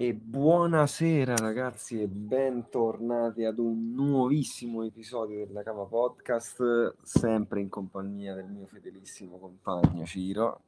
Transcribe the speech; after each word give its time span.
E 0.00 0.14
buonasera 0.14 1.36
ragazzi 1.36 2.00
e 2.00 2.06
bentornati 2.08 3.44
ad 3.44 3.58
un 3.58 3.92
nuovissimo 3.92 4.82
episodio 4.82 5.44
della 5.44 5.62
Cava 5.62 5.84
Podcast, 5.84 6.94
sempre 7.02 7.60
in 7.60 7.68
compagnia 7.68 8.32
del 8.32 8.46
mio 8.46 8.64
fedelissimo 8.64 9.36
compagno 9.38 10.06
Ciro. 10.06 10.62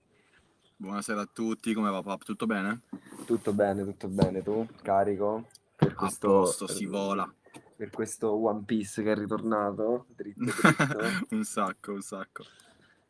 Buonasera 0.77 1.23
a 1.23 1.29
tutti, 1.33 1.73
come 1.73 1.89
va 1.89 2.03
Pap? 2.03 2.25
Tutto 2.25 2.45
bene? 2.45 2.83
Tutto 3.25 3.55
bene, 3.55 3.85
tutto 3.85 4.09
bene, 4.09 4.43
tu? 4.43 4.69
Carico? 4.83 5.46
Per 5.77 5.95
questo, 5.95 6.29
posto, 6.29 6.67
si 6.67 6.85
vola. 6.85 7.27
Per 7.75 7.89
questo 7.89 8.35
One 8.35 8.64
Piece 8.67 9.03
che 9.03 9.12
è 9.12 9.17
ritornato, 9.17 10.09
dritto 10.14 10.45
dritto. 10.45 10.99
un 11.35 11.45
sacco, 11.45 11.93
un 11.93 12.03
sacco. 12.03 12.45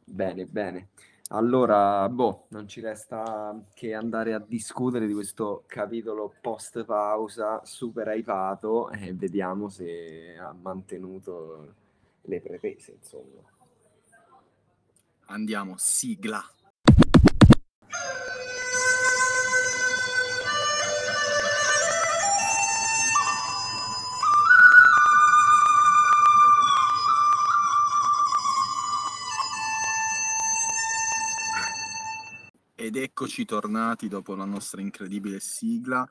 Bene, 0.04 0.44
bene. 0.44 0.90
Allora, 1.28 2.08
boh, 2.10 2.46
non 2.48 2.68
ci 2.68 2.80
resta 2.80 3.58
che 3.72 3.94
andare 3.94 4.34
a 4.34 4.38
discutere 4.38 5.06
di 5.06 5.14
questo 5.14 5.64
capitolo 5.66 6.34
post 6.40 6.84
pausa 6.84 7.60
super 7.64 8.08
hypato 8.08 8.90
e 8.90 9.14
vediamo 9.14 9.68
se 9.70 10.36
ha 10.38 10.52
mantenuto 10.52 11.74
le 12.22 12.40
pretese, 12.40 12.92
insomma. 12.92 13.40
Andiamo, 15.26 15.74
sigla. 15.78 16.44
Ed 32.82 32.96
eccoci 32.96 33.44
tornati 33.44 34.08
dopo 34.08 34.34
la 34.34 34.44
nostra 34.44 34.80
incredibile 34.80 35.38
sigla. 35.38 36.04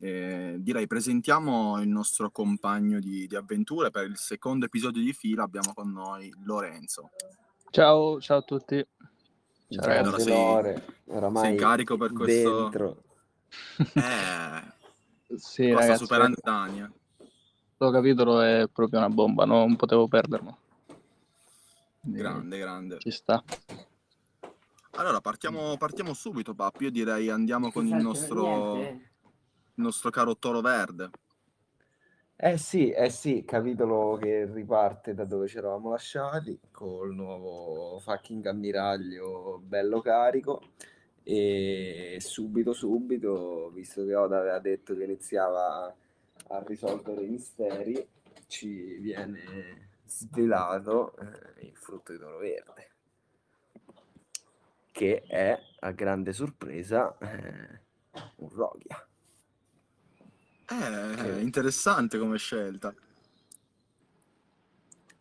Eh, 0.00 0.56
direi 0.58 0.88
presentiamo 0.88 1.80
il 1.80 1.86
nostro 1.86 2.32
compagno 2.32 2.98
di, 2.98 3.28
di, 3.28 3.36
avventure. 3.36 3.92
Per 3.92 4.06
il 4.06 4.16
secondo 4.16 4.64
episodio 4.64 5.00
di 5.00 5.12
fila 5.12 5.44
abbiamo 5.44 5.72
con 5.72 5.92
noi 5.92 6.34
Lorenzo. 6.42 7.10
Ciao, 7.70 8.20
ciao 8.20 8.38
a 8.38 8.42
tutti. 8.42 8.84
Ciao, 9.68 9.82
ciao 9.84 9.98
allora 10.00 10.18
sei, 10.18 10.82
oramai 11.04 11.44
sei 11.44 11.56
carico 11.56 11.96
per 11.96 12.12
questo... 12.12 12.60
Dentro. 12.62 13.02
Eh, 13.78 15.36
sì, 15.36 15.68
cosa 15.68 15.80
ragazzi, 15.80 16.02
super 16.02 16.20
Antania. 16.22 16.92
Questo 17.16 17.94
capitolo 17.94 18.40
è 18.40 18.66
proprio 18.72 18.98
una 18.98 19.10
bomba, 19.10 19.44
non 19.44 19.76
potevo 19.76 20.08
perderlo. 20.08 20.58
Grande, 22.00 22.58
grande. 22.58 22.98
Ci 22.98 23.12
sta. 23.12 23.44
Allora, 24.98 25.20
partiamo, 25.20 25.76
partiamo 25.76 26.14
subito, 26.14 26.54
Pap. 26.54 26.80
Io 26.80 26.90
direi 26.90 27.28
andiamo 27.28 27.70
con 27.70 27.86
il 27.86 27.96
nostro, 27.96 28.80
il 28.80 28.98
nostro 29.74 30.08
caro 30.08 30.38
Toro 30.38 30.62
Verde. 30.62 31.10
Eh 32.34 32.56
sì, 32.56 32.90
eh 32.90 33.10
sì, 33.10 33.44
capitolo 33.44 34.16
che 34.16 34.46
riparte 34.50 35.12
da 35.12 35.26
dove 35.26 35.48
ci 35.48 35.58
eravamo 35.58 35.90
lasciati, 35.90 36.58
col 36.70 37.14
nuovo 37.14 37.98
fucking 37.98 38.46
ammiraglio 38.46 39.60
bello 39.62 40.00
carico. 40.00 40.62
E 41.22 42.16
subito, 42.20 42.72
subito, 42.72 43.70
visto 43.74 44.02
che 44.06 44.14
Oda 44.14 44.38
aveva 44.38 44.58
detto 44.60 44.96
che 44.96 45.04
iniziava 45.04 45.94
a 46.48 46.64
risolvere 46.64 47.22
i 47.22 47.28
misteri, 47.28 48.08
ci 48.46 48.96
viene 48.96 49.90
svelato 50.06 51.14
eh, 51.18 51.66
il 51.66 51.76
frutto 51.76 52.12
di 52.12 52.18
Toro 52.18 52.38
Verde 52.38 52.95
che 54.96 55.24
è 55.24 55.60
a 55.80 55.90
grande 55.90 56.32
sorpresa 56.32 57.18
eh, 57.18 57.80
un 58.36 58.48
Rogia. 58.48 59.06
Eh, 60.70 61.42
interessante 61.42 62.18
come 62.18 62.38
scelta. 62.38 62.94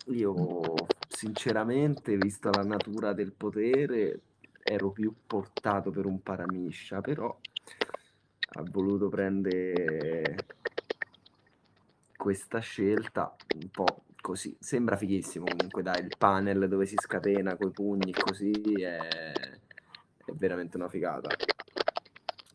Io 0.06 0.74
sinceramente, 1.10 2.16
vista 2.16 2.52
la 2.54 2.64
natura 2.64 3.12
del 3.12 3.34
potere, 3.34 4.22
ero 4.64 4.92
più 4.92 5.14
portato 5.28 5.92
per 5.92 6.06
un 6.06 6.24
paramiscia, 6.24 7.02
però 7.02 7.38
ha 8.58 8.64
voluto 8.72 9.10
prendere 9.10 10.38
questa 12.16 12.60
scelta 12.60 13.36
un 13.62 13.70
po' 13.72 14.06
così. 14.22 14.56
Sembra 14.58 14.96
fighissimo 14.96 15.44
comunque, 15.44 15.84
dai, 15.84 16.02
il 16.02 16.16
panel 16.18 16.70
dove 16.70 16.86
si 16.86 16.96
scatena 16.98 17.58
coi 17.58 17.72
pugni 17.72 18.14
così 18.14 18.54
è 18.82 19.64
è 20.26 20.32
veramente 20.34 20.78
una 20.78 20.90
figata. 20.90 21.30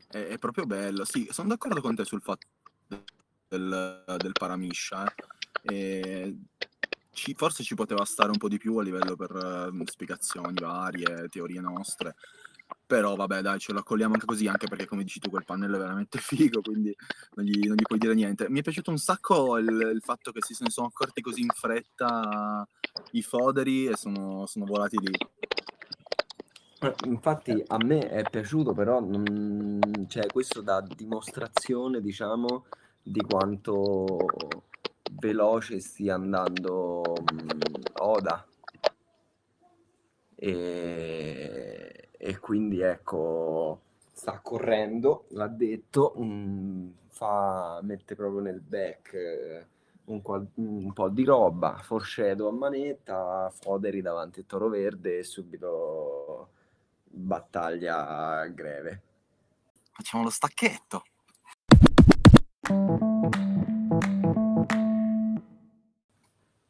È, 0.08 0.19
è 0.19 0.38
proprio 0.38 0.64
bello, 0.66 1.04
sì, 1.04 1.28
sono 1.31 1.48
d'accordo 1.48 1.81
con 1.81 1.94
te 1.94 2.04
sul 2.04 2.22
fatto 2.22 2.47
del, 3.48 4.16
del 4.16 4.32
Paramiscia. 4.32 5.12
Eh. 5.62 6.36
Ci, 7.12 7.34
forse 7.34 7.64
ci 7.64 7.75
poteva 7.75 8.04
stare 8.04 8.30
un 8.30 8.38
po' 8.38 8.48
di 8.48 8.56
più 8.56 8.76
a 8.76 8.82
livello 8.82 9.16
per 9.16 9.32
uh, 9.32 9.82
spiegazioni 9.84 10.54
varie, 10.60 11.28
teorie 11.28 11.60
nostre. 11.60 12.14
Però 12.86 13.14
vabbè, 13.16 13.41
dai, 13.41 13.59
ce 13.59 13.72
lo 13.72 13.80
accogliamo 13.80 14.14
anche 14.14 14.26
così, 14.26 14.47
anche 14.47 14.69
perché 14.69 14.86
come 14.86 15.03
dici 15.03 15.19
tu 15.19 15.28
quel 15.28 15.44
pannello 15.44 15.76
è 15.76 15.78
veramente 15.78 16.19
figo, 16.22 16.60
quindi 16.60 16.94
non 17.34 17.44
gli, 17.44 17.66
non 17.66 17.76
gli 17.76 17.82
puoi 17.82 17.98
dire 17.98 18.14
niente. 18.14 18.48
Mi 18.48 18.60
è 18.60 18.62
piaciuto 18.62 18.91
un 18.91 18.98
sacco 18.98 19.59
il, 19.59 19.91
il 19.94 20.00
fatto 20.03 20.30
che 20.30 20.41
si 20.42 20.54
sono 20.69 20.86
accorti 20.86 21.20
così 21.20 21.42
in 21.42 21.50
fretta 21.53 22.66
i 23.12 23.22
foderi 23.22 23.86
e 23.86 23.97
sono, 23.97 24.47
sono 24.47 24.64
volati 24.64 24.98
lì. 24.98 25.12
Eh, 26.82 26.94
infatti 27.04 27.62
a 27.66 27.76
me 27.84 28.08
è 28.08 28.22
piaciuto, 28.22 28.72
però 28.72 29.00
non... 29.00 30.06
cioè, 30.08 30.26
questo 30.26 30.62
dà 30.62 30.80
dimostrazione, 30.80 32.00
diciamo, 32.00 32.64
di 33.02 33.20
quanto 33.20 34.16
veloce 35.12 35.80
stia 35.80 36.14
andando 36.14 37.02
um, 37.02 37.58
Oda. 37.98 38.46
E... 40.36 42.08
e, 42.16 42.38
quindi 42.38 42.80
ecco, 42.80 43.82
sta 44.12 44.41
correndo, 44.42 45.26
l'ha 45.30 45.48
detto, 45.48 46.12
um, 46.16 46.94
fa, 47.08 47.80
mette 47.82 48.14
proprio 48.14 48.41
nel 48.41 48.60
back 48.60 49.12
eh, 49.12 49.66
un, 50.04 50.22
un, 50.54 50.92
po' 50.94 51.08
di 51.10 51.24
roba, 51.24 51.76
foreshadow 51.82 52.48
a 52.48 52.52
manetta, 52.52 53.50
Foderi 53.50 54.00
davanti 54.00 54.41
a 54.41 54.44
Toro 54.47 54.68
Verde 54.70 55.18
e 55.18 55.24
subito 55.24 56.48
battaglia 57.10 58.47
greve. 58.47 59.03
Facciamo 59.93 60.22
lo 60.22 60.31
stacchetto. 60.31 61.04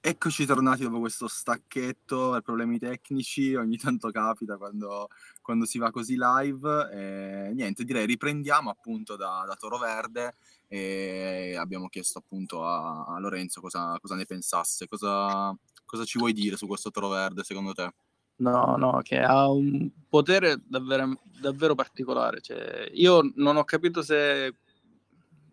Eccoci 0.02 0.46
tornati 0.46 0.82
dopo 0.82 0.98
questo 0.98 1.28
stacchetto 1.28 2.30
per 2.32 2.40
problemi 2.40 2.78
tecnici, 2.78 3.54
ogni 3.54 3.76
tanto 3.76 4.10
capita 4.10 4.56
quando, 4.56 5.08
quando 5.40 5.66
si 5.66 5.78
va 5.78 5.90
così 5.90 6.16
live. 6.18 6.90
E, 6.90 7.52
niente, 7.54 7.84
direi 7.84 8.06
riprendiamo 8.06 8.70
appunto 8.70 9.14
da, 9.16 9.44
da, 9.46 9.54
Toro 9.54 9.78
Verde 9.78 10.36
e 10.66 11.54
abbiamo 11.56 11.88
chiesto 11.88 12.18
appunto 12.18 12.66
a, 12.66 13.04
a 13.04 13.18
Lorenzo 13.20 13.60
cosa, 13.60 13.96
cosa, 14.00 14.14
ne 14.14 14.24
pensasse, 14.24 14.88
cosa, 14.88 15.56
cosa 15.84 16.04
ci 16.04 16.18
vuoi 16.18 16.32
dire 16.32 16.56
su 16.56 16.66
questo 16.66 16.90
Toro 16.90 17.08
Verde 17.08 17.44
secondo 17.44 17.72
te? 17.72 17.92
No, 18.40 18.76
no, 18.76 19.00
che 19.02 19.20
ha 19.20 19.50
un 19.50 19.90
potere 20.08 20.60
davvero, 20.66 21.18
davvero 21.40 21.74
particolare. 21.74 22.40
Cioè, 22.40 22.90
io 22.94 23.32
non 23.36 23.56
ho 23.56 23.64
capito 23.64 24.02
se 24.02 24.54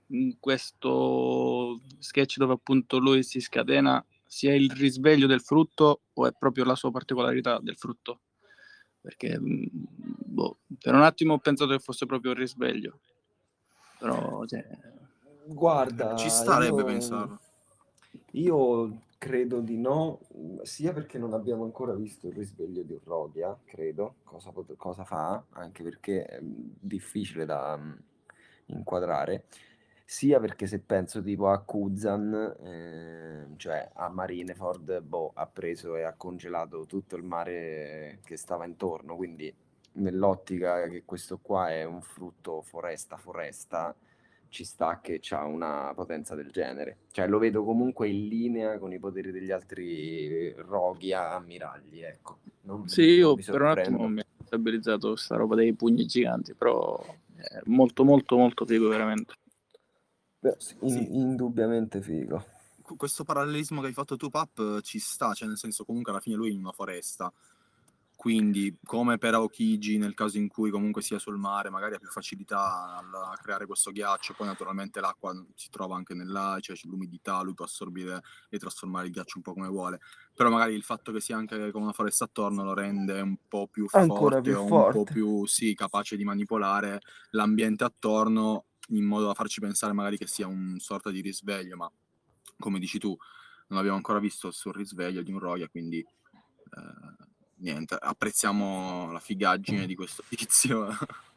in 0.08 0.40
questo 0.40 1.82
sketch 2.00 2.38
dove 2.38 2.54
appunto 2.54 2.98
lui 2.98 3.24
si 3.24 3.42
scatena 3.42 4.04
sia 4.26 4.56
il 4.56 4.72
risveglio 4.72 5.28
del 5.28 5.42
frutto 5.42 6.02
o 6.14 6.28
è 6.28 6.32
proprio 6.38 6.64
la 6.64 6.76
sua 6.76 6.92
particolarità 6.92 7.60
del 7.62 7.76
frutto. 7.76 8.22
Perché 9.02 9.38
mm, 9.38 9.66
boh, 9.70 10.60
per 10.80 10.94
un 10.94 11.02
attimo 11.02 11.34
ho 11.34 11.40
pensato 11.40 11.72
che 11.72 11.80
fosse 11.80 12.06
proprio 12.06 12.32
il 12.32 12.38
risveglio. 12.38 13.00
Però, 14.00 14.46
cioè... 14.46 14.66
Guarda, 15.46 16.16
ci 16.16 16.30
starebbe 16.30 16.82
io... 16.82 16.86
pensarlo. 16.86 17.40
Io 18.32 19.02
Credo 19.20 19.62
di 19.62 19.78
no, 19.78 20.20
sia 20.62 20.94
perché 20.94 21.18
non 21.18 21.34
abbiamo 21.34 21.64
ancora 21.64 21.94
visto 21.96 22.28
il 22.28 22.34
risveglio 22.34 22.84
di 22.84 22.94
Urrodia, 22.94 23.58
credo, 23.66 24.18
cosa, 24.24 24.54
cosa 24.76 25.04
fa, 25.06 25.44
anche 25.54 25.82
perché 25.82 26.24
è 26.24 26.40
difficile 26.42 27.46
da 27.46 27.74
um, 27.74 27.98
inquadrare, 28.68 29.46
sia 30.06 30.40
perché 30.40 30.68
se 30.68 30.80
penso 30.80 31.22
tipo 31.24 31.50
a 31.50 31.60
Kuzan, 31.60 32.56
eh, 32.62 33.48
cioè 33.58 33.90
a 33.94 34.08
Marineford, 34.08 35.02
boh, 35.02 35.32
ha 35.34 35.48
preso 35.48 35.96
e 35.96 36.04
ha 36.04 36.14
congelato 36.14 36.86
tutto 36.86 37.16
il 37.16 37.24
mare 37.24 38.20
che 38.24 38.38
stava 38.38 38.66
intorno, 38.66 39.16
quindi 39.16 39.54
nell'ottica 39.94 40.88
che 40.88 41.04
questo 41.06 41.40
qua 41.40 41.72
è 41.72 41.84
un 41.84 42.02
frutto 42.02 42.62
foresta-foresta, 42.62 43.96
ci 44.58 44.64
sta 44.64 45.00
che 45.02 45.22
ha 45.30 45.46
una 45.46 45.92
potenza 45.94 46.34
del 46.34 46.50
genere. 46.50 46.98
Cioè 47.12 47.28
lo 47.28 47.38
vedo 47.38 47.64
comunque 47.64 48.10
in 48.10 48.28
linea 48.28 48.80
con 48.80 48.92
i 48.92 48.98
poteri 48.98 49.32
degli 49.32 49.52
altri 49.52 50.52
roghi 50.54 51.14
a 51.14 51.36
ammiragli, 51.36 52.02
ecco. 52.02 52.40
Non, 52.62 52.88
sì, 52.88 53.02
io 53.04 53.36
per 53.36 53.62
un 53.62 53.68
attimo 53.68 54.08
mi 54.08 54.24
stabilizzato 54.44 55.10
questa 55.10 55.36
roba 55.36 55.54
dei 55.54 55.74
pugni 55.74 56.08
giganti, 56.08 56.56
però 56.56 57.00
è 57.36 57.60
molto 57.66 58.04
molto 58.04 58.36
molto 58.36 58.66
figo 58.66 58.88
veramente. 58.88 59.36
Beh, 60.40 60.56
sì, 60.58 60.76
in- 60.80 60.90
Sì. 60.90 61.16
indubbiamente 61.16 62.02
figo. 62.02 62.44
Qu- 62.82 62.98
questo 62.98 63.24
parallelismo 63.24 63.82
che 63.82 63.88
hai 63.88 63.94
fatto 63.94 64.18
tu, 64.18 64.30
Pap, 64.32 64.58
eh, 64.58 64.82
ci 64.82 64.98
sta, 64.98 65.36
cioè 65.36 65.48
nel 65.48 65.58
senso 65.58 65.86
comunque 65.86 66.12
alla 66.12 66.22
fine 66.22 66.36
lui 66.36 66.50
è 66.50 66.54
in 66.54 66.60
una 66.60 66.72
foresta, 66.72 67.32
quindi 68.18 68.76
come 68.84 69.20
per 69.20 69.36
Aokiji 69.36 69.98
nel 70.00 70.16
caso 70.16 70.38
in 70.38 70.48
cui 70.50 70.72
comunque 70.72 71.04
sia 71.04 71.20
sul 71.20 71.38
mare, 71.38 71.70
magari 71.70 71.96
ha 71.96 72.00
più 72.00 72.10
facilità 72.10 72.98
a 72.98 73.38
creare 73.40 73.68
questo 73.68 73.92
ghiaccio, 73.92 74.34
poi 74.34 74.48
naturalmente 74.48 75.00
l'acqua 75.00 75.34
si 75.56 75.70
trova 75.70 75.96
anche 75.96 76.16
nell'aria, 76.16 76.60
cioè 76.60 76.76
c'è 76.76 76.88
l'umidità, 76.88 77.42
lui 77.42 77.54
può 77.54 77.66
assorbire 77.66 78.22
e 78.50 78.58
trasformare 78.58 79.06
il 79.06 79.12
ghiaccio 79.14 79.38
un 79.38 79.44
po' 79.44 79.54
come 79.54 79.68
vuole, 79.68 80.00
però 80.34 80.50
magari 80.50 80.74
il 80.74 80.84
fatto 80.84 81.12
che 81.12 81.22
sia 81.22 81.38
anche 81.38 81.72
con 81.72 81.84
una 81.84 81.94
foresta 81.94 82.26
attorno 82.26 82.64
lo 82.64 82.74
rende 82.74 83.22
un 83.22 83.38
po' 83.48 83.68
più 83.68 83.88
Ancora 83.92 84.40
forte 84.40 84.42
più 84.42 84.58
un 84.58 84.84
forte. 84.84 85.04
po' 85.04 85.06
più, 85.06 85.46
sì, 85.46 85.74
capace 85.76 86.18
di 86.18 86.24
manipolare 86.24 87.00
l'ambiente 87.32 87.84
attorno 87.84 88.66
in 88.90 89.06
modo 89.06 89.28
da 89.28 89.34
farci 89.36 89.60
pensare 89.60 89.94
magari 89.94 90.18
che 90.18 90.28
sia 90.28 90.48
un 90.48 90.80
sorta 90.80 91.12
di 91.12 91.22
risveglio, 91.22 91.76
ma 91.78 91.92
come 92.58 92.80
dici 92.80 92.98
tu, 93.00 93.16
non 93.68 93.80
abbiamo 93.80 93.98
ancora 93.98 94.20
visto 94.20 94.50
sul 94.52 94.74
risveglio 94.74 95.22
di 95.22 95.32
un 95.32 95.40
Roya, 95.40 95.68
quindi 95.68 96.00
eh, 96.00 97.27
niente, 97.58 97.96
apprezziamo 98.00 99.12
la 99.12 99.20
figaggine 99.20 99.86
di 99.86 99.96
questo 99.96 100.24
tizio. 100.28 100.88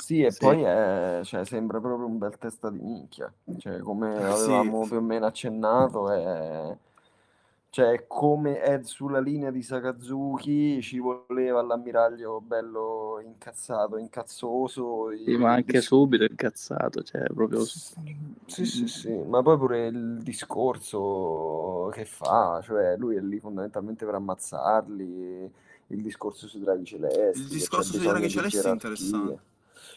Sì, 0.00 0.22
e 0.22 0.30
Sì. 0.30 0.38
poi 0.38 0.62
è, 0.62 1.20
cioè, 1.24 1.44
sembra 1.44 1.78
proprio 1.78 2.06
un 2.06 2.16
bel 2.16 2.36
testa 2.38 2.70
di 2.70 2.78
minchia. 2.78 3.30
Cioè, 3.58 3.80
come 3.80 4.16
Eh, 4.16 4.22
avevamo 4.22 4.82
sì. 4.84 4.88
più 4.88 4.96
o 4.98 5.00
meno 5.02 5.26
accennato, 5.26 6.10
è, 6.10 6.76
cioè, 7.70 8.04
come 8.06 8.60
è 8.60 8.82
sulla 8.82 9.20
linea 9.20 9.50
di 9.50 9.62
Sakazuki, 9.62 10.80
ci 10.82 10.98
voleva 10.98 11.62
l'ammiraglio 11.62 12.40
bello 12.40 13.20
incazzato, 13.24 13.96
incazzoso. 13.96 15.08
Sì, 15.24 15.36
ma 15.36 15.52
anche 15.52 15.72
dis- 15.72 15.86
subito 15.86 16.24
incazzato, 16.24 17.02
cioè 17.02 17.22
proprio... 17.32 17.64
Sì, 17.64 18.64
sì, 18.66 18.86
sì, 18.88 19.12
ma 19.12 19.42
poi 19.42 19.56
pure 19.56 19.86
il 19.86 20.18
discorso 20.22 21.88
che 21.92 22.04
fa, 22.04 22.60
cioè 22.64 22.96
lui 22.96 23.14
è 23.14 23.20
lì 23.20 23.38
fondamentalmente 23.38 24.04
per 24.04 24.14
ammazzarli, 24.14 25.52
il 25.88 26.02
discorso 26.02 26.48
sui 26.48 26.60
draghi 26.60 26.84
celesti, 26.84 27.40
Il 27.42 27.48
discorso 27.58 27.92
sui 27.92 28.06
draghi 28.06 28.28
celesti 28.28 28.56
è 28.66 28.70
interessante. 28.70 29.40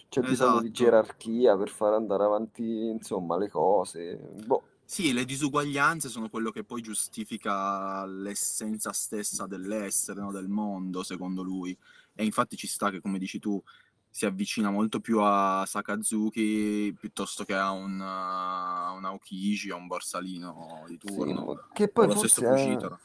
c'è 0.09 0.21
bisogno 0.21 0.59
di 0.59 0.67
Esatto. 0.67 0.71
gerarchia 0.71 1.57
per 1.57 1.69
far 1.69 1.93
andare 1.93 2.23
avanti, 2.23 2.87
insomma, 2.89 3.37
le 3.37 3.49
cose. 3.49 4.15
Boh, 4.45 4.61
Sì, 4.85 5.11
le 5.13 5.25
disuguaglianze 5.25 6.09
sono 6.09 6.29
quello 6.29 6.51
che 6.51 6.63
poi 6.63 6.81
giustifica 6.81 8.05
l'essenza 8.05 8.91
stessa 8.91 9.47
dell'essere, 9.47 10.21
no, 10.21 10.31
del 10.31 10.47
mondo, 10.49 11.03
secondo 11.03 11.41
lui. 11.41 11.75
E 12.13 12.23
infatti 12.25 12.55
ci 12.55 12.67
sta 12.67 12.91
che, 12.91 13.01
come 13.01 13.17
dici 13.17 13.39
tu, 13.39 13.61
si 14.09 14.27
avvicina 14.27 14.69
molto 14.69 14.99
più 14.99 15.19
a 15.21 15.63
Sakazuki 15.65 16.93
piuttosto 16.99 17.43
che 17.45 17.55
a 17.55 17.71
un, 17.71 17.99
uh, 17.99 18.03
a 18.03 18.91
un 18.95 19.05
Aokiji, 19.05 19.71
a 19.71 19.75
un 19.75 19.87
Borsalino 19.87 20.83
di 20.87 20.99
sì, 21.01 21.07
turno. 21.07 21.43
ma 21.45 21.67
che 21.73 21.85
O 21.85 21.89
poi 21.91 22.07
lo 22.07 22.15
stesso 22.15 22.41
forse 22.41 22.53
è, 22.53 22.63
Fujitora. 22.63 22.99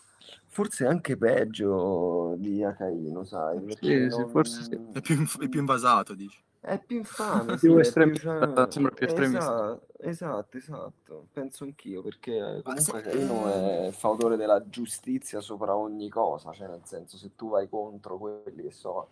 forse 0.48 0.84
è 0.84 0.88
anche 0.88 1.16
peggio 1.16 2.34
di 2.36 2.62
Akaino, 2.62 3.24
sai, 3.24 3.62
perché 3.62 4.10
Sì, 4.10 4.16
sì, 4.16 4.26
forse 4.28 4.62
sì. 4.64 4.70
non... 4.74 4.90
È 4.92 5.00
più, 5.00 5.26
è 5.38 5.48
più 5.48 5.60
invasato, 5.60 6.14
dici. 6.14 6.38
È 6.60 6.78
più 6.84 6.96
infame, 6.98 7.56
Più 7.58 7.76
sì, 7.76 7.88
è 7.88 7.92
più, 7.92 8.14
cioè, 8.14 8.70
sembra 8.70 8.90
più 8.92 9.06
estremista. 9.06 9.54
esatto, 9.54 9.86
esatto, 9.98 10.56
esatto, 10.56 11.26
penso 11.32 11.64
anch'io, 11.64 12.02
perché 12.02 12.60
se- 12.62 12.62
comunque 12.64 13.00
Caino 13.02 13.48
eh, 13.48 13.86
è 13.88 13.90
fautore 13.92 14.36
della 14.36 14.68
giustizia 14.68 15.40
sopra 15.40 15.76
ogni 15.76 16.08
cosa, 16.08 16.52
cioè 16.52 16.68
nel 16.68 16.82
senso 16.84 17.16
se 17.16 17.34
tu 17.36 17.48
vai 17.50 17.68
contro 17.68 18.18
quelli 18.18 18.62
che 18.62 18.70
so 18.72 19.08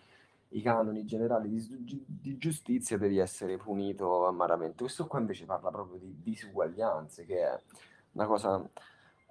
i 0.50 0.60
canoni 0.62 1.04
generali 1.04 1.48
di, 1.48 2.04
di 2.06 2.38
giustizia 2.38 2.98
devi 2.98 3.18
essere 3.18 3.56
punito 3.56 4.26
amaramente. 4.26 4.82
Questo 4.84 5.06
qua 5.06 5.20
invece 5.20 5.44
parla 5.44 5.70
proprio 5.70 5.98
di 5.98 6.14
disuguaglianze, 6.22 7.24
che 7.26 7.40
è 7.42 7.60
una 8.12 8.26
cosa 8.26 8.56
un 8.56 8.68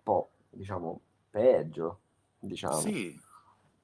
po', 0.04 0.30
diciamo, 0.50 1.00
peggio, 1.30 2.00
diciamo, 2.40 2.82
Sì, 2.82 3.20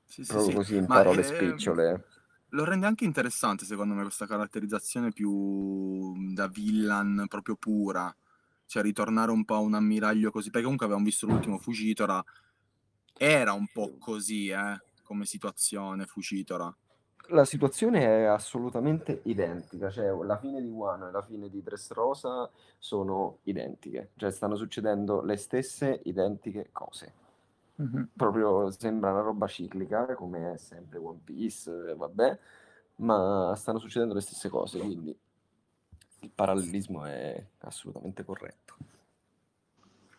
sì, 0.06 0.24
sì, 0.24 0.26
proprio 0.26 0.52
sì. 0.52 0.54
così 0.54 0.76
in 0.76 0.88
Ma 0.88 0.96
parole 0.96 1.22
eh, 1.22 1.24
spicciole. 1.24 2.06
Lo 2.52 2.64
rende 2.64 2.86
anche 2.86 3.06
interessante, 3.06 3.66
secondo 3.66 3.94
me, 3.94 4.04
questa 4.04 4.26
caratterizzazione 4.26 5.12
più 5.12 6.34
da 6.34 6.48
villain 6.48 7.26
proprio 7.28 7.56
pura. 7.56 8.14
Cioè, 8.66 8.84
ritornare 8.84 9.32
un 9.32 9.44
po' 9.44 9.56
a 9.56 9.60
un 9.60 9.74
ammiraglio 9.74 10.32
così. 10.32 10.50
Perché 10.50 10.64
comunque 10.64 10.86
avevamo 10.86 11.06
visto 11.06 11.26
l'ultimo 11.28 11.58
Fugitora. 11.58 12.24
Era 13.18 13.54
un 13.54 13.68
po' 13.68 13.98
così, 14.00 14.48
eh, 14.48 14.82
come 15.04 15.26
situazione 15.26 16.06
Fugitora. 16.06 16.74
La 17.28 17.46
situazione 17.46 18.04
è 18.04 18.24
assolutamente 18.24 19.22
identica, 19.26 19.90
cioè 19.90 20.12
la 20.26 20.38
fine 20.38 20.62
di 20.62 20.70
Wano 20.70 21.08
e 21.08 21.12
la 21.12 21.22
fine 21.22 21.50
di 21.50 21.62
Dressrosa 21.62 22.50
sono 22.78 23.38
identiche, 23.44 24.10
cioè 24.18 24.32
stanno 24.32 24.56
succedendo 24.56 25.22
le 25.22 25.38
stesse 25.38 26.02
identiche 26.06 26.70
cose. 26.72 27.14
Mhm. 27.76 28.10
Proprio 28.16 28.70
sembra 28.72 29.12
una 29.12 29.22
roba 29.22 29.48
ciclica, 29.48 30.14
come 30.16 30.54
è 30.54 30.58
sempre 30.58 31.00
One 31.00 31.20
Piece, 31.24 31.90
eh, 31.90 31.96
vabbè, 31.96 32.40
ma 32.98 33.54
stanno 33.56 33.80
succedendo 33.80 34.14
le 34.14 34.22
stesse 34.22 34.50
cose, 34.50 34.80
quindi 34.80 35.18
il 36.20 36.32
parallelismo 36.34 37.06
è 37.06 37.44
assolutamente 37.60 38.24
corretto. 38.24 38.76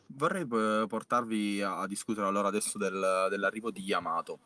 Vorrei 0.06 0.43
eh, 0.43 0.84
portarvi 0.88 1.62
a, 1.62 1.87
discutere 1.87 2.26
allora 2.26 2.49
adesso 2.49 2.76
del- 2.76 3.28
dell'arrivo 3.31 3.70
di 3.70 3.82
Yamato. 3.82 4.38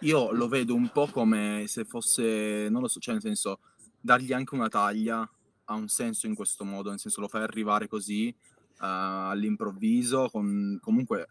Io 0.00 0.32
lo 0.32 0.48
vedo 0.48 0.74
un 0.74 0.88
po' 0.90 1.08
come 1.08 1.64
se 1.66 1.84
fosse, 1.84 2.68
non 2.70 2.80
lo 2.80 2.88
so, 2.88 2.98
cioè 2.98 3.12
nel 3.14 3.22
senso, 3.22 3.60
dargli 4.00 4.32
anche 4.32 4.54
una 4.54 4.68
taglia 4.68 5.28
ha 5.64 5.74
un 5.74 5.88
senso 5.88 6.26
in 6.26 6.34
questo 6.34 6.64
modo, 6.64 6.88
nel 6.88 6.98
senso 6.98 7.20
lo 7.20 7.28
fai 7.28 7.42
arrivare 7.42 7.86
così 7.86 8.28
eh, 8.28 8.34
all'improvviso, 8.78 10.30
con, 10.30 10.78
comunque 10.80 11.28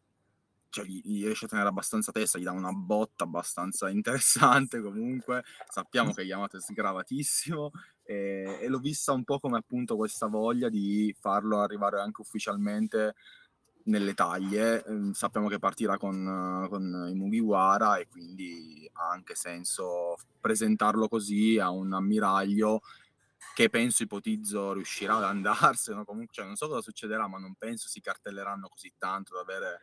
cioè, 0.69 0.85
gli, 0.85 1.01
gli 1.03 1.23
riesce 1.23 1.45
a 1.45 1.47
tenere 1.47 1.69
abbastanza 1.69 2.11
testa, 2.11 2.37
gli 2.37 2.43
dà 2.43 2.51
una 2.51 2.71
botta 2.71 3.23
abbastanza 3.23 3.89
interessante 3.91 4.81
comunque, 4.81 5.43
sappiamo 5.69 6.13
che 6.13 6.21
Yamato 6.23 6.57
è 6.57 6.61
sgravatissimo 6.61 7.71
e, 8.03 8.59
e 8.61 8.67
l'ho 8.67 8.79
vista 8.79 9.11
un 9.11 9.23
po' 9.23 9.39
come 9.39 9.57
appunto 9.57 9.95
questa 9.95 10.27
voglia 10.27 10.69
di 10.69 11.15
farlo 11.19 11.59
arrivare 11.61 11.99
anche 11.99 12.21
ufficialmente 12.21 13.15
nelle 13.83 14.13
taglie. 14.13 14.83
Ehm, 14.85 15.13
sappiamo 15.13 15.47
che 15.47 15.59
partirà 15.59 15.97
con, 15.97 16.67
con 16.69 17.07
i 17.09 17.15
Mugiwara 17.15 17.97
e 17.97 18.07
quindi 18.07 18.89
ha 18.93 19.09
anche 19.09 19.35
senso 19.35 20.15
presentarlo 20.39 21.07
così 21.07 21.59
a 21.59 21.69
un 21.69 21.93
ammiraglio 21.93 22.81
che 23.55 23.69
penso, 23.69 24.03
ipotizzo, 24.03 24.73
riuscirà 24.73 25.17
ad 25.17 25.23
andarsene. 25.35 26.05
Comunque, 26.05 26.33
cioè, 26.33 26.45
non 26.45 26.55
so 26.55 26.67
cosa 26.67 26.81
succederà, 26.81 27.27
ma 27.27 27.37
non 27.39 27.55
penso 27.55 27.87
si 27.87 27.99
cartelleranno 27.99 28.69
così 28.69 28.93
tanto 28.97 29.33
da 29.33 29.41
avere 29.41 29.79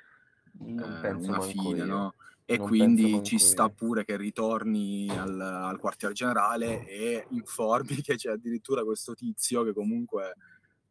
Non 0.58 1.00
eh, 1.02 1.10
una 1.12 1.40
fine, 1.40 1.84
no? 1.84 2.14
E 2.44 2.58
Non 2.58 2.66
quindi 2.68 3.22
ci 3.24 3.38
sta 3.38 3.68
pure 3.68 4.04
che 4.04 4.16
ritorni 4.16 5.08
al, 5.10 5.40
al 5.40 5.78
quartier 5.78 6.12
generale 6.12 6.86
e 6.86 7.26
informi 7.30 7.96
che 8.02 8.14
c'è 8.14 8.30
addirittura 8.30 8.84
questo 8.84 9.14
tizio 9.14 9.64
che 9.64 9.72
comunque 9.72 10.36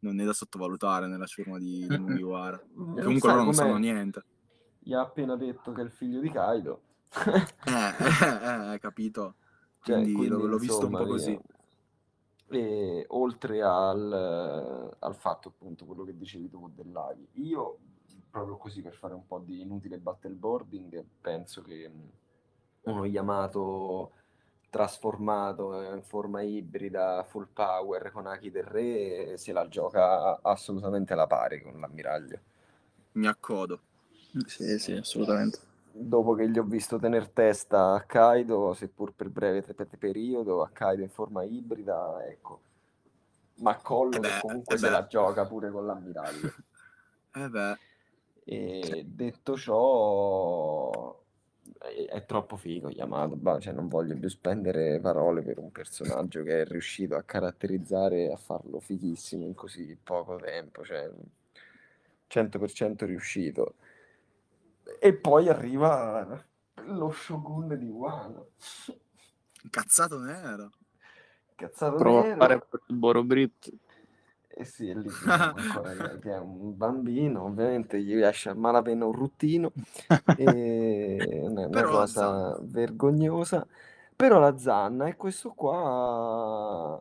non 0.00 0.20
è 0.20 0.24
da 0.24 0.32
sottovalutare 0.34 1.06
nella 1.06 1.24
ciurma 1.26 1.58
di, 1.58 1.86
di 1.86 1.96
Mm-mm. 1.96 2.10
Mugiwara. 2.10 2.62
Mm, 2.78 2.98
comunque 3.00 3.30
loro 3.30 3.44
non 3.44 3.54
sanno 3.54 3.76
niente. 3.78 4.24
Gli 4.78 4.92
ha 4.92 5.00
appena 5.00 5.34
detto 5.36 5.72
che 5.72 5.80
è 5.80 5.84
il 5.84 5.90
figlio 5.90 6.20
di 6.20 6.30
Kaido. 6.30 6.82
Eh, 7.24 7.46
eh, 7.64 8.74
eh, 8.74 8.78
capito? 8.78 9.34
Cioè, 9.82 9.94
Quindi, 9.96 10.12
quindi 10.12 10.28
l'ho, 10.28 10.46
l'ho 10.46 10.58
visto 10.58 10.86
un 10.86 10.92
po' 10.92 11.06
così. 11.06 11.30
io- 11.30 11.42
e 12.48 13.04
oltre 13.08 13.60
al, 13.62 14.94
al 14.98 15.14
fatto 15.16 15.48
appunto 15.48 15.84
quello 15.84 16.04
che 16.04 16.16
dicevi 16.16 16.48
tu 16.48 16.70
dell'Aghi, 16.72 17.26
io 17.34 17.78
proprio 18.36 18.58
così 18.58 18.82
per 18.82 18.92
fare 18.92 19.14
un 19.14 19.26
po' 19.26 19.38
di 19.38 19.62
inutile 19.62 19.96
battleboarding 19.96 21.02
penso 21.22 21.62
che 21.62 21.88
mh, 21.88 22.10
uno 22.82 23.06
Yamato 23.06 24.12
trasformato 24.68 25.80
in 25.94 26.02
forma 26.02 26.42
ibrida 26.42 27.22
full 27.24 27.48
power 27.50 28.10
con 28.12 28.26
Aki 28.26 28.50
del 28.50 28.64
Re 28.64 29.38
se 29.38 29.52
la 29.52 29.66
gioca 29.68 30.38
assolutamente 30.42 31.14
alla 31.14 31.26
pari 31.26 31.62
con 31.62 31.80
l'ammiraglio. 31.80 32.38
Mi 33.12 33.26
accodo. 33.26 33.80
Sì, 34.46 34.78
sì, 34.78 34.92
assolutamente. 34.92 35.58
Dopo 35.98 36.34
che 36.34 36.48
gli 36.48 36.58
ho 36.58 36.62
visto 36.62 36.98
tener 36.98 37.28
testa 37.30 37.94
a 37.94 38.02
Kaido, 38.02 38.74
seppur 38.74 39.12
per 39.14 39.30
breve 39.30 39.62
te- 39.62 39.86
periodo, 39.96 40.62
a 40.62 40.68
Kaido 40.68 41.02
in 41.02 41.08
forma 41.08 41.42
ibrida, 41.42 42.22
ecco. 42.26 42.60
Ma 43.56 43.76
Collo 43.76 44.12
Eh 44.16 44.20
che 44.20 44.28
beh, 44.28 44.40
comunque 44.40 44.74
eh 44.74 44.78
se 44.78 44.90
la 44.90 45.06
gioca 45.06 45.46
pure 45.46 45.70
con 45.70 45.86
l'ammiraglio. 45.86 46.52
Eh 47.34 47.48
beh, 47.54 47.76
E 48.48 49.04
detto 49.04 49.56
ciò, 49.56 51.20
è, 51.78 52.04
è 52.08 52.24
troppo 52.26 52.56
figo 52.56 52.90
Yamato, 52.90 53.34
bah, 53.34 53.58
cioè 53.58 53.72
non 53.72 53.88
voglio 53.88 54.16
più 54.16 54.28
spendere 54.28 55.00
parole 55.00 55.42
per 55.42 55.58
un 55.58 55.72
personaggio 55.72 56.44
che 56.44 56.62
è 56.62 56.64
riuscito 56.64 57.16
a 57.16 57.22
caratterizzare 57.24 58.26
e 58.26 58.32
a 58.32 58.36
farlo 58.36 58.78
fighissimo 58.78 59.44
in 59.44 59.54
così 59.54 59.98
poco 60.00 60.36
tempo, 60.36 60.84
cioè 60.84 61.10
100% 62.30 63.04
riuscito. 63.04 63.74
E 65.00 65.12
poi 65.14 65.48
arriva 65.48 66.44
lo 66.84 67.10
Shogun 67.10 67.76
di 67.76 67.88
Wano. 67.88 68.50
incazzato 69.62 70.20
nero. 70.20 70.70
Cazzato 71.56 71.96
Provo 71.96 72.20
a 72.20 72.36
fare 72.36 72.54
nero. 72.54 72.68
il 72.86 72.94
Borobrit. 72.94 73.72
Eh 74.58 74.64
sì, 74.64 74.88
è 74.88 74.94
lì 74.94 75.06
ancora 75.28 76.16
che, 76.18 76.30
è 76.32 76.38
un 76.38 76.74
bambino, 76.74 77.44
ovviamente 77.44 78.00
gli 78.00 78.18
esce 78.22 78.48
a 78.48 78.54
malapena 78.54 79.04
un 79.04 79.12
ruttino, 79.12 79.70
e 80.38 81.40
una, 81.42 81.66
una 81.66 81.82
cosa 81.82 82.58
vergognosa. 82.62 83.66
Però 84.16 84.38
la 84.38 84.56
zanna 84.56 85.08
e 85.08 85.16
questo 85.16 85.50
qua 85.50 86.98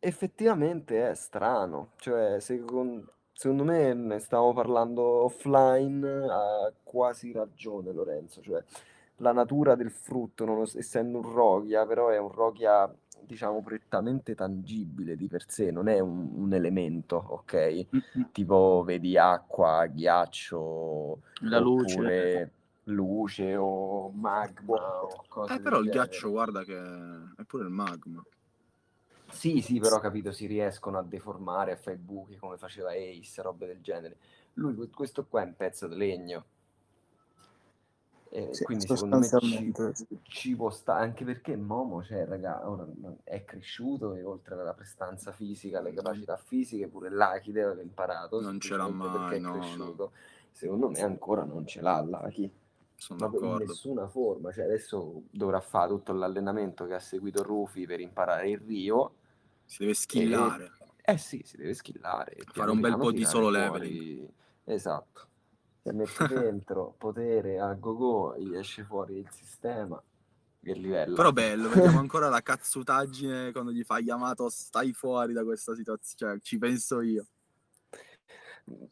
effettivamente 0.00 1.10
è 1.10 1.14
strano, 1.14 1.90
cioè 1.98 2.40
secondo, 2.40 3.12
secondo 3.32 3.62
me 3.62 3.94
ne 3.94 4.18
stavo 4.18 4.52
parlando 4.52 5.00
offline, 5.02 6.26
ha 6.28 6.72
quasi 6.82 7.30
ragione 7.30 7.92
Lorenzo, 7.92 8.42
cioè 8.42 8.60
la 9.18 9.32
natura 9.32 9.76
del 9.76 9.92
frutto, 9.92 10.44
non, 10.44 10.62
essendo 10.74 11.18
un 11.18 11.32
roghia, 11.32 11.86
però 11.86 12.08
è 12.08 12.18
un 12.18 12.32
roghia 12.32 12.92
diciamo 13.24 13.62
prettamente 13.62 14.34
tangibile 14.34 15.16
di 15.16 15.28
per 15.28 15.44
sé, 15.48 15.70
non 15.70 15.88
è 15.88 15.98
un, 15.98 16.30
un 16.34 16.52
elemento, 16.52 17.16
ok? 17.16 17.54
Mm-hmm. 17.94 18.30
Tipo 18.32 18.82
vedi 18.84 19.16
acqua, 19.16 19.86
ghiaccio, 19.86 21.20
la 21.40 21.58
luce 21.58 22.52
luce 22.84 23.54
o 23.56 24.10
magma 24.10 25.02
o 25.02 25.24
cose 25.28 25.54
Eh, 25.54 25.60
però 25.60 25.80
il 25.80 25.90
ghiaccio, 25.90 26.30
guarda 26.30 26.64
che 26.64 26.76
è 26.76 27.44
pure 27.44 27.64
il 27.64 27.70
magma. 27.70 28.24
Sì, 29.30 29.60
sì, 29.62 29.78
però 29.78 29.98
capito, 29.98 30.30
si 30.32 30.46
riescono 30.46 30.98
a 30.98 31.02
deformare, 31.02 31.72
a 31.72 31.76
fare 31.76 31.96
buchi 31.96 32.36
come 32.36 32.58
faceva 32.58 32.90
Ace, 32.90 33.40
robe 33.40 33.66
del 33.66 33.80
genere. 33.80 34.16
Lui, 34.54 34.90
questo 34.90 35.24
qua 35.24 35.42
è 35.42 35.46
un 35.46 35.54
pezzo 35.56 35.88
di 35.88 35.96
legno. 35.96 36.44
Eh, 38.34 38.48
sì, 38.54 38.64
quindi 38.64 38.86
secondo 38.86 39.18
me 39.18 39.28
ci, 39.28 39.74
ci, 40.22 40.56
può 40.56 40.70
stare, 40.70 41.04
anche 41.04 41.22
perché 41.22 41.54
Momo, 41.54 42.02
cioè, 42.02 42.24
raga, 42.24 42.66
ora 42.66 42.86
è 43.24 43.44
cresciuto 43.44 44.14
e 44.14 44.24
oltre 44.24 44.54
alla 44.54 44.72
prestanza 44.72 45.32
fisica, 45.32 45.82
le 45.82 45.92
capacità 45.92 46.38
fisiche, 46.38 46.88
pure 46.88 47.10
l'Aki 47.10 47.52
deve 47.52 47.72
aver 47.72 47.84
imparato. 47.84 48.40
Non 48.40 48.58
ce 48.58 48.74
l'ha 48.74 48.88
mai, 48.88 49.38
no, 49.38 49.56
no. 49.76 50.12
Secondo 50.50 50.88
me 50.88 51.00
ancora 51.02 51.44
non 51.44 51.66
ce 51.66 51.82
l'ha 51.82 52.02
l'Aki 52.02 52.50
sono 53.02 53.18
d'accordo. 53.18 53.62
in 53.62 53.68
nessuna 53.68 54.06
forma, 54.06 54.52
cioè 54.52 54.64
adesso 54.64 55.24
dovrà 55.30 55.60
fare 55.60 55.88
tutto 55.88 56.12
l'allenamento 56.12 56.86
che 56.86 56.94
ha 56.94 57.00
seguito 57.00 57.42
Rufi 57.42 57.84
per 57.84 57.98
imparare 58.00 58.50
il 58.50 58.60
Rio. 58.60 59.14
Si 59.64 59.78
deve 59.80 59.94
skillare. 59.94 60.70
E... 61.04 61.12
Eh 61.12 61.18
sì, 61.18 61.42
si 61.44 61.56
deve 61.56 61.74
skillare. 61.74 62.36
Fare 62.46 62.70
un 62.70 62.78
bel 62.78 62.96
po' 62.96 63.10
di 63.10 63.24
solo 63.24 63.50
leveling. 63.50 64.28
Esatto. 64.64 65.26
Se 65.82 65.92
metti 65.92 66.26
dentro 66.28 66.94
potere 66.96 67.58
a 67.58 67.72
go-go, 67.74 68.36
gli 68.38 68.54
esce 68.54 68.84
fuori 68.84 69.18
il 69.18 69.28
sistema. 69.30 70.02
Che 70.62 70.72
livello. 70.74 71.16
Però 71.16 71.32
bello, 71.32 71.68
vediamo 71.68 71.98
ancora 71.98 72.28
la 72.28 72.40
cazzutaggine 72.40 73.50
quando 73.50 73.72
gli 73.72 73.82
fa 73.82 73.98
Yamato 73.98 74.48
stai 74.48 74.92
fuori 74.92 75.32
da 75.32 75.42
questa 75.42 75.74
situazione, 75.74 76.34
cioè 76.34 76.40
ci 76.40 76.56
penso 76.58 77.00
io 77.00 77.26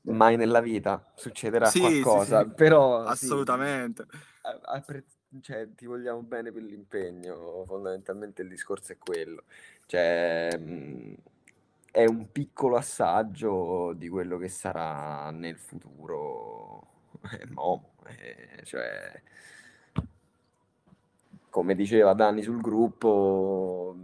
mai 0.02 0.37
nella 0.37 0.61
vita 0.61 1.12
succederà 1.14 1.66
sì, 1.66 1.80
qualcosa, 1.80 2.42
sì, 2.42 2.49
sì. 2.49 2.54
però 2.54 3.02
assolutamente. 3.02 4.06
Appre- 4.62 5.04
cioè, 5.40 5.68
ti 5.75 5.87
vogliamo 5.87 6.23
bene 6.23 6.50
per 6.50 6.62
l'impegno, 6.62 7.64
fondamentalmente 7.66 8.42
il 8.42 8.49
discorso 8.49 8.92
è 8.92 8.99
quello. 8.99 9.44
Cioè, 9.87 10.56
mh, 10.59 11.14
è 11.90 12.04
un 12.04 12.30
piccolo 12.30 12.76
assaggio 12.76 13.92
di 13.94 14.09
quello 14.09 14.38
che 14.38 14.49
sarà 14.49 15.30
nel 15.30 15.56
futuro. 15.56 16.88
Eh, 17.38 17.44
no, 17.50 17.90
eh, 18.06 18.64
cioè, 18.64 19.20
come 21.50 21.75
diceva 21.75 22.14
Dani 22.14 22.40
sul 22.42 22.61
gruppo, 22.61 23.94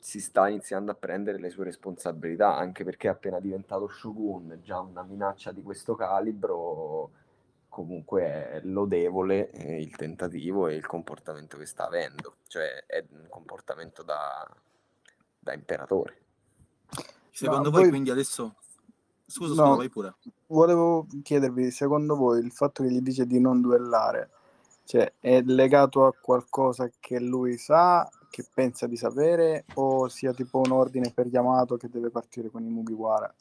si 0.00 0.20
sta 0.20 0.48
iniziando 0.48 0.90
a 0.90 0.94
prendere 0.94 1.38
le 1.38 1.48
sue 1.48 1.64
responsabilità, 1.64 2.54
anche 2.56 2.84
perché 2.84 3.08
appena 3.08 3.40
diventato 3.40 3.88
Shogun, 3.88 4.58
già 4.62 4.80
una 4.80 5.02
minaccia 5.04 5.52
di 5.52 5.62
questo 5.62 5.94
calibro, 5.94 7.10
comunque 7.68 8.22
è 8.24 8.60
lodevole 8.64 9.50
eh, 9.52 9.80
il 9.80 9.94
tentativo 9.96 10.68
e 10.68 10.74
il 10.74 10.86
comportamento 10.86 11.56
che 11.56 11.66
sta 11.66 11.86
avendo, 11.86 12.36
cioè 12.48 12.84
è 12.86 13.04
un 13.10 13.26
comportamento 13.28 14.02
da, 14.02 14.46
da 15.38 15.54
imperatore. 15.54 16.18
Secondo 17.36 17.70
voi, 17.70 17.82
voi, 17.82 17.90
quindi 17.90 18.10
adesso... 18.10 18.54
Scusa, 19.26 19.54
no, 19.54 19.66
scusa, 19.66 19.76
vai 19.76 19.88
pure. 19.88 20.14
Volevo 20.46 21.06
chiedervi, 21.22 21.70
secondo 21.70 22.16
voi 22.16 22.42
il 22.44 22.52
fatto 22.52 22.82
che 22.82 22.90
gli 22.90 23.00
dice 23.00 23.26
di 23.26 23.40
non 23.40 23.60
duellare 23.60 24.30
cioè, 24.86 25.14
è 25.18 25.42
legato 25.42 26.06
a 26.06 26.14
qualcosa 26.14 26.88
che 27.00 27.18
lui 27.18 27.58
sa, 27.58 28.08
che 28.30 28.46
pensa 28.54 28.86
di 28.86 28.96
sapere, 28.96 29.64
o 29.74 30.06
sia 30.06 30.32
tipo 30.32 30.60
un 30.60 30.70
ordine 30.70 31.10
per 31.12 31.26
Yamato 31.26 31.76
che 31.76 31.88
deve 31.90 32.10
partire 32.10 32.50
con 32.50 32.64
i 32.64 32.68
Mugiwara? 32.68 33.34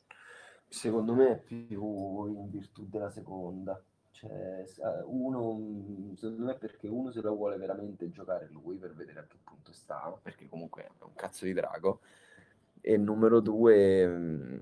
Secondo 0.67 1.13
me 1.13 1.29
è 1.29 1.37
più 1.37 2.25
in 2.25 2.49
virtù 2.49 2.87
della 2.89 3.11
seconda. 3.11 3.79
Cioè, 4.09 4.65
uno, 5.05 6.15
secondo 6.15 6.45
me 6.45 6.53
è 6.53 6.57
perché 6.57 6.87
uno 6.87 7.11
se 7.11 7.21
la 7.21 7.29
vuole 7.29 7.57
veramente 7.57 8.09
giocare 8.09 8.49
lui 8.51 8.77
per 8.77 8.95
vedere 8.95 9.19
a 9.19 9.25
che 9.27 9.37
punto 9.43 9.71
sta, 9.71 10.17
perché 10.19 10.49
comunque 10.49 10.83
è 10.83 10.89
un 11.01 11.13
cazzo 11.13 11.45
di 11.45 11.53
drago. 11.53 11.99
E 12.87 12.97
numero 12.97 13.39
due 13.39 14.61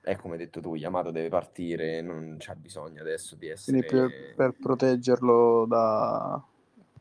è 0.00 0.16
come 0.16 0.34
hai 0.34 0.38
detto 0.38 0.60
tu, 0.60 0.76
Yamato 0.76 1.10
deve 1.10 1.28
partire, 1.28 2.00
non 2.00 2.36
c'ha 2.38 2.54
bisogno 2.54 3.00
adesso 3.00 3.34
di 3.34 3.48
essere... 3.48 3.82
Per, 3.82 4.34
per 4.36 4.54
proteggerlo 4.60 5.66
da 5.66 6.42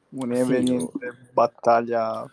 un'eventuale 0.09 0.89
sì, 0.89 1.31
battaglia... 1.31 2.29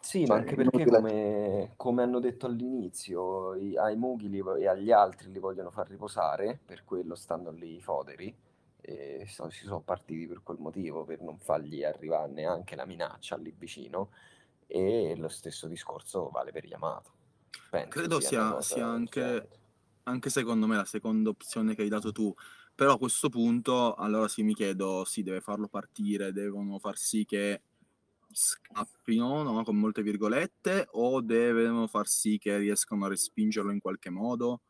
Sì, 0.00 0.24
cioè, 0.24 0.28
ma 0.28 0.34
anche 0.36 0.54
perché 0.54 0.86
come, 0.86 1.72
come, 1.76 2.02
hanno 2.02 2.20
detto 2.20 2.46
all'inizio, 2.46 3.54
i, 3.54 3.76
ai 3.76 3.96
Mughli 3.96 4.42
e 4.58 4.66
agli 4.66 4.90
altri 4.90 5.30
li 5.30 5.38
vogliono 5.38 5.70
far 5.70 5.88
riposare, 5.88 6.58
per 6.64 6.84
quello 6.84 7.14
stanno 7.14 7.50
lì 7.50 7.76
i 7.76 7.82
foderi, 7.82 8.34
e 8.80 9.24
so, 9.26 9.50
si 9.50 9.64
sono 9.64 9.80
partiti 9.80 10.26
per 10.26 10.42
quel 10.42 10.56
motivo, 10.58 11.04
per 11.04 11.20
non 11.20 11.38
fargli 11.38 11.84
arrivare 11.84 12.32
neanche 12.32 12.76
la 12.76 12.86
minaccia 12.86 13.36
lì 13.36 13.54
vicino, 13.56 14.08
e 14.70 15.14
lo 15.16 15.28
stesso 15.28 15.66
discorso 15.66 16.30
vale 16.30 16.52
per 16.52 16.64
Yamato. 16.64 17.12
Penso 17.70 17.88
Credo 17.88 18.20
sia, 18.20 18.60
sia 18.62 18.86
anche 18.86 19.48
anche 20.04 20.30
secondo 20.30 20.66
me 20.66 20.76
la 20.76 20.84
seconda 20.84 21.30
opzione 21.30 21.74
che 21.74 21.82
hai 21.82 21.88
dato 21.88 22.12
tu. 22.12 22.34
Però 22.74 22.94
a 22.94 22.98
questo 22.98 23.28
punto, 23.28 23.94
allora 23.94 24.28
sì, 24.28 24.42
mi 24.42 24.54
chiedo, 24.54 25.04
sì, 25.04 25.22
deve 25.22 25.40
farlo 25.40 25.68
partire, 25.68 26.32
devono 26.32 26.78
far 26.78 26.96
sì 26.96 27.24
che 27.24 27.62
scappino, 28.32 29.42
no? 29.42 29.62
con 29.64 29.76
molte 29.76 30.02
virgolette, 30.02 30.88
o 30.92 31.20
devono 31.20 31.86
far 31.86 32.06
sì 32.08 32.38
che 32.38 32.56
riescano 32.56 33.04
a 33.04 33.08
respingerlo 33.08 33.70
in 33.70 33.80
qualche 33.80 34.08
modo? 34.08 34.62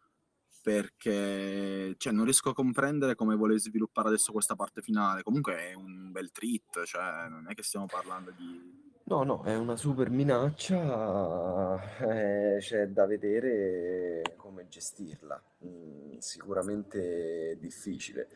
Perché 0.63 1.95
cioè, 1.97 2.13
non 2.13 2.25
riesco 2.25 2.51
a 2.51 2.55
comprendere 2.55 3.15
come 3.15 3.37
vuole 3.37 3.59
sviluppare 3.59 4.09
adesso 4.09 4.33
questa 4.33 4.57
parte 4.57 4.83
finale. 4.83 5.23
Comunque 5.23 5.71
è 5.71 5.75
un 5.75 6.11
bel 6.11 6.33
treat, 6.33 6.85
cioè 6.85 7.29
non 7.29 7.49
è 7.49 7.55
che 7.55 7.63
stiamo 7.63 7.87
parlando 7.87 8.33
di 8.37 8.90
No, 9.11 9.25
no, 9.25 9.43
è 9.43 9.57
una 9.57 9.75
super 9.75 10.09
minaccia, 10.09 11.83
eh, 11.99 12.59
c'è 12.61 12.87
da 12.87 13.07
vedere 13.07 14.23
come 14.37 14.69
gestirla. 14.69 15.43
Mm, 15.67 16.19
sicuramente 16.19 17.57
difficile. 17.59 18.29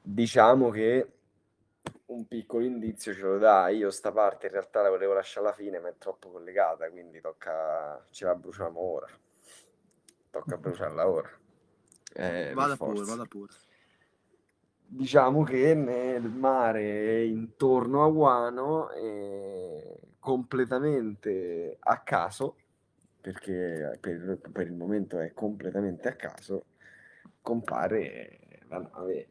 Diciamo 0.00 0.70
che 0.70 1.12
un 2.06 2.26
piccolo 2.26 2.64
indizio 2.64 3.12
ce 3.12 3.20
lo 3.20 3.36
dà. 3.36 3.68
Io 3.68 3.90
sta 3.90 4.12
parte 4.12 4.46
in 4.46 4.52
realtà 4.52 4.80
la 4.80 4.88
volevo 4.88 5.12
lasciare 5.12 5.46
alla 5.46 5.54
fine, 5.54 5.78
ma 5.78 5.88
è 5.90 5.94
troppo 5.98 6.30
collegata, 6.30 6.88
quindi 6.88 7.20
tocca 7.20 8.02
ce 8.08 8.24
la 8.24 8.34
bruciamo 8.34 8.80
ora. 8.80 9.08
Tocca 10.30 10.56
bruciarla 10.56 11.06
ora. 11.06 11.30
Eh, 12.14 12.52
vada 12.54 12.76
pure, 12.76 13.04
vada 13.04 13.26
pure 13.26 13.52
diciamo 14.86 15.42
che 15.42 15.74
nel 15.74 16.22
mare 16.22 17.24
intorno 17.24 18.04
a 18.04 18.08
è 18.90 19.98
completamente 20.18 21.76
a 21.80 22.00
caso 22.00 22.56
perché 23.20 23.98
per, 24.00 24.38
per, 24.52 24.66
il 24.66 24.72
momento 24.72 25.18
è 25.18 25.32
completamente 25.34 26.08
a 26.08 26.14
caso 26.14 26.66
compare 27.42 28.60
la 28.68 28.78
nave 28.78 29.28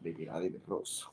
dei 0.00 0.12
pirati 0.12 0.50
del 0.50 0.62
rosso. 0.64 1.12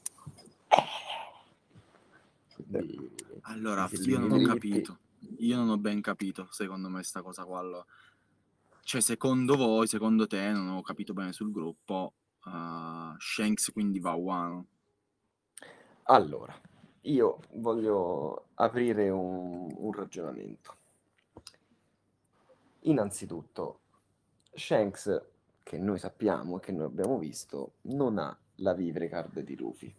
Quindi, 2.56 3.15
allora 3.42 3.89
io 3.92 4.20
non 4.20 4.32
ho 4.32 4.46
capito 4.46 5.00
io 5.38 5.58
non 5.58 5.70
ho 5.70 5.77
ben 5.77 6.01
capito 6.01 6.48
secondo 6.51 6.89
me 6.89 7.03
sta 7.03 7.22
cosa 7.22 7.44
qua 7.46 7.86
cioè 8.82 9.01
secondo 9.01 9.56
voi 9.56 9.88
secondo 9.88 10.27
te 10.27 10.51
non 10.51 10.70
ho 10.70 10.82
capito 10.82 11.13
bene 11.13 11.34
sul 11.34 11.51
gruppo 11.51 12.13
uh, 12.45 13.15
Shanks 13.17 13.71
quindi 13.71 14.00
va 14.00 14.12
a 14.12 14.15
Wano? 14.15 14.67
Allora, 16.03 16.59
io 17.01 17.39
voglio 17.53 18.47
aprire 18.55 19.09
un, 19.09 19.73
un 19.75 19.91
ragionamento. 19.93 20.75
Innanzitutto, 22.81 23.79
Shanks, 24.53 25.21
che 25.63 25.77
noi 25.77 25.97
sappiamo 25.97 26.57
e 26.57 26.59
che 26.59 26.71
noi 26.71 26.85
abbiamo 26.85 27.17
visto, 27.17 27.75
non 27.83 28.17
ha 28.17 28.38
la 28.57 28.73
vivre 28.73 29.07
card 29.07 29.39
di 29.39 29.55
Luffy. 29.55 29.93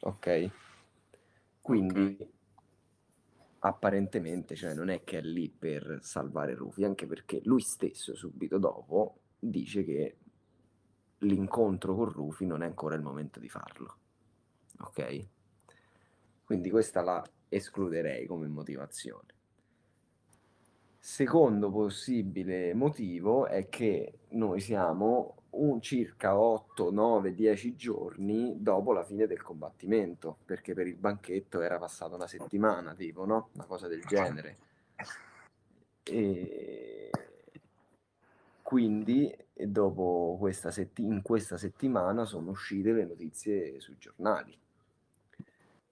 Ok? 0.00 0.50
Quindi 1.60 2.16
okay. 2.18 2.30
apparentemente, 3.58 4.54
cioè 4.54 4.72
non 4.72 4.88
è 4.88 5.04
che 5.04 5.18
è 5.18 5.20
lì 5.20 5.50
per 5.50 5.98
salvare 6.00 6.54
Rufy, 6.54 6.84
anche 6.84 7.06
perché 7.06 7.40
lui 7.44 7.60
stesso 7.60 8.14
subito 8.14 8.58
dopo 8.58 9.18
dice 9.38 9.84
che 9.84 10.16
l'incontro 11.18 11.94
con 11.94 12.10
Rufy 12.10 12.46
non 12.46 12.62
è 12.62 12.66
ancora 12.66 12.94
il 12.94 13.02
momento 13.02 13.40
di 13.40 13.48
farlo. 13.48 13.96
Ok? 14.80 15.26
Quindi 16.44 16.70
questa 16.70 17.02
la 17.02 17.22
escluderei 17.48 18.26
come 18.26 18.46
motivazione. 18.46 19.36
Secondo 20.98 21.70
possibile 21.70 22.74
motivo 22.74 23.46
è 23.46 23.68
che 23.68 24.18
noi 24.30 24.60
siamo 24.60 25.36
un 25.50 25.80
circa 25.80 26.38
8, 26.38 26.90
9, 26.90 27.34
10 27.34 27.74
giorni 27.76 28.56
dopo 28.60 28.92
la 28.92 29.02
fine 29.02 29.26
del 29.26 29.42
combattimento, 29.42 30.38
perché 30.44 30.74
per 30.74 30.86
il 30.86 30.96
banchetto 30.96 31.60
era 31.60 31.78
passata 31.78 32.14
una 32.14 32.26
settimana, 32.26 32.94
tipo, 32.94 33.24
no? 33.24 33.48
Una 33.54 33.64
cosa 33.64 33.88
del 33.88 34.02
genere. 34.02 34.58
E 36.02 37.10
quindi 38.68 39.34
dopo 39.54 40.36
questa 40.38 40.70
setti- 40.70 41.02
in 41.02 41.22
questa 41.22 41.56
settimana 41.56 42.26
sono 42.26 42.50
uscite 42.50 42.92
le 42.92 43.06
notizie 43.06 43.80
sui 43.80 43.96
giornali. 43.96 44.54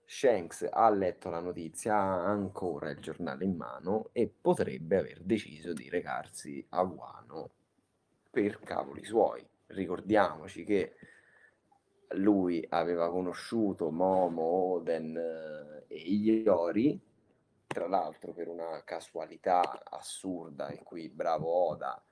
Shanks 0.04 0.68
ha 0.71 0.90
letto 0.90 1.30
la 1.30 1.40
notizia, 1.40 1.97
ha 1.97 2.26
ancora 2.26 2.90
il 2.90 2.99
giornale 2.99 3.47
in 3.47 3.56
mano 3.56 4.11
e 4.12 4.28
potrebbe 4.28 4.99
aver 4.99 5.23
deciso 5.23 5.73
di 5.73 5.88
recarsi 5.88 6.62
a 6.68 6.85
Guano 6.85 7.50
per 8.30 8.61
cavoli 8.61 9.06
suoi 9.06 9.42
ricordiamoci 9.68 10.62
che 10.62 10.97
lui 12.11 12.62
aveva 12.68 13.09
conosciuto 13.09 13.90
Momo, 13.90 14.42
Oden 14.42 15.16
eh, 15.16 15.85
e 15.87 15.97
Iori, 15.97 17.00
tra 17.66 17.88
l'altro 17.88 18.35
per 18.35 18.49
una 18.49 18.83
casualità 18.85 19.83
assurda 19.83 20.68
e 20.68 20.83
qui 20.83 21.09
bravo 21.09 21.49
Oda 21.71 22.06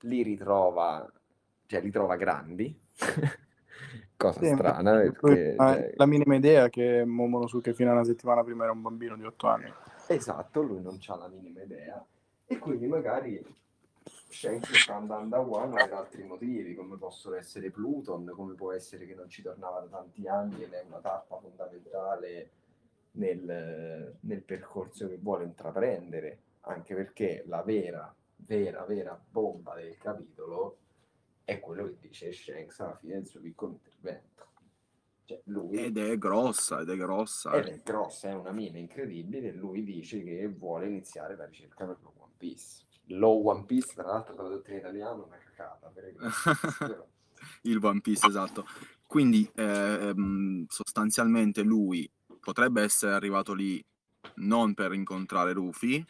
li 0.00 0.22
ritrova, 0.22 1.10
cioè 1.66 1.80
li 1.80 1.90
trova 1.90 2.16
grandi, 2.16 2.78
cosa 4.16 4.40
sì, 4.40 4.48
strana. 4.54 4.92
Perché, 4.92 5.54
cioè... 5.56 5.92
La 5.96 6.06
minima 6.06 6.34
idea 6.34 6.68
che 6.68 7.04
Momonosuke 7.04 7.74
fino 7.74 7.90
a 7.90 7.94
una 7.94 8.04
settimana 8.04 8.44
prima 8.44 8.64
era 8.64 8.72
un 8.72 8.82
bambino 8.82 9.16
di 9.16 9.24
otto 9.24 9.46
anni. 9.48 9.72
Esatto, 10.08 10.62
lui 10.62 10.82
non 10.82 10.98
ha 11.06 11.16
la 11.16 11.28
minima 11.28 11.62
idea 11.62 12.04
e 12.46 12.58
quindi 12.58 12.88
magari 12.88 13.40
Shanks 14.28 14.72
sta 14.72 14.96
andando 14.96 15.36
a 15.36 15.40
One 15.40 15.74
per 15.74 15.92
altri 15.92 16.24
motivi, 16.24 16.74
come 16.74 16.96
possono 16.96 17.36
essere 17.36 17.70
Pluton, 17.70 18.32
come 18.34 18.54
può 18.54 18.72
essere 18.72 19.06
che 19.06 19.14
non 19.14 19.28
ci 19.28 19.42
tornava 19.42 19.80
da 19.80 19.86
tanti 19.86 20.26
anni 20.26 20.62
ed 20.62 20.72
è 20.72 20.82
una 20.86 20.98
tappa 20.98 21.38
fondamentale 21.38 22.50
nel, 23.12 24.16
nel 24.18 24.42
percorso 24.42 25.08
che 25.08 25.16
vuole 25.16 25.44
intraprendere, 25.44 26.38
anche 26.62 26.94
perché 26.94 27.44
la 27.46 27.62
vera, 27.62 28.12
vera, 28.44 28.84
vera 28.84 29.20
bomba 29.30 29.74
del 29.74 29.96
capitolo 29.98 30.78
è 31.44 31.58
quello 31.60 31.86
che 31.86 31.96
dice 32.00 32.32
Shanks 32.32 32.80
alla 32.80 32.96
fine 32.96 33.14
del 33.14 33.26
suo 33.26 33.40
piccolo 33.40 33.72
intervento. 33.72 34.28
Cioè 35.24 35.40
lui, 35.44 35.76
ed 35.76 35.98
è 35.98 36.18
grossa, 36.18 36.80
ed 36.80 36.90
è 36.90 36.96
grossa. 36.96 37.52
Ed 37.52 37.66
è 37.66 37.80
grossa, 37.82 38.28
è 38.28 38.34
una 38.34 38.52
mina 38.52 38.78
incredibile 38.78 39.52
lui 39.52 39.84
dice 39.84 40.22
che 40.22 40.48
vuole 40.48 40.86
iniziare 40.86 41.36
la 41.36 41.46
ricerca 41.46 41.86
per 41.86 41.98
lo 42.02 42.12
One 42.18 42.32
Piece 42.36 42.88
Low 43.10 43.48
One 43.48 43.64
Piece, 43.64 43.94
tra 43.94 44.04
l'altro 44.04 44.34
tradotto 44.34 44.70
in 44.70 44.76
italiano, 44.76 45.26
una 45.26 45.36
cacata. 45.36 45.92
il 47.62 47.78
One 47.82 48.00
Piece, 48.00 48.26
esatto. 48.26 48.66
Quindi 49.06 49.48
eh, 49.54 50.14
sostanzialmente 50.68 51.62
lui 51.62 52.08
potrebbe 52.38 52.82
essere 52.82 53.12
arrivato 53.12 53.52
lì 53.54 53.84
non 54.36 54.74
per 54.74 54.92
incontrare 54.92 55.52
Rufy. 55.52 56.04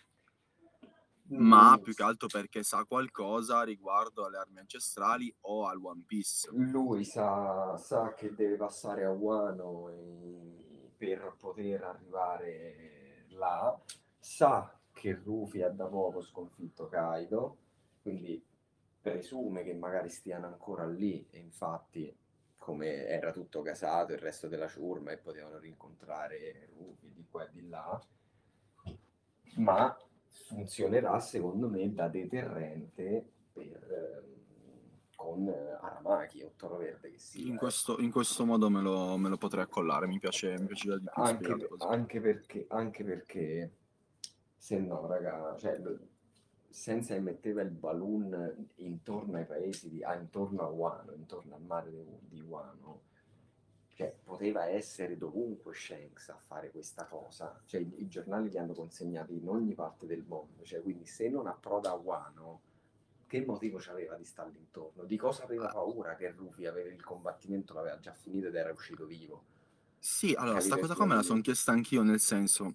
Ma 1.31 1.79
più 1.83 1.95
che 1.95 2.03
altro 2.03 2.27
perché 2.29 2.63
sa 2.63 2.85
qualcosa 2.85 3.63
riguardo 3.63 4.25
alle 4.25 4.39
armi 4.39 4.59
ancestrali 4.59 5.33
o 5.43 5.67
al 5.67 5.79
One 5.83 6.03
Piece. 6.07 6.49
Lui 6.53 7.05
sa, 7.05 7.77
sa 7.77 8.15
che 8.15 8.35
deve 8.35 8.57
passare 8.57 9.05
a 9.05 9.11
Wano 9.11 9.91
per 10.97 11.35
poter 11.39 11.83
arrivare 11.85 13.27
là, 13.29 13.79
sa 14.19 14.79
che 14.93 15.15
Rufy 15.15 15.63
ha 15.63 15.71
da 15.71 15.87
poco 15.87 16.21
sconfitto 16.21 16.89
Kaido, 16.89 17.57
quindi 18.03 18.43
presume 19.01 19.63
che 19.63 19.73
magari 19.73 20.11
stiano 20.11 20.47
ancora 20.47 20.87
lì 20.87 21.27
e 21.31 21.39
infatti 21.39 22.15
come 22.59 23.07
era 23.07 23.33
tutto 23.33 23.63
casato 23.63 24.13
il 24.13 24.19
resto 24.19 24.47
della 24.47 24.69
ciurma 24.69 25.13
e 25.13 25.17
potevano 25.17 25.59
rincontrare 25.59 26.69
Rufy 26.77 27.11
di 27.15 27.27
qua 27.31 27.45
e 27.45 27.51
di 27.51 27.67
là, 27.69 27.99
ma 29.57 29.97
funzionerà 30.47 31.19
secondo 31.21 31.69
me 31.69 31.93
da 31.93 32.09
deterrente 32.09 33.25
per, 33.53 34.25
con 35.15 35.49
Aramaki 35.49 36.43
o 36.43 36.53
Toro 36.57 36.79
Verde 36.79 37.11
che 37.11 37.19
sia. 37.19 37.47
In 37.47 37.57
questo, 37.57 38.01
in 38.01 38.11
questo 38.11 38.45
modo 38.45 38.71
me 38.71 38.81
lo, 38.81 39.17
me 39.17 39.29
lo, 39.29 39.37
potrei 39.37 39.65
accollare, 39.65 40.07
mi 40.07 40.19
piace, 40.19 40.59
mi 40.59 40.67
piace 40.67 40.99
di 40.99 41.09
più 41.13 41.23
anche, 41.23 41.69
anche 41.79 42.21
perché, 42.21 42.65
anche 42.69 43.05
perché 43.05 43.71
se 44.57 44.79
no, 44.79 45.07
raga, 45.07 45.57
cioè, 45.59 45.81
senza 46.69 47.19
metteva 47.19 47.63
il 47.63 47.71
balloon 47.71 48.69
intorno 48.77 49.37
ai 49.37 49.45
paesi, 49.45 49.91
di, 49.91 50.03
ah, 50.03 50.15
intorno 50.15 50.63
a 50.63 50.69
Wano, 50.69 51.13
intorno 51.13 51.55
al 51.55 51.63
mare 51.63 51.91
di, 51.91 52.05
di 52.29 52.41
Wano, 52.41 53.03
cioè, 54.01 54.15
poteva 54.25 54.67
essere 54.67 55.19
dovunque 55.19 55.75
Shanks 55.75 56.31
a 56.31 56.39
fare 56.47 56.71
questa 56.71 57.05
cosa. 57.05 57.61
Cioè, 57.67 57.81
i, 57.81 57.95
i, 57.99 58.09
giornali 58.09 58.49
li 58.49 58.57
hanno 58.57 58.73
consegnati 58.73 59.37
in 59.37 59.47
ogni 59.47 59.75
parte 59.75 60.07
del 60.07 60.25
mondo, 60.27 60.65
cioè, 60.65 60.81
quindi 60.81 61.05
se 61.05 61.29
non 61.29 61.47
approda 61.47 61.91
a 61.91 61.95
Wano, 61.97 62.63
che 63.27 63.45
motivo 63.45 63.77
c'aveva 63.79 64.17
di 64.17 64.25
stargli 64.25 64.57
intorno? 64.57 65.05
Di 65.05 65.19
cosa 65.19 65.45
aveva 65.45 65.69
paura 65.69 66.17
che 66.17 66.31
Rufy 66.31 66.65
aveva 66.65 66.89
il 66.89 67.05
combattimento, 67.05 67.75
l'aveva 67.75 67.99
già 67.99 68.15
finito 68.15 68.47
ed 68.47 68.55
era 68.55 68.73
uscito 68.73 69.05
vivo? 69.05 69.45
Sì, 69.99 70.33
allora, 70.33 70.61
sta 70.61 70.79
cosa 70.79 70.95
qua 70.95 71.05
me 71.05 71.17
la 71.17 71.23
sono 71.23 71.43
chiesta 71.43 71.73
anch'io, 71.73 72.03
nel 72.03 72.21
senso, 72.21 72.73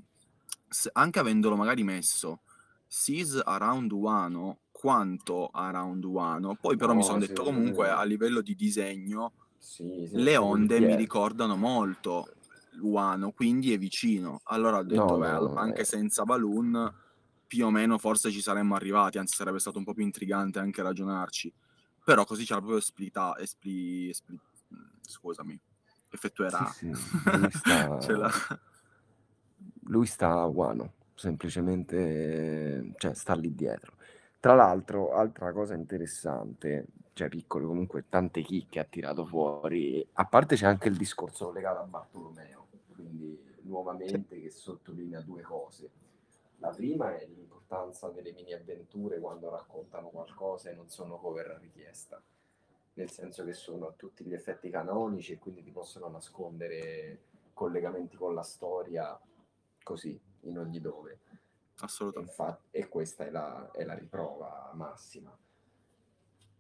anche 0.94 1.20
avendolo 1.20 1.56
magari 1.56 1.82
messo 1.82 2.42
Seas 2.86 3.42
Around 3.44 3.92
Wano 3.94 4.60
quanto 4.70 5.48
Around 5.48 6.06
Wano, 6.06 6.56
poi 6.56 6.78
però 6.78 6.92
no, 6.92 7.00
mi 7.00 7.04
sono 7.04 7.18
detto 7.18 7.42
comunque 7.42 7.90
a 7.90 8.04
livello 8.04 8.42
di 8.42 8.54
disegno 8.54 9.34
sì, 9.66 10.08
sì, 10.08 10.22
le 10.22 10.38
onde 10.38 10.80
mi 10.80 10.96
ricordano 10.96 11.56
molto 11.56 12.28
Wano, 12.82 13.32
quindi 13.32 13.74
è 13.74 13.80
vicino. 13.80 14.42
Allora 14.44 14.78
ho 14.78 14.84
detto, 14.84 15.06
no, 15.06 15.18
beh, 15.18 15.32
no, 15.32 15.56
anche 15.56 15.82
eh. 15.82 15.86
senza 15.86 16.24
balloon 16.24 16.94
più 17.48 17.66
o 17.66 17.72
meno 17.72 17.98
forse 17.98 18.30
ci 18.30 18.42
saremmo 18.42 18.76
arrivati, 18.76 19.18
anzi 19.18 19.36
sarebbe 19.36 19.60
stato 19.60 19.80
un 19.80 19.84
po' 19.84 19.94
più 19.94 20.04
intrigante 20.04 20.60
anche 20.60 20.84
ragionarci. 20.84 21.52
Però 22.04 22.26
così 22.26 22.46
c'era 22.46 22.60
proprio 22.60 22.80
splita, 22.80 23.36
espli, 23.40 24.10
espli, 24.10 24.40
scusami, 25.02 25.60
effettuerà. 26.12 26.68
Sì, 26.68 26.94
sì. 26.94 27.48
Sta... 27.50 27.98
lui 29.86 30.06
sta 30.06 30.30
a 30.30 30.46
Wano, 30.46 30.94
semplicemente 31.16 32.94
cioè, 32.98 33.16
sta 33.16 33.34
lì 33.34 33.56
dietro. 33.56 33.95
Tra 34.46 34.54
l'altro, 34.54 35.12
altra 35.12 35.52
cosa 35.52 35.74
interessante, 35.74 36.86
cioè 37.14 37.30
piccolo 37.30 37.66
comunque, 37.66 38.06
tante 38.08 38.44
chicche 38.44 38.80
ha 38.80 38.84
tirato 38.84 39.26
fuori, 39.26 40.08
a 40.14 40.26
parte 40.28 40.56
c'è 40.56 40.68
anche 40.68 40.88
il 40.88 40.98
discorso 40.98 41.52
legato 41.52 41.80
a 41.80 41.86
Bartolomeo, 41.86 42.68
quindi 42.94 43.44
nuovamente 43.62 44.40
che 44.40 44.52
sottolinea 44.52 45.22
due 45.22 45.42
cose. 45.42 45.90
La 46.58 46.70
prima 46.70 47.18
è 47.18 47.26
l'importanza 47.26 48.10
delle 48.10 48.34
mini 48.34 48.54
avventure 48.54 49.20
quando 49.20 49.50
raccontano 49.50 50.10
qualcosa 50.10 50.70
e 50.70 50.76
non 50.76 50.90
sono 50.90 51.18
cover 51.18 51.50
a 51.50 51.58
richiesta, 51.58 52.22
nel 52.94 53.10
senso 53.10 53.44
che 53.46 53.54
sono 53.54 53.88
a 53.88 53.94
tutti 53.98 54.24
gli 54.24 54.34
effetti 54.36 54.70
canonici 54.70 55.32
e 55.32 55.40
quindi 55.40 55.64
ti 55.64 55.72
possono 55.72 56.08
nascondere 56.08 57.22
collegamenti 57.52 58.16
con 58.16 58.36
la 58.36 58.44
storia 58.44 59.20
così 59.82 60.22
in 60.42 60.60
ogni 60.60 60.80
dove. 60.80 61.18
Assolutamente. 61.80 62.32
E, 62.32 62.44
infatti, 62.44 62.68
e 62.72 62.88
questa 62.88 63.26
è 63.26 63.30
la, 63.30 63.72
è 63.72 63.84
la 63.84 63.94
riprova 63.94 64.72
massima. 64.74 65.36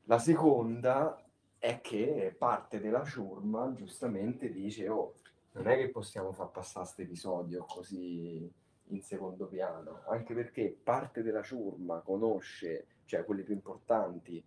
La 0.03 0.19
seconda 0.19 1.23
è 1.57 1.81
che 1.81 2.35
parte 2.37 2.79
della 2.79 3.03
ciurma 3.03 3.73
giustamente 3.73 4.51
dice 4.51 4.87
oh, 4.89 5.15
non 5.53 5.67
è 5.67 5.77
che 5.77 5.89
possiamo 5.89 6.31
far 6.31 6.51
passare 6.51 6.85
questo 6.85 7.01
episodio 7.01 7.65
così 7.65 8.51
in 8.89 9.01
secondo 9.01 9.47
piano, 9.47 10.03
anche 10.07 10.35
perché 10.35 10.77
parte 10.83 11.23
della 11.23 11.41
ciurma 11.41 12.01
conosce, 12.01 12.87
cioè 13.05 13.25
quelli 13.25 13.41
più 13.41 13.55
importanti 13.55 14.43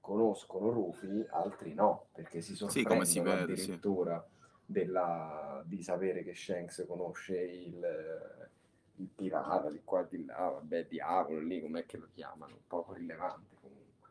conoscono 0.00 0.70
Rufi, 0.70 1.24
altri 1.30 1.72
no, 1.72 2.08
perché 2.12 2.40
si 2.40 2.54
sorprendono 2.54 3.04
sì, 3.04 3.12
si 3.12 3.20
vede, 3.20 3.42
addirittura. 3.42 4.26
Sì 4.28 4.36
della, 4.70 5.62
di 5.64 5.82
sapere 5.82 6.22
che 6.22 6.34
Shanks 6.34 6.84
conosce 6.86 7.40
il, 7.40 8.50
il 8.98 9.08
pirata 9.14 9.70
di 9.70 9.80
qua 9.84 10.02
e 10.02 10.06
di 10.08 10.24
là, 10.24 10.36
vabbè, 10.36 10.86
diavolo 10.86 11.40
lì, 11.40 11.60
com'è 11.60 11.86
che 11.86 11.96
lo 11.96 12.08
chiamano, 12.12 12.58
poco 12.66 12.92
rilevante 12.94 13.56
comunque. 13.60 14.08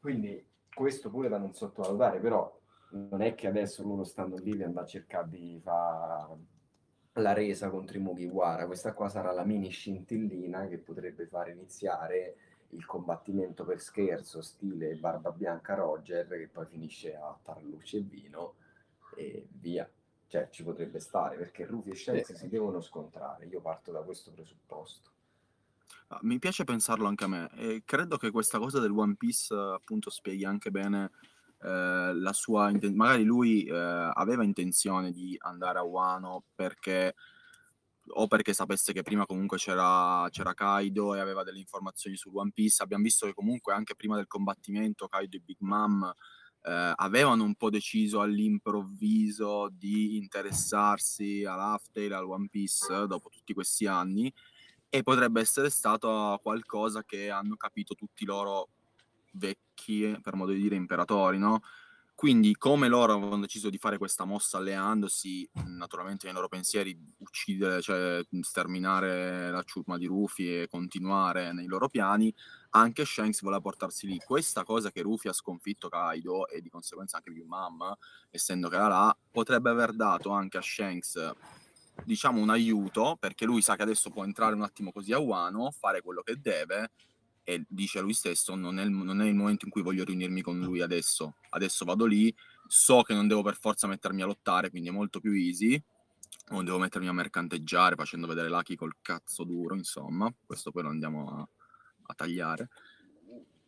Quindi 0.00 0.44
questo 0.72 1.10
pure 1.10 1.28
da 1.28 1.38
non 1.38 1.54
sottovalutare, 1.54 2.20
però 2.20 2.60
non 2.90 3.22
è 3.22 3.34
che 3.34 3.46
adesso 3.46 3.82
loro 3.82 4.04
stanno 4.04 4.36
lì 4.36 4.58
e 4.58 4.64
andare 4.64 4.86
a 4.86 4.88
cercare 4.88 5.28
di 5.28 5.60
fare 5.62 6.36
la 7.14 7.32
resa 7.32 7.70
contro 7.70 7.98
i 7.98 8.00
Mugiwara. 8.00 8.66
Questa 8.66 8.92
qua 8.92 9.08
sarà 9.08 9.32
la 9.32 9.44
mini 9.44 9.68
scintillina 9.68 10.66
che 10.68 10.78
potrebbe 10.78 11.26
fare 11.26 11.52
iniziare 11.52 12.36
il 12.70 12.84
combattimento 12.84 13.64
per 13.64 13.80
scherzo, 13.80 14.42
stile 14.42 14.96
Barba 14.96 15.30
Bianca 15.30 15.74
Roger, 15.74 16.28
che 16.28 16.48
poi 16.48 16.66
finisce 16.66 17.14
a 17.14 17.36
tarluce 17.42 17.98
e 17.98 18.00
vino 18.00 18.54
e 19.14 19.46
via. 19.50 19.88
Cioè, 20.28 20.48
ci 20.50 20.64
potrebbe 20.64 20.98
stare 20.98 21.36
perché 21.36 21.64
Rufy 21.64 21.90
e 21.90 21.94
Shanks 21.94 22.32
si 22.34 22.48
devono 22.48 22.80
scontrare. 22.80 23.46
Io 23.46 23.60
parto 23.60 23.92
da 23.92 24.00
questo 24.02 24.32
presupposto. 24.32 25.10
Ah, 26.08 26.18
Mi 26.22 26.38
piace 26.38 26.64
pensarlo 26.64 27.06
anche 27.06 27.24
a 27.24 27.28
me 27.28 27.50
e 27.54 27.82
credo 27.84 28.16
che 28.16 28.30
questa 28.30 28.58
cosa 28.58 28.80
del 28.80 28.90
One 28.90 29.16
Piece 29.16 29.54
appunto 29.54 30.10
spieghi 30.10 30.44
anche 30.44 30.70
bene 30.70 31.10
eh, 31.62 32.12
la 32.14 32.32
sua 32.32 32.70
inten- 32.70 32.94
magari 32.94 33.24
lui 33.24 33.64
eh, 33.64 33.74
aveva 33.74 34.44
intenzione 34.44 35.10
di 35.10 35.36
andare 35.40 35.78
a 35.78 35.82
Wano 35.82 36.44
perché 36.54 37.14
o 38.08 38.28
perché 38.28 38.52
sapesse 38.52 38.92
che 38.92 39.02
prima 39.02 39.26
comunque 39.26 39.56
c'era, 39.58 40.28
c'era 40.30 40.54
Kaido 40.54 41.14
e 41.14 41.20
aveva 41.20 41.42
delle 41.42 41.58
informazioni 41.58 42.16
su 42.16 42.30
One 42.32 42.52
Piece. 42.52 42.82
Abbiamo 42.82 43.02
visto 43.02 43.26
che 43.26 43.34
comunque 43.34 43.72
anche 43.72 43.96
prima 43.96 44.16
del 44.16 44.28
combattimento 44.28 45.08
Kaido 45.08 45.36
e 45.36 45.40
Big 45.40 45.56
Mom 45.60 46.12
eh, 46.66 46.92
avevano 46.96 47.44
un 47.44 47.54
po' 47.54 47.70
deciso 47.70 48.20
all'improvviso 48.20 49.68
di 49.70 50.16
interessarsi 50.16 51.44
all'Aftail, 51.44 52.12
al 52.12 52.28
One 52.28 52.48
Piece 52.50 53.06
dopo 53.06 53.28
tutti 53.28 53.54
questi 53.54 53.86
anni 53.86 54.32
e 54.88 55.02
potrebbe 55.02 55.40
essere 55.40 55.70
stato 55.70 56.38
qualcosa 56.42 57.04
che 57.04 57.30
hanno 57.30 57.56
capito 57.56 57.94
tutti 57.94 58.24
loro 58.24 58.68
vecchi, 59.32 60.18
per 60.20 60.34
modo 60.34 60.52
di 60.52 60.60
dire, 60.60 60.74
imperatori, 60.74 61.38
no? 61.38 61.62
Quindi, 62.16 62.56
come 62.56 62.88
loro 62.88 63.12
avevano 63.12 63.42
deciso 63.42 63.68
di 63.68 63.76
fare 63.76 63.98
questa 63.98 64.24
mossa 64.24 64.56
alleandosi, 64.56 65.46
naturalmente 65.66 66.24
nei 66.24 66.34
loro 66.34 66.48
pensieri, 66.48 66.98
uccidere, 67.18 67.82
cioè 67.82 68.24
sterminare 68.40 69.50
la 69.50 69.62
ciurma 69.62 69.98
di 69.98 70.06
Rufy 70.06 70.62
e 70.62 70.66
continuare 70.66 71.52
nei 71.52 71.66
loro 71.66 71.90
piani, 71.90 72.34
anche 72.70 73.04
Shanks 73.04 73.42
voleva 73.42 73.60
portarsi 73.60 74.06
lì. 74.06 74.16
Questa 74.16 74.64
cosa 74.64 74.90
che 74.90 75.02
Rufy 75.02 75.28
ha 75.28 75.34
sconfitto 75.34 75.90
Kaido 75.90 76.48
e 76.48 76.62
di 76.62 76.70
conseguenza 76.70 77.18
anche 77.18 77.30
Big 77.30 77.44
Mom, 77.44 77.94
essendo 78.30 78.70
che 78.70 78.76
era 78.76 78.88
là, 78.88 79.18
potrebbe 79.30 79.68
aver 79.68 79.92
dato 79.92 80.30
anche 80.30 80.56
a 80.56 80.62
Shanks 80.62 81.32
diciamo 82.02 82.40
un 82.40 82.48
aiuto 82.50 83.16
perché 83.18 83.44
lui 83.44 83.60
sa 83.60 83.76
che 83.76 83.82
adesso 83.82 84.10
può 84.10 84.24
entrare 84.24 84.54
un 84.54 84.62
attimo 84.62 84.90
così 84.90 85.12
a 85.12 85.18
Wano, 85.18 85.70
fare 85.70 86.00
quello 86.00 86.22
che 86.22 86.40
deve 86.40 86.92
e 87.48 87.64
dice 87.68 88.00
a 88.00 88.02
lui 88.02 88.12
stesso 88.12 88.56
non 88.56 88.80
è, 88.80 88.82
il, 88.82 88.90
non 88.90 89.22
è 89.22 89.26
il 89.26 89.36
momento 89.36 89.66
in 89.66 89.70
cui 89.70 89.82
voglio 89.82 90.02
riunirmi 90.02 90.42
con 90.42 90.58
lui 90.58 90.80
adesso, 90.80 91.36
adesso 91.50 91.84
vado 91.84 92.04
lì, 92.04 92.34
so 92.66 93.02
che 93.02 93.14
non 93.14 93.28
devo 93.28 93.42
per 93.42 93.56
forza 93.56 93.86
mettermi 93.86 94.22
a 94.22 94.26
lottare, 94.26 94.68
quindi 94.68 94.88
è 94.88 94.92
molto 94.92 95.20
più 95.20 95.32
easy, 95.32 95.80
non 96.48 96.64
devo 96.64 96.78
mettermi 96.78 97.06
a 97.06 97.12
mercanteggiare 97.12 97.94
facendo 97.94 98.26
vedere 98.26 98.48
Lucky 98.48 98.74
col 98.74 98.96
cazzo 99.00 99.44
duro, 99.44 99.76
insomma, 99.76 100.28
questo 100.44 100.72
poi 100.72 100.82
lo 100.82 100.88
andiamo 100.88 101.28
a, 101.28 101.48
a 102.06 102.14
tagliare 102.14 102.68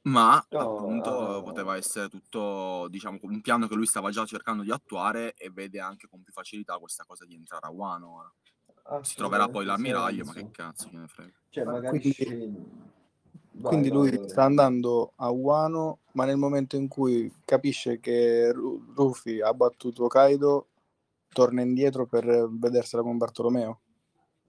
ma 0.08 0.44
No, 0.50 0.60
appunto 0.60 1.36
ah, 1.36 1.42
poteva 1.42 1.76
essere 1.76 2.08
tutto, 2.08 2.88
diciamo, 2.88 3.18
un 3.22 3.40
piano 3.40 3.68
che 3.68 3.74
lui 3.74 3.86
stava 3.86 4.10
già 4.10 4.24
cercando 4.24 4.62
di 4.62 4.70
attuare 4.70 5.34
e 5.34 5.50
vede 5.50 5.80
anche 5.80 6.08
con 6.08 6.22
più 6.22 6.32
facilità 6.32 6.78
questa 6.78 7.04
cosa 7.04 7.26
di 7.26 7.34
entrare 7.34 7.66
a 7.66 7.70
Wano. 7.70 8.14
ora. 8.14 9.02
Si 9.02 9.16
troverà 9.16 9.48
poi 9.48 9.66
l'ammiraglio, 9.66 10.24
ma 10.24 10.32
che 10.32 10.50
cazzo 10.50 10.88
gliene 10.90 11.08
frega. 11.08 11.36
Cioè, 11.50 11.64
Ma 11.64 11.72
magari 11.72 12.00
quindi-. 12.00 12.96
Vai, 13.60 13.70
Quindi 13.72 13.88
vai, 13.88 13.98
lui 13.98 14.10
Lore. 14.12 14.28
sta 14.28 14.44
andando 14.44 15.12
a 15.16 15.30
Wano, 15.30 15.98
ma 16.12 16.24
nel 16.24 16.36
momento 16.36 16.76
in 16.76 16.86
cui 16.86 17.32
capisce 17.44 17.98
che 17.98 18.52
Ru- 18.52 18.92
Rufy 18.94 19.40
ha 19.40 19.52
battuto 19.52 20.06
Kaido, 20.06 20.66
torna 21.28 21.60
indietro 21.62 22.06
per 22.06 22.48
vedersela 22.50 23.02
con 23.02 23.16
Bartolomeo. 23.18 23.80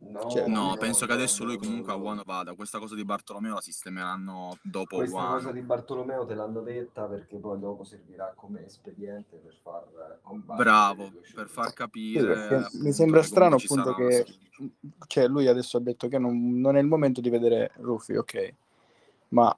No, 0.01 0.29
Cioè, 0.29 0.47
No, 0.47 0.69
no, 0.69 0.77
penso 0.77 1.05
che 1.05 1.11
adesso 1.11 1.43
lui 1.43 1.57
comunque 1.57 1.91
a 1.91 1.95
no. 1.95 2.03
Wano 2.03 2.23
vada. 2.25 2.53
Questa 2.53 2.79
cosa 2.79 2.95
di 2.95 3.03
Bartolomeo 3.03 3.55
la 3.55 3.61
sistemeranno 3.61 4.57
dopo 4.61 4.95
Questa 4.97 5.15
Wano. 5.17 5.33
cosa 5.33 5.51
di 5.51 5.61
Bartolomeo 5.61 6.25
te 6.25 6.35
l'hanno 6.35 6.61
detta 6.61 7.05
perché 7.05 7.35
poi 7.37 7.59
dopo 7.59 7.83
servirà 7.83 8.31
come 8.35 8.65
espediente 8.65 9.35
per 9.37 9.55
far 9.61 10.19
combattere 10.21 10.63
Bravo, 10.63 11.11
per 11.33 11.49
far 11.49 11.69
Sì, 11.69 11.73
capire 11.73 12.35
mi 12.47 12.61
appunto 12.61 12.91
sembra 12.93 13.19
che 13.21 13.25
strano 13.27 13.55
appunto 13.55 13.83
sarà 13.83 13.95
che 13.95 14.25
cioè, 15.07 15.27
lui 15.27 15.47
adesso 15.47 15.77
ha 15.77 15.81
detto 15.81 16.07
che 16.07 16.17
non, 16.17 16.59
non 16.59 16.75
è 16.75 16.79
il 16.79 16.87
momento 16.87 17.21
di 17.21 17.29
vedere 17.29 17.71
Rufy, 17.77 18.15
ok, 18.15 18.53
ma 19.29 19.55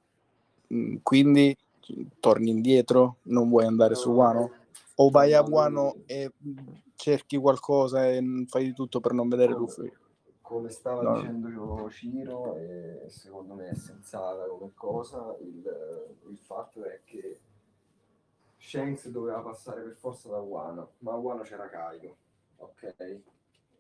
mh, 0.68 0.98
quindi 1.04 1.56
torni 2.20 2.50
indietro, 2.52 3.18
non 3.24 3.50
vuoi 3.50 3.66
andare 3.66 3.96
su 3.96 4.12
Wano? 4.12 4.52
O 4.96 5.10
vai 5.10 5.34
a 5.34 5.42
No, 5.42 5.50
Wano 5.50 5.92
lui- 5.94 6.04
e 6.06 6.32
mh, 6.38 6.60
cerchi 6.96 7.38
qualcosa 7.38 8.08
e 8.08 8.46
fai 8.48 8.66
di 8.66 8.74
tutto 8.74 9.00
per 9.00 9.14
non 9.14 9.28
vedere 9.28 9.54
Rufy? 9.54 9.92
come 10.42 10.70
stava 10.70 11.04
No. 11.04 11.16
dicendo 11.16 11.90
Ciro, 11.90 12.58
e 12.58 13.06
secondo 13.08 13.54
me 13.54 13.70
è 13.70 13.76
sensata 13.76 14.46
come 14.48 14.72
cosa, 14.76 15.34
il, 15.40 16.08
il 16.30 16.38
fatto 16.38 16.84
è 16.84 17.00
che 17.06 17.40
Shanks 18.58 19.08
doveva 19.10 19.40
passare 19.40 19.82
per 19.82 19.96
forza 19.96 20.28
da 20.30 20.40
Wano, 20.40 20.92
ma 21.00 21.14
a 21.14 21.16
Wano 21.16 21.44
c'era 21.44 21.70
Kaido, 21.70 22.16
ok? 22.58 23.20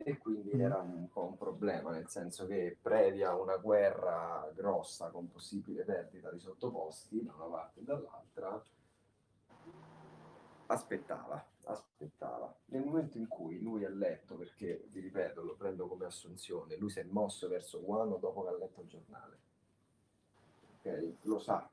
E 0.03 0.17
quindi 0.17 0.55
Mm. 0.55 0.61
era 0.61 0.77
un 0.79 1.09
po' 1.09 1.25
un 1.25 1.37
problema, 1.37 1.91
nel 1.91 2.07
senso 2.07 2.47
che 2.47 2.77
previa 2.81 3.35
una 3.35 3.57
guerra 3.57 4.49
grossa 4.55 5.09
con 5.09 5.29
possibile 5.29 5.83
perdita 5.83 6.31
di 6.31 6.39
sottoposti 6.39 7.23
da 7.23 7.33
una 7.35 7.45
parte 7.45 7.79
e 7.81 7.83
dall'altra, 7.83 8.63
aspettava, 10.67 11.45
aspettava. 11.65 12.55
Nel 12.65 12.83
momento 12.83 13.17
in 13.17 13.27
cui 13.27 13.59
lui 13.59 13.85
ha 13.85 13.89
letto, 13.89 14.35
perché 14.35 14.85
vi 14.89 15.01
ripeto, 15.01 15.43
lo 15.43 15.55
prendo 15.55 15.87
come 15.87 16.05
assunzione, 16.05 16.77
lui 16.77 16.89
si 16.89 16.99
è 16.99 17.03
mosso 17.03 17.47
verso 17.47 17.79
Wano 17.79 18.17
dopo 18.17 18.43
che 18.43 18.49
ha 18.49 18.57
letto 18.57 18.81
il 18.81 18.87
giornale. 18.87 19.39
Ok? 20.77 21.13
Lo 21.23 21.37
sa 21.37 21.69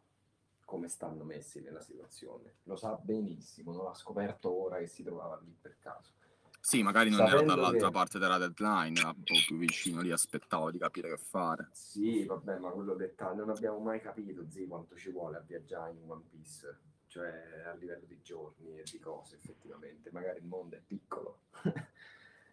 come 0.65 0.89
stanno 0.89 1.25
messi 1.25 1.63
nella 1.63 1.81
situazione, 1.81 2.57
lo 2.65 2.77
sa 2.77 2.95
benissimo, 3.01 3.73
non 3.73 3.85
l'ha 3.85 3.95
scoperto 3.95 4.53
ora 4.53 4.79
che 4.79 4.87
si 4.87 5.03
trovava 5.03 5.39
lì 5.43 5.57
per 5.59 5.79
caso. 5.79 6.13
Sì, 6.61 6.83
magari 6.83 7.11
non 7.11 7.27
era 7.27 7.41
dall'altra 7.43 7.87
che- 7.87 7.93
parte 7.93 8.19
della 8.19 8.37
deadline, 8.39 8.99
era 8.99 9.09
un 9.09 9.23
po' 9.23 9.35
più 9.47 9.57
vicino 9.57 10.01
lì, 10.01 10.11
aspettava 10.11 10.71
di 10.71 10.79
capire 10.79 11.09
che 11.09 11.17
fare. 11.17 11.69
Sì, 11.73 12.25
vabbè, 12.25 12.59
ma 12.59 12.71
quello 12.71 12.95
dettaglio 12.95 13.45
non 13.45 13.57
abbiamo 13.57 13.79
mai 13.79 14.01
capito, 14.01 14.49
zi, 14.51 14.67
quanto 14.67 14.97
ci 14.97 15.11
vuole 15.11 15.37
a 15.39 15.41
viaggiare 15.41 15.93
in 15.93 15.99
One 16.07 16.25
Piece, 16.29 16.79
cioè 17.07 17.65
a 17.67 17.73
livello 17.75 18.05
di 18.07 18.21
giorni 18.23 18.79
e 18.79 18.83
di 18.91 18.99
cose, 18.99 19.37
effettivamente. 19.37 20.11
Magari 20.13 20.39
il 20.41 20.45
mondo 20.45 20.77
è 20.77 20.81
piccolo, 20.85 21.43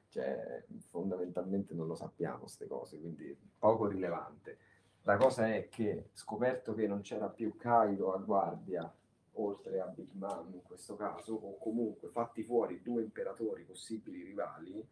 cioè 0.09 0.63
fondamentalmente 0.89 1.73
non 1.73 1.87
lo 1.87 1.95
sappiamo 1.95 2.39
queste 2.39 2.67
cose, 2.67 2.99
quindi 2.99 3.35
poco 3.57 3.87
rilevante. 3.87 4.57
La 5.01 5.17
cosa 5.17 5.53
è 5.53 5.67
che, 5.67 6.09
scoperto 6.13 6.73
che 6.73 6.87
non 6.87 7.01
c'era 7.01 7.27
più 7.27 7.55
Kaido 7.57 8.13
a 8.13 8.17
guardia, 8.17 8.91
oltre 9.36 9.80
a 9.80 9.86
Big 9.86 10.10
Mom 10.13 10.54
in 10.54 10.62
questo 10.63 10.95
caso, 10.95 11.34
o 11.34 11.58
comunque 11.58 12.10
fatti 12.10 12.43
fuori 12.43 12.82
due 12.82 13.02
imperatori 13.02 13.63
possibili 13.63 14.24
rivali, 14.24 14.86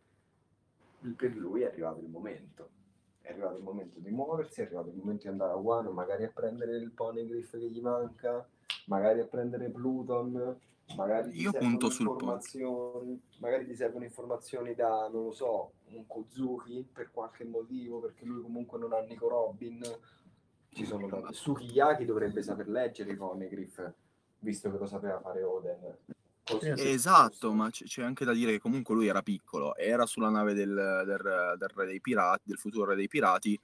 per 1.16 1.36
lui 1.36 1.62
è 1.62 1.66
arrivato 1.66 2.00
il 2.00 2.10
momento 2.10 2.70
è 3.24 3.32
arrivato 3.32 3.58
il 3.58 3.64
momento 3.64 4.00
di 4.00 4.12
muoversi, 4.12 4.60
è 4.60 4.66
arrivato 4.66 4.90
il 4.90 4.96
momento 4.96 5.24
di 5.24 5.30
andare 5.30 5.54
a 5.54 5.56
Wano, 5.56 5.92
magari 5.92 6.26
a 6.26 6.32
prendere 6.32 6.76
il 6.76 6.92
poneglyph 6.92 7.52
che 7.52 7.70
gli 7.70 7.80
manca, 7.80 8.46
magari 8.88 9.22
a 9.22 9.26
prendere 9.26 9.70
Pluton, 9.70 10.60
magari 10.98 11.40
Io 11.40 11.54
punto 11.54 11.90
sul 11.90 12.18
magari 13.40 13.66
gli 13.66 13.76
servono 13.76 14.04
informazioni 14.04 14.76
da, 14.76 15.08
non 15.08 15.24
lo 15.24 15.32
so, 15.32 15.72
un 15.86 16.06
Kozuki 16.06 16.86
per 16.92 17.12
qualche 17.12 17.46
motivo, 17.46 18.02
perché 18.02 18.26
lui 18.26 18.42
comunque 18.42 18.78
non 18.78 18.92
ha 18.92 19.00
Nico 19.00 19.30
Robin. 19.30 19.82
Ci 20.70 20.86
sono 20.86 21.08
tanti. 21.08 21.34
Sukiyaki 21.34 22.04
dovrebbe 22.04 22.42
saper 22.42 22.68
leggere 22.68 23.12
i 23.12 23.16
poneglyph, 23.16 23.94
visto 24.44 24.72
che 24.72 24.78
lo 24.78 24.86
sapeva 24.86 25.20
fare 25.20 25.42
Oden. 25.44 25.98
Così, 26.46 26.68
Sì, 26.76 26.82
sì. 26.82 26.90
Esatto, 26.90 27.54
ma 27.54 27.70
c- 27.70 27.86
c'è 27.86 28.04
anche 28.04 28.26
da 28.26 28.34
dire 28.34 28.52
che 28.52 28.60
comunque 28.60 28.94
lui 28.94 29.08
era 29.08 29.22
piccolo, 29.22 29.76
era 29.76 30.06
sulla 30.06 30.30
nave 30.30 30.54
del, 30.54 30.74
del- 31.06 31.56
del 31.58 31.70
re 31.74 31.86
dei 31.86 32.02
pirati, 32.02 32.42
del 32.46 32.58
futuro 32.58 32.86
re 32.92 32.96
dei 32.96 33.08
pirati, 33.08 33.60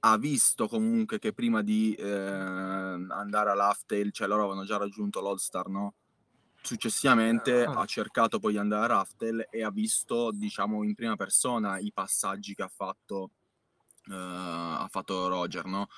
ha 0.00 0.16
visto 0.16 0.68
comunque 0.68 1.18
che 1.18 1.32
prima 1.32 1.60
di 1.62 1.94
eh, 1.94 2.08
andare 2.08 3.50
all'Aftail, 3.50 4.10
cioè 4.12 4.26
loro 4.26 4.42
avevano 4.44 4.64
già 4.64 4.76
raggiunto 4.78 5.20
l'All-Star, 5.20 5.68
no? 5.68 5.94
Successivamente 6.62 7.64
Ah. 7.64 7.80
ha 7.80 7.84
cercato 7.86 8.38
poi 8.38 8.52
di 8.52 8.58
andare 8.58 8.84
a 8.92 8.96
Raftel 8.96 9.46
e 9.50 9.62
ha 9.62 9.70
visto, 9.70 10.30
diciamo, 10.32 10.82
in 10.84 10.94
prima 10.94 11.14
persona 11.16 11.78
i 11.78 11.92
passaggi 11.92 12.54
che 12.54 12.62
ha 12.62 12.68
fatto, 12.68 13.30
eh, 14.10 14.14
ha 14.14 14.86
fatto 14.90 15.28
Roger, 15.28 15.66
no? 15.66 15.88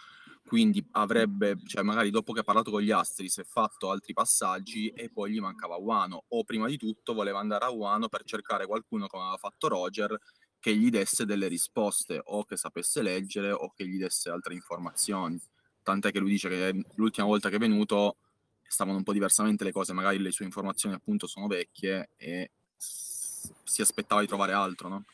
Quindi 0.44 0.85
avrebbe, 0.92 1.57
cioè 1.64 1.83
magari 1.83 2.11
dopo 2.11 2.33
che 2.33 2.40
ha 2.40 2.44
parlato 2.44 2.70
con 2.70 2.83
gli 2.83 2.90
astri, 2.90 3.29
si 3.29 3.40
è 3.40 3.44
fatto 3.44 3.90
altri 3.90 4.12
passaggi 4.12 4.88
e 4.88 5.09
poi 5.11 5.33
gli 5.33 5.40
mancava 5.40 5.76
Wano. 5.76 6.24
O 6.29 6.44
prima 6.44 6.66
di 6.66 6.76
tutto 6.76 7.14
voleva 7.14 7.38
andare 7.38 7.66
a 7.66 7.70
Wano 7.70 8.09
per 8.09 8.24
cercare 8.24 8.66
qualcuno 8.66 9.07
come 9.07 9.22
aveva 9.22 9.37
fatto 9.37 9.68
Roger 9.68 10.18
che 10.59 10.74
gli 10.74 10.90
desse 10.90 11.24
delle 11.24 11.48
risposte 11.48 12.20
o 12.22 12.44
che 12.44 12.57
sapesse 12.57 13.00
leggere 13.00 13.50
o 13.53 13.72
che 13.74 13.87
gli 13.87 13.96
desse 13.96 14.29
altre 14.29 14.55
informazioni. 14.55 15.40
Tant'è 15.83 16.11
che 16.11 16.18
lui 16.18 16.31
dice 16.31 16.48
che 16.48 16.85
l'ultima 16.96 17.26
volta 17.26 17.48
che 17.48 17.57
è 17.57 17.59
venuto 17.59 18.16
stavano 18.62 18.98
un 18.98 19.03
po' 19.03 19.12
diversamente 19.12 19.64
le 19.64 19.72
cose, 19.72 19.92
magari 19.92 20.18
le 20.18 20.31
sue 20.31 20.44
informazioni 20.44 20.94
appunto 20.94 21.26
sono 21.26 21.46
vecchie 21.46 22.11
e 22.16 22.50
si 22.76 23.81
aspettava 23.83 24.20
di 24.20 24.26
trovare 24.26 24.53
altro, 24.53 24.88
no? 24.88 25.05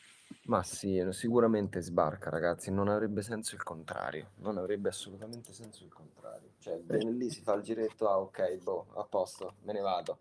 Ma 0.47 0.63
sì, 0.63 1.05
sicuramente 1.11 1.81
sbarca, 1.81 2.29
ragazzi. 2.29 2.71
Non 2.71 2.87
avrebbe 2.87 3.21
senso 3.21 3.55
il 3.55 3.63
contrario. 3.63 4.31
Non 4.37 4.57
avrebbe 4.57 4.89
assolutamente 4.89 5.51
senso 5.53 5.83
il 5.83 5.91
contrario. 5.91 6.51
Cioè, 6.59 6.79
viene 6.79 7.11
lì, 7.11 7.29
si 7.29 7.41
fa 7.41 7.53
il 7.53 7.63
giretto, 7.63 8.09
ah, 8.09 8.19
ok, 8.19 8.57
boh, 8.63 8.87
a 8.95 9.03
posto, 9.03 9.55
me 9.63 9.73
ne 9.73 9.81
vado. 9.81 10.19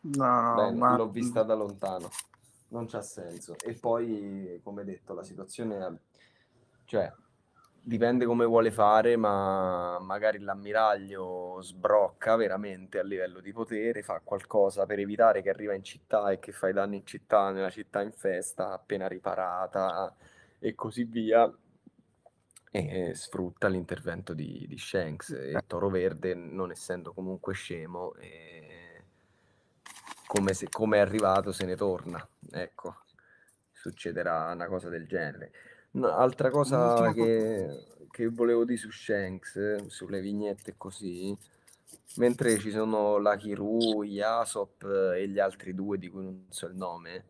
No, 0.00 0.40
no, 0.40 0.54
Bene, 0.56 0.76
ma 0.76 0.96
l'ho 0.96 1.10
vista 1.10 1.42
da 1.42 1.54
lontano. 1.54 2.08
Non 2.68 2.86
c'ha 2.86 3.02
senso. 3.02 3.56
E 3.58 3.74
poi, 3.74 4.58
come 4.62 4.82
detto, 4.84 5.12
la 5.12 5.22
situazione, 5.22 6.00
cioè, 6.86 7.12
dipende 7.84 8.24
come 8.24 8.44
vuole 8.44 8.70
fare, 8.70 9.16
ma 9.16 9.98
magari 9.98 10.38
l'ammiraglio 10.38 11.60
sbrocca 11.60 12.36
veramente 12.36 12.98
a 12.98 13.02
livello 13.02 13.40
di 13.40 13.52
potere, 13.52 14.02
fa 14.02 14.20
qualcosa 14.22 14.86
per 14.86 15.00
evitare 15.00 15.42
che 15.42 15.50
arriva 15.50 15.74
in 15.74 15.82
città 15.82 16.30
e 16.30 16.38
che 16.38 16.52
fai 16.52 16.72
danni 16.72 16.98
in 16.98 17.06
città, 17.06 17.50
nella 17.50 17.70
città 17.70 18.02
in 18.02 18.12
festa, 18.12 18.72
appena 18.72 19.08
riparata 19.08 20.14
e 20.58 20.74
così 20.74 21.04
via. 21.04 21.52
E 22.74 23.14
sfrutta 23.14 23.68
l'intervento 23.68 24.32
di, 24.32 24.64
di 24.66 24.78
Shanks 24.78 25.30
e 25.30 25.62
Toro 25.66 25.90
Verde, 25.90 26.34
non 26.34 26.70
essendo 26.70 27.12
comunque 27.12 27.52
scemo, 27.52 28.14
come, 30.26 30.54
se, 30.54 30.68
come 30.70 30.96
è 30.96 31.00
arrivato 31.00 31.52
se 31.52 31.66
ne 31.66 31.76
torna. 31.76 32.26
Ecco, 32.50 33.02
succederà 33.70 34.50
una 34.52 34.66
cosa 34.66 34.88
del 34.88 35.06
genere. 35.06 35.52
No, 35.94 36.08
altra 36.08 36.50
cosa 36.50 37.12
che, 37.12 37.84
che 38.10 38.28
volevo 38.28 38.64
dire 38.64 38.78
su 38.78 38.90
Shanks, 38.90 39.86
sulle 39.86 40.20
vignette 40.20 40.74
così, 40.76 41.36
mentre 42.16 42.58
ci 42.58 42.70
sono 42.70 43.18
la 43.18 43.36
Kiru, 43.36 44.02
Yasop 44.02 44.84
e 45.14 45.28
gli 45.28 45.38
altri 45.38 45.74
due 45.74 45.98
di 45.98 46.08
cui 46.08 46.24
non 46.24 46.46
so 46.48 46.66
il 46.66 46.74
nome, 46.74 47.24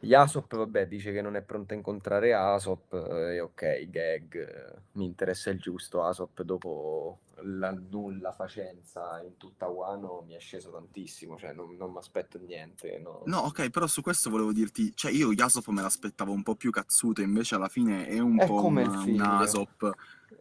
Yasop, 0.00 0.54
vabbè, 0.56 0.86
dice 0.86 1.12
che 1.12 1.20
non 1.22 1.34
è 1.34 1.42
pronto 1.42 1.72
a 1.72 1.76
incontrare 1.76 2.32
Asop 2.32 2.92
eh, 2.92 3.34
e 3.34 3.40
ok, 3.40 3.90
gag, 3.90 4.80
mi 4.92 5.04
interessa 5.04 5.50
il 5.50 5.58
giusto, 5.58 6.04
Asop 6.04 6.42
dopo 6.42 7.18
la 7.42 7.70
nulla 7.70 8.32
facenza 8.32 9.20
in 9.22 9.36
tutta 9.36 9.66
Wano 9.68 10.24
mi 10.26 10.34
è 10.34 10.38
sceso 10.40 10.70
tantissimo, 10.70 11.36
cioè 11.36 11.52
non, 11.52 11.74
non 11.76 11.90
mi 11.92 11.98
aspetto 11.98 12.38
niente. 12.38 12.98
No. 12.98 13.22
No, 13.26 13.38
ok, 13.38 13.70
però 13.70 13.86
su 13.86 14.02
questo 14.02 14.30
volevo 14.30 14.52
dirti, 14.52 14.94
cioè 14.94 15.10
io 15.10 15.32
Yasop 15.32 15.66
me 15.68 15.82
l'aspettavo 15.82 16.32
un 16.32 16.42
po' 16.42 16.54
più 16.54 16.70
cazzuto, 16.70 17.20
invece 17.20 17.56
alla 17.56 17.68
fine 17.68 18.06
è 18.06 18.18
un 18.20 18.40
È 18.40 18.46
po' 18.46 18.56
come 18.56 18.82
il 18.82 18.88
un. 18.88 19.20
Asop. 19.20 19.90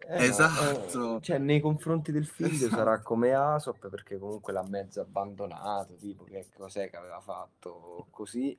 Eh 0.07 0.23
Esatto. 0.25 1.17
eh, 1.17 1.21
cioè 1.21 1.37
nei 1.37 1.59
confronti 1.59 2.11
del 2.11 2.25
figlio 2.25 2.67
Esatto. 2.67 2.75
sarà 2.75 2.99
come 3.01 3.33
Asop 3.33 3.89
perché 3.89 4.17
comunque 4.17 4.53
l'ha 4.53 4.65
mezzo 4.67 5.01
abbandonato, 5.01 5.95
tipo 5.95 6.23
che 6.23 6.47
cos'è 6.55 6.89
che 6.89 6.97
aveva 6.97 7.19
fatto 7.19 8.07
così 8.11 8.57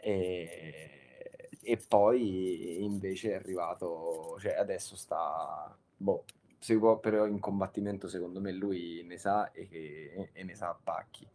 e, 0.00 1.48
e 1.62 1.76
poi 1.88 2.82
invece 2.84 3.32
è 3.32 3.34
arrivato, 3.34 4.36
cioè 4.40 4.54
adesso 4.54 4.96
sta, 4.96 5.76
boh, 5.96 6.24
si 6.58 6.76
può, 6.78 6.98
però 6.98 7.26
in 7.26 7.38
combattimento 7.40 8.08
secondo 8.08 8.40
me 8.40 8.52
lui 8.52 9.02
ne 9.04 9.18
sa 9.18 9.50
e, 9.52 9.68
che- 9.68 10.30
e 10.32 10.44
ne 10.44 10.54
sa 10.54 10.68
a 10.68 10.78
pacchi, 10.82 11.26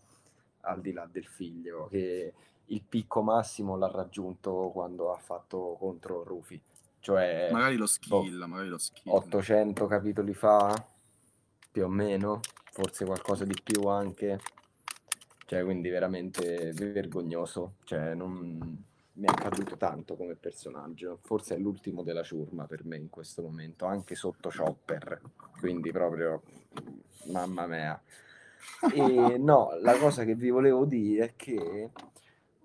al 0.61 0.81
di 0.81 0.91
là 0.93 1.07
del 1.11 1.25
figlio, 1.27 1.87
che 1.87 2.33
il 2.67 2.81
picco 2.81 3.21
massimo 3.21 3.75
l'ha 3.77 3.89
raggiunto 3.91 4.69
quando 4.73 5.11
ha 5.13 5.17
fatto 5.17 5.75
contro 5.79 6.23
Rufy, 6.23 6.59
cioè 6.99 7.49
Magari 7.51 7.75
lo 7.75 7.85
boh, 8.07 8.21
skill, 8.21 8.43
magari 8.45 8.69
lo 8.69 8.77
skill. 8.77 9.13
800 9.13 9.85
capitoli 9.87 10.33
fa, 10.33 10.73
più 11.71 11.83
o 11.85 11.87
meno, 11.89 12.39
forse 12.71 13.05
qualcosa 13.05 13.45
di 13.45 13.55
più 13.61 13.83
anche. 13.87 14.39
Cioè, 15.53 15.63
quindi 15.63 15.89
veramente 15.89 16.71
vergognoso. 16.73 17.75
Cioè, 17.83 18.15
non 18.15 18.83
mi 19.13 19.27
è 19.27 19.29
accaduto 19.29 19.77
tanto 19.77 20.15
come 20.15 20.33
personaggio. 20.33 21.19
Forse 21.21 21.53
è 21.53 21.59
l'ultimo 21.59 22.01
della 22.01 22.23
ciurma 22.23 22.65
per 22.65 22.83
me 22.85 22.97
in 22.97 23.11
questo 23.11 23.43
momento, 23.43 23.85
anche 23.85 24.15
sotto 24.15 24.49
Chopper. 24.49 25.21
Quindi 25.59 25.91
proprio 25.91 26.41
mamma 27.25 27.67
mia. 27.67 28.01
E 28.91 29.37
no, 29.37 29.77
la 29.79 29.95
cosa 29.99 30.23
che 30.23 30.33
vi 30.33 30.49
volevo 30.49 30.85
dire 30.85 31.23
è 31.25 31.33
che 31.35 31.91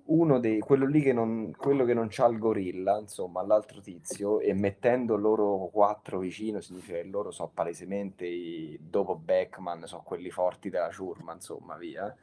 uno 0.05 0.39
dei 0.39 0.59
quello 0.61 0.87
lì 0.87 1.03
che 1.03 1.13
non 1.13 1.53
quello 1.55 1.85
che 1.85 1.93
non 1.93 2.07
c'ha 2.09 2.27
il 2.29 2.39
gorilla, 2.39 2.99
insomma, 2.99 3.45
l'altro 3.45 3.83
tizio, 3.83 4.41
e 4.41 4.55
mettendo 4.55 5.15
loro 5.17 5.69
quattro 5.71 6.21
vicino, 6.21 6.63
significa 6.63 6.95
che 6.97 7.05
loro 7.05 7.33
so 7.33 7.51
palesemente 7.53 8.25
i, 8.25 8.79
dopo 8.81 9.15
Beckman, 9.15 9.87
so 9.87 10.01
quelli 10.03 10.31
forti 10.31 10.71
della 10.71 10.91
ciurma, 10.91 11.35
insomma, 11.35 11.77
via. 11.77 12.17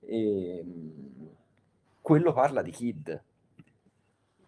E, 0.00 0.62
mm, 0.64 1.26
quello 2.02 2.32
parla 2.32 2.62
di 2.62 2.70
Kid. 2.70 3.22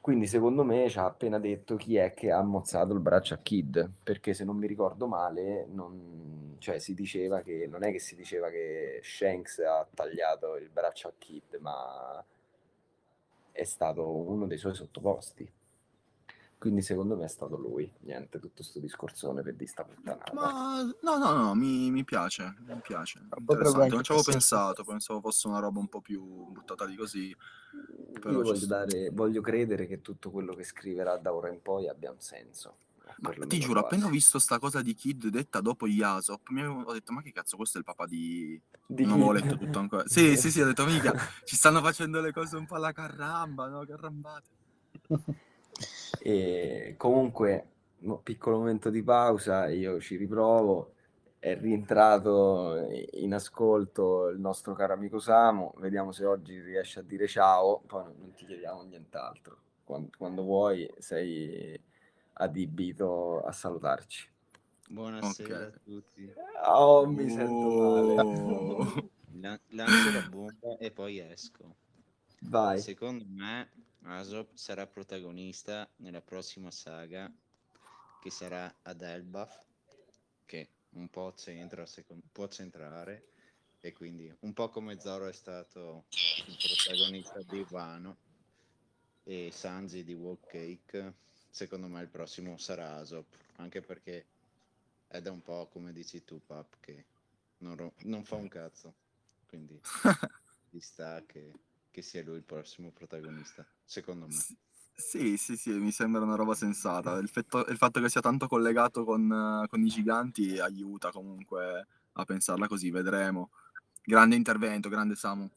Quindi 0.01 0.27
secondo 0.27 0.65
me 0.65 0.89
ci 0.91 0.99
ha 0.99 1.05
appena 1.05 1.39
detto 1.39 1.77
chi 1.77 1.97
è 1.97 2.13
che 2.13 2.33
ha 2.33 2.43
mozzato 2.43 2.93
il 2.93 2.99
braccio 3.01 3.35
a 3.35 3.39
Kid, 3.39 3.89
perché 4.03 4.35
se 4.35 4.45
non 4.45 4.57
mi 4.57 4.67
ricordo 4.67 5.07
male, 5.07 5.65
non- 5.71 6.57
cioè, 6.59 6.79
si 6.81 6.93
diceva 6.95 7.41
che 7.43 7.67
non 7.69 7.85
è 7.85 7.93
che 7.93 7.99
si 8.01 8.17
diceva 8.17 8.51
che 8.51 9.01
Shanks 9.03 9.59
ha 9.61 9.87
tagliato 9.95 10.57
il 10.57 10.69
braccio 10.71 11.07
a 11.09 11.13
Kid, 11.17 11.55
ma 11.61 12.23
è 13.53 13.65
stato 13.65 14.07
uno 14.09 14.47
dei 14.47 14.59
suoi 14.59 14.75
sottoposti. 14.75 15.49
Quindi 16.63 16.83
secondo 16.83 17.17
me 17.17 17.25
è 17.25 17.29
stato 17.29 17.57
lui. 17.57 17.93
Niente, 18.03 18.39
tutto 18.39 18.63
sto 18.63 18.79
discorsone 18.79 19.43
per 19.43 19.57
di 19.57 19.67
sta 19.67 19.83
puttanata. 19.83 20.33
Ma 20.33 20.81
no, 21.03 21.19
no, 21.19 21.33
no, 21.33 21.55
mi, 21.57 21.91
mi 21.91 22.05
piace, 22.05 22.55
mi 22.61 22.79
piace. 22.81 23.19
Interessante, 23.37 23.89
non 23.89 24.05
ci 24.05 24.13
avevo 24.13 24.31
pensato, 24.31 24.85
pensavo 24.85 25.19
fosse 25.19 25.49
una 25.49 25.59
roba 25.59 25.81
un 25.81 25.89
po' 25.89 26.01
più 26.01 26.23
buttata 26.23 26.85
lì 26.85 26.95
così. 26.95 27.35
Però 28.13 28.31
Io 28.31 28.43
voglio, 28.43 28.67
dare, 28.67 29.11
voglio 29.11 29.41
credere 29.41 29.89
che 29.89 30.03
tutto 30.03 30.31
quello 30.31 30.55
che 30.55 30.63
scriverà 30.63 31.17
da 31.17 31.35
ora 31.35 31.49
in 31.49 31.61
poi 31.61 31.89
abbia 31.89 32.13
un 32.13 32.21
senso. 32.21 32.77
Ma 33.19 33.33
ti 33.45 33.59
giuro, 33.59 33.81
appena 33.81 34.03
ho 34.03 34.05
quasi. 34.05 34.19
visto 34.19 34.39
sta 34.39 34.61
cosa 34.61 34.83
di 34.83 34.95
Kid 34.95 35.27
detta 35.31 35.61
dopo 35.61 35.89
Yasop, 35.89 36.49
mi 36.51 36.61
avevo 36.61 36.83
ho 36.83 36.93
detto, 36.93 37.13
ma 37.13 37.23
che 37.23 37.33
cazzo, 37.33 37.57
questo 37.57 37.79
è 37.79 37.81
il 37.81 37.87
papà 37.87 38.07
di... 38.07 38.61
Di 38.87 39.03
Non 39.03 39.15
avevo 39.15 39.33
letto 39.33 39.59
tutto 39.59 39.81
ancora. 39.81 40.05
Sì, 40.07 40.37
sì, 40.37 40.53
sì, 40.53 40.61
ho 40.61 40.67
detto, 40.67 40.87
mica, 40.87 41.13
ci 41.43 41.57
stanno 41.57 41.81
facendo 41.81 42.21
le 42.21 42.31
cose 42.33 42.55
un 42.55 42.67
po' 42.67 42.77
alla 42.77 42.93
carramba, 42.93 43.67
no? 43.67 43.85
Carrambate. 43.85 44.49
E 46.21 46.95
comunque, 46.97 47.67
piccolo 48.23 48.59
momento 48.59 48.91
di 48.91 49.03
pausa, 49.03 49.69
io 49.69 50.01
ci 50.01 50.17
riprovo. 50.17 50.95
È 51.39 51.59
rientrato 51.59 52.87
in 53.15 53.35
ascolto 53.35 54.29
il 54.29 54.39
nostro 54.39 54.75
caro 54.75 54.93
amico 54.93 55.19
Samu. 55.19 55.73
Vediamo 55.79 56.13
se 56.13 56.25
oggi 56.25 56.61
riesce 56.61 57.01
a 57.01 57.03
dire 57.03 57.27
ciao. 57.27 57.83
Poi 57.85 58.05
non, 58.05 58.33
ti 58.35 58.47
chiediamo 58.47 58.83
nient'altro. 58.83 59.59
Quando, 59.83 60.11
quando 60.17 60.43
vuoi, 60.43 60.89
sei 60.99 61.81
adibito 62.35 63.43
a 63.43 63.51
salutarci. 63.51 64.31
Buonasera 64.89 65.67
Ok. 65.67 65.73
a 65.75 65.79
tutti. 65.83 66.33
Oh, 66.67 67.07
mi 67.07 67.29
sento 67.29 67.69
male. 67.69 68.21
Oh. 68.21 69.11
La- 69.41 69.59
lancio 69.71 70.13
la 70.13 70.29
bomba 70.29 70.77
e 70.79 70.93
poi 70.93 71.19
esco. 71.19 71.75
Vai. 72.43 72.79
Secondo 72.79 73.25
me 73.27 73.69
Asop 74.05 74.55
sarà 74.55 74.87
protagonista 74.87 75.89
nella 75.97 76.21
prossima 76.21 76.71
saga 76.71 77.33
che 78.21 78.31
sarà 78.31 78.73
ad 78.83 79.01
Elbaf, 79.03 79.63
che 80.45 80.69
un 80.91 81.09
po' 81.09 81.33
c'entra, 81.37 81.87
secon- 81.87 82.23
può 82.33 82.49
centrare, 82.49 83.31
e 83.81 83.93
quindi 83.93 84.33
un 84.41 84.53
po' 84.53 84.69
come 84.69 84.99
Zoro 85.01 85.27
è 85.27 85.33
stato 85.33 86.05
il 86.47 86.57
protagonista 86.57 87.41
di 87.43 87.67
Wano 87.71 88.17
e 89.25 89.51
Sanji 89.53 90.05
di 90.05 90.15
Walk 90.15 90.47
Cake, 90.49 91.15
secondo 91.51 91.87
me 91.87 92.01
il 92.03 92.09
prossimo 92.09 92.57
sarà 92.59 92.97
Asop, 92.97 93.27
anche 93.57 93.81
perché 93.81 94.27
è 95.09 95.21
da 95.21 95.31
un 95.31 95.43
po' 95.43 95.69
come 95.69 95.93
dici 95.93 96.25
tu, 96.25 96.41
Pap, 96.45 96.77
che 96.81 97.05
non, 97.59 97.77
ro- 97.77 97.95
non 98.05 98.25
fa 98.25 98.37
un 98.37 98.49
cazzo, 98.49 98.95
quindi 99.47 99.81
ci 100.71 100.81
sta 100.81 101.23
che, 101.27 101.53
che 101.91 102.03
sia 102.03 102.23
lui 102.23 102.37
il 102.37 102.45
prossimo 102.45 102.91
protagonista, 102.91 103.67
secondo 103.93 104.27
me. 104.27 104.33
S- 104.35 104.55
Sì, 104.95 105.37
sì, 105.37 105.57
sì, 105.57 105.71
mi 105.73 105.91
sembra 105.91 106.21
una 106.23 106.37
roba 106.37 106.55
sensata. 106.55 107.17
Il, 107.17 107.29
fetto- 107.29 107.67
il 107.67 107.77
fatto 107.77 108.01
che 108.01 108.09
sia 108.09 108.21
tanto 108.21 108.47
collegato 108.47 109.05
con, 109.05 109.65
con 109.69 109.81
i 109.83 109.89
giganti 109.89 110.59
aiuta 110.59 111.11
comunque 111.11 111.87
a 112.13 112.25
pensarla 112.25 112.69
così, 112.69 112.91
vedremo. 112.91 113.51
Grande 114.05 114.37
intervento, 114.37 114.89
grande 114.89 115.17
Samu. 115.17 115.49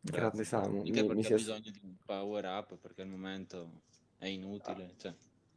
Grande. 0.00 0.44
Samu. 0.44 0.78
Anche 0.80 0.90
Mi, 0.90 1.02
mi 1.02 1.06
perché 1.06 1.22
si 1.22 1.34
bisogno 1.34 1.70
di 1.70 1.80
un 1.84 1.94
power 2.04 2.44
up 2.44 2.76
perché 2.76 3.02
al 3.02 3.08
momento 3.08 3.70
è 4.18 4.26
inutile. 4.26 4.94
Cioè, 4.98 5.14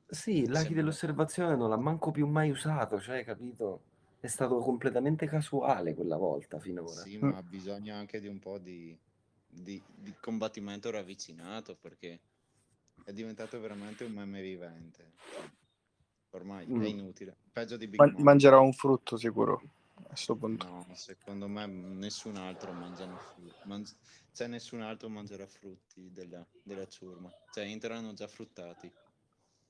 Sì, 0.08 0.46
l'Aki 0.46 0.54
sembra- 0.54 0.76
dell'osservazione 0.76 1.56
non 1.56 1.70
l'ha 1.70 1.78
manco 1.78 2.12
più 2.12 2.28
mai 2.28 2.52
usato, 2.52 3.02
cioè, 3.02 3.24
capito? 3.26 3.82
È 4.20 4.28
stato 4.28 4.58
completamente 4.60 5.26
casuale 5.28 5.94
quella 5.94 6.18
volta 6.18 6.60
finora. 6.60 7.02
Sì, 7.02 7.18
ma 7.18 7.38
ha 7.38 7.44
bisogno 7.44 7.96
anche 7.96 8.20
di 8.20 8.28
un 8.28 8.40
po' 8.40 8.58
di, 8.60 8.98
di- 9.62 9.82
di 9.96 10.14
combattimento 10.20 10.90
ravvicinato 10.92 11.76
perché 11.76 12.20
è 13.04 13.12
diventato 13.14 13.60
veramente 13.60 14.04
un 14.04 14.14
meme 14.14 14.42
vivente. 14.42 15.14
Ormai 16.32 16.66
Mm. 16.68 16.82
è 16.82 16.88
inutile. 16.88 17.38
Peggio 17.52 17.78
di 17.78 17.88
Big 17.88 18.00
Man- 18.00 18.12
Mom. 18.14 18.24
mangerà 18.24 18.60
un 18.60 18.74
frutto 18.74 19.18
sicuro. 19.18 19.62
questo 20.04 20.36
punto. 20.36 20.68
No, 20.68 20.86
secondo 20.94 21.48
me 21.48 21.66
nessun 21.66 22.36
altro 22.36 22.74
mangiano 22.74 23.18
frutti. 23.18 23.54
Man- 23.64 23.86
cioè, 24.34 24.48
nessun 24.48 24.82
altro 24.82 25.08
mangerà 25.08 25.48
frutti 25.48 26.12
della, 26.12 26.46
della 26.64 26.86
ciurma. 26.86 27.32
Cioè, 27.54 27.64
entreranno 27.66 28.14
già 28.14 28.28
fruttati. 28.28 28.92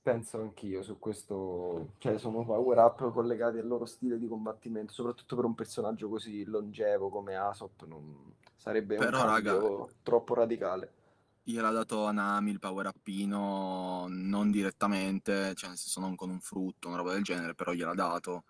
Penso 0.06 0.40
anch'io 0.40 0.84
su 0.84 1.00
questo, 1.00 1.94
cioè 1.98 2.20
sono 2.20 2.46
power 2.46 2.78
up 2.78 3.12
collegati 3.12 3.58
al 3.58 3.66
loro 3.66 3.86
stile 3.86 4.20
di 4.20 4.28
combattimento, 4.28 4.94
soprattutto 4.94 5.36
per 5.36 5.46
un 5.46 5.56
personaggio 5.56 6.10
così 6.10 6.44
longevo 6.44 7.10
come 7.10 7.34
Aesop, 7.36 7.86
non... 7.88 8.36
sarebbe 8.56 8.98
Però, 8.98 9.18
un 9.18 9.26
raga, 9.26 9.58
troppo 10.04 10.36
radicale. 10.36 10.94
Gliel'ha 11.42 11.72
dato 11.72 12.06
a 12.06 12.12
Nami 12.12 12.52
il 12.52 12.60
power 12.60 12.86
uppino 12.88 14.06
non 14.08 14.52
direttamente, 14.52 15.56
cioè 15.56 15.70
nel 15.70 15.78
senso 15.80 16.00
non 16.00 16.16
con 16.16 16.30
un 16.30 16.40
frutto, 16.40 16.88
una 16.88 16.98
roba 16.98 17.14
del 17.14 17.24
genere, 17.24 17.56
però 17.56 17.72
gliel'ha 17.72 17.96
dato. 17.96 18.44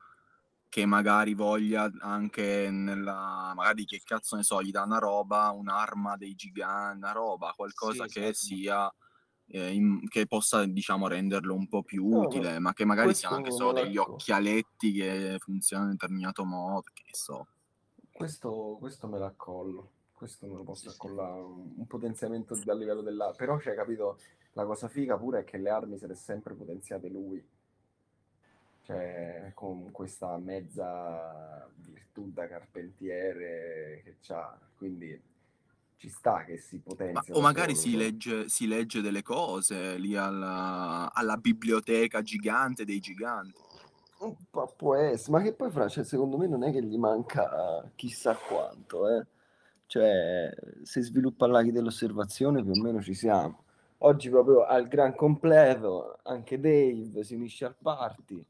Che 0.68 0.86
magari 0.86 1.36
voglia 1.36 1.90
anche 2.00 2.70
nella. 2.70 3.54
magari 3.56 3.86
che 3.86 4.02
cazzo 4.04 4.36
ne 4.36 4.44
so, 4.44 4.62
gli 4.62 4.72
dà 4.72 4.84
una 4.84 5.00
roba, 5.00 5.52
un'arma 5.52 6.18
dei 6.18 6.36
giganti, 6.36 6.98
una 6.98 7.14
roba, 7.14 7.54
qualcosa 7.56 8.10
Sì, 8.10 8.20
che 8.20 8.28
esatto. 8.28 8.34
sia. 8.34 8.94
Eh, 9.48 9.74
in- 9.74 10.08
che 10.08 10.26
possa 10.28 10.66
diciamo 10.66 11.08
renderlo 11.08 11.54
un 11.54 11.68
po' 11.68 11.84
più 11.84 12.08
No, 12.08 12.22
utile, 12.22 12.60
ma 12.60 12.74
che 12.74 12.86
magari 12.86 13.14
siano 13.14 13.36
anche 13.38 13.52
solo 13.52 13.74
degli 13.74 13.98
acco- 13.98 14.14
occhialetti 14.14 14.92
che 14.94 15.36
funzionano 15.40 15.90
in 15.92 15.98
determinato 15.98 16.44
modo, 16.46 16.84
che 16.94 17.04
so. 17.12 17.48
Questo, 18.12 18.78
questo 18.80 19.08
me 19.08 19.20
l'accollo, 19.20 19.92
questo 20.14 20.48
me 20.48 20.54
lo 20.54 20.64
posso 20.64 20.90
Sì, 20.90 20.90
sì. 20.90 20.96
accollare, 20.96 21.42
un, 21.42 21.74
un 21.76 21.88
potenziamento 21.88 22.58
a 22.66 22.74
livello 22.74 23.02
della... 23.02 23.34
Però 23.36 23.58
c'è 23.58 23.76
capito, 23.76 24.20
la 24.54 24.66
cosa 24.66 24.88
figa 24.88 25.18
pure 25.18 25.42
è 25.42 25.44
che 25.44 25.58
le 25.58 25.70
armi 25.70 25.98
se 25.98 26.08
le 26.08 26.14
è 26.14 26.16
sempre 26.16 26.54
potenziate 26.54 27.10
lui, 27.10 27.46
cioè 28.84 29.52
con 29.54 29.92
questa 29.92 30.38
mezza 30.38 31.70
virtù 31.76 32.32
da 32.32 32.48
carpentiere 32.48 34.02
che 34.04 34.16
c'ha, 34.22 34.58
quindi 34.78 35.20
ci 35.98 36.10
sta 36.10 36.44
che 36.44 36.58
si 36.58 36.76
Ma- 36.78 36.82
potenzia 36.84 37.34
o 37.34 37.38
da 37.38 37.42
magari 37.44 37.76
solo, 37.76 37.88
si 37.92 37.98
legge, 37.98 38.50
si 38.50 38.68
legge 38.68 39.02
delle 39.02 39.22
cose 39.22 39.98
lì 39.98 40.16
alla, 40.16 41.12
alla 41.14 41.38
biblioteca 41.38 42.22
gigante 42.22 42.86
dei 42.86 43.00
giganti. 43.00 43.62
Un 44.20 44.36
po' 44.50 44.74
può 44.76 44.96
essere, 44.96 45.32
ma 45.32 45.42
che 45.42 45.54
poi 45.54 45.70
fra, 45.70 45.88
cioè, 45.88 46.04
secondo 46.04 46.38
me 46.38 46.48
non 46.48 46.64
è 46.64 46.72
che 46.72 46.82
gli 46.84 46.98
manca 46.98 47.90
chissà 47.96 48.36
quanto, 48.36 49.10
eh. 49.10 49.26
Cioè, 49.88 50.50
se 50.84 51.02
sviluppa 51.02 51.46
l'aghi 51.48 51.72
dell'osservazione 51.72 52.64
più 52.64 52.72
o 52.72 52.82
meno 52.82 53.02
ci 53.02 53.14
siamo. 53.14 53.64
Oggi 54.00 54.30
proprio 54.30 54.64
al 54.66 54.88
gran 54.88 55.16
completo, 55.16 56.20
anche 56.24 56.60
Dave 56.60 57.24
si 57.24 57.36
unisce 57.36 57.66
al 57.66 57.76
party, 57.80 58.44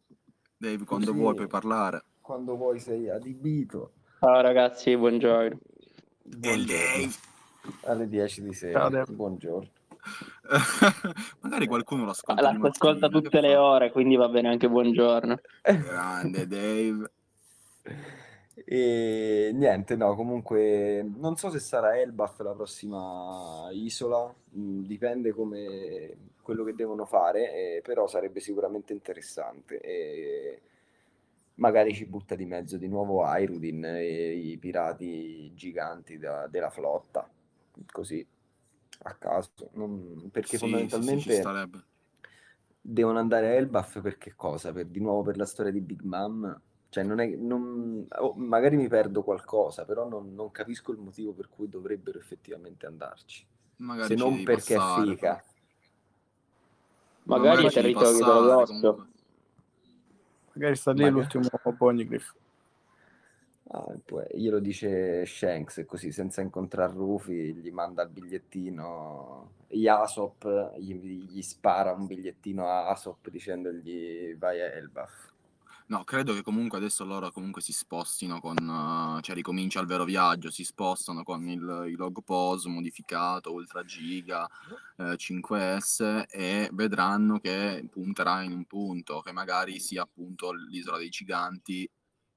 Dave, 0.57 0.85
quando 0.85 1.07
Così- 1.07 1.17
vuoi 1.19 1.35
puoi 1.35 1.47
parlare. 1.47 2.03
quando 2.21 2.55
vuoi 2.55 2.79
sei 2.79 3.09
adibito. 3.09 3.93
Ciao 4.19 4.41
ragazzi, 4.41 4.95
buongiorno. 4.95 5.59
Del 6.23 6.65
Dave. 6.65 7.11
Alle 7.83 8.07
10 8.07 8.43
di 8.43 8.53
sera, 8.53 8.89
Ciao, 8.89 9.05
buongiorno. 9.07 9.69
Magari 11.41 11.67
qualcuno 11.67 12.05
lo 12.05 12.13
Ma 12.25 12.67
ascolta. 12.67 13.09
Tutte 13.09 13.41
le 13.41 13.55
ore, 13.55 13.91
quindi 13.91 14.15
va 14.15 14.27
bene 14.29 14.49
anche 14.49 14.69
buongiorno. 14.69 15.39
Grande 15.61 16.47
Dave. 16.47 17.11
E 18.67 19.51
niente, 19.53 19.95
no, 19.95 20.15
comunque 20.15 21.05
non 21.17 21.35
so 21.35 21.49
se 21.49 21.59
sarà 21.59 21.99
Elbaf 21.99 22.39
la 22.39 22.53
prossima 22.53 23.67
isola, 23.71 24.33
mh, 24.49 24.81
dipende 24.81 25.31
come 25.33 26.17
quello 26.41 26.63
che 26.63 26.73
devono 26.73 27.05
fare, 27.05 27.51
eh, 27.77 27.81
però 27.81 28.07
sarebbe 28.07 28.39
sicuramente 28.39 28.93
interessante. 28.93 29.79
E 29.81 30.61
magari 31.55 31.93
ci 31.93 32.05
butta 32.05 32.35
di 32.35 32.45
mezzo 32.45 32.77
di 32.77 32.87
nuovo 32.87 33.23
Airudin 33.23 33.83
e 33.85 34.33
i 34.33 34.57
pirati 34.57 35.53
giganti 35.55 36.17
da- 36.17 36.47
della 36.47 36.69
flotta, 36.69 37.29
così 37.91 38.25
a 39.03 39.13
caso, 39.15 39.51
non- 39.73 40.29
perché 40.31 40.57
Sì, 40.57 40.57
sì, 40.57 41.01
sì, 41.01 41.19
ci 41.19 41.31
fondamentalmente 41.31 41.33
starebbe. 41.33 41.83
devono 42.81 43.19
andare 43.19 43.47
a 43.47 43.51
Elbaf 43.53 44.01
per 44.01 44.17
che 44.17 44.35
cosa? 44.35 44.71
Per, 44.71 44.85
di 44.85 44.99
nuovo 44.99 45.23
per 45.23 45.37
la 45.37 45.45
storia 45.45 45.71
di 45.71 45.81
Big 45.81 46.01
Mom? 46.01 46.61
Cioè, 46.89 47.03
non 47.03 47.19
è, 47.19 47.27
non, 47.27 48.05
oh, 48.19 48.33
magari 48.35 48.77
mi 48.77 48.87
perdo 48.87 49.21
qualcosa, 49.23 49.83
però 49.83 50.07
non, 50.07 50.33
non 50.33 50.51
capisco 50.51 50.91
il 50.91 50.99
motivo 50.99 51.33
per 51.33 51.49
cui 51.49 51.67
dovrebbero 51.67 52.19
effettivamente 52.19 52.85
andarci. 52.85 53.45
Magari 53.77 54.07
Se 54.09 54.15
non 54.15 54.43
perché 54.43 54.75
è 54.75 54.77
passare, 54.77 55.05
figa. 55.05 55.43
Ma 57.23 57.37
Magari 57.37 57.65
è 57.65 57.71
territorio 57.71 58.65
comunque. 58.65 59.07
Magari 60.53 60.75
sta 60.77 60.91
lì 60.91 60.99
Magari. 60.99 61.21
l'ultimo 61.21 61.49
Poneglyph. 61.77 62.35
Ah, 63.67 63.95
poi 64.05 64.25
glielo 64.35 64.59
dice 64.59 65.25
Shanks 65.25 65.83
così, 65.87 66.11
senza 66.11 66.41
incontrare 66.41 66.93
Rufy, 66.93 67.53
gli 67.53 67.71
manda 67.71 68.03
il 68.03 68.09
bigliettino. 68.09 69.53
Yasop 69.69 70.77
gli, 70.77 70.93
gli 70.93 71.41
spara 71.41 71.91
un 71.91 72.05
bigliettino 72.05 72.67
a 72.67 72.89
Asop 72.89 73.29
dicendogli 73.29 74.35
vai 74.37 74.61
a 74.61 74.65
Elbaf. 74.65 75.33
No, 75.87 76.03
credo 76.03 76.33
che 76.33 76.41
comunque 76.41 76.79
adesso 76.79 77.05
loro 77.05 77.31
comunque 77.31 77.61
si 77.61 77.71
spostino 77.71 78.39
con, 78.39 78.57
eh, 78.57 79.21
cioè 79.21 79.35
ricomincia 79.35 79.79
il 79.81 79.85
vero 79.87 80.03
viaggio, 80.03 80.49
si 80.49 80.63
spostano 80.63 81.23
con 81.23 81.47
il, 81.47 81.85
il 81.87 81.95
log 81.95 82.23
pos 82.23 82.65
modificato, 82.65 83.53
ultra 83.53 83.83
giga, 83.83 84.47
eh, 84.97 85.15
5S 85.15 86.23
e 86.27 86.69
vedranno 86.73 87.39
che 87.39 87.87
punterà 87.91 88.41
in 88.41 88.51
un 88.53 88.65
punto, 88.65 89.21
che 89.21 89.31
magari 89.31 89.79
sia 89.79 90.01
appunto 90.01 90.51
l'isola 90.53 90.97
dei 90.97 91.09
giganti, 91.09 91.87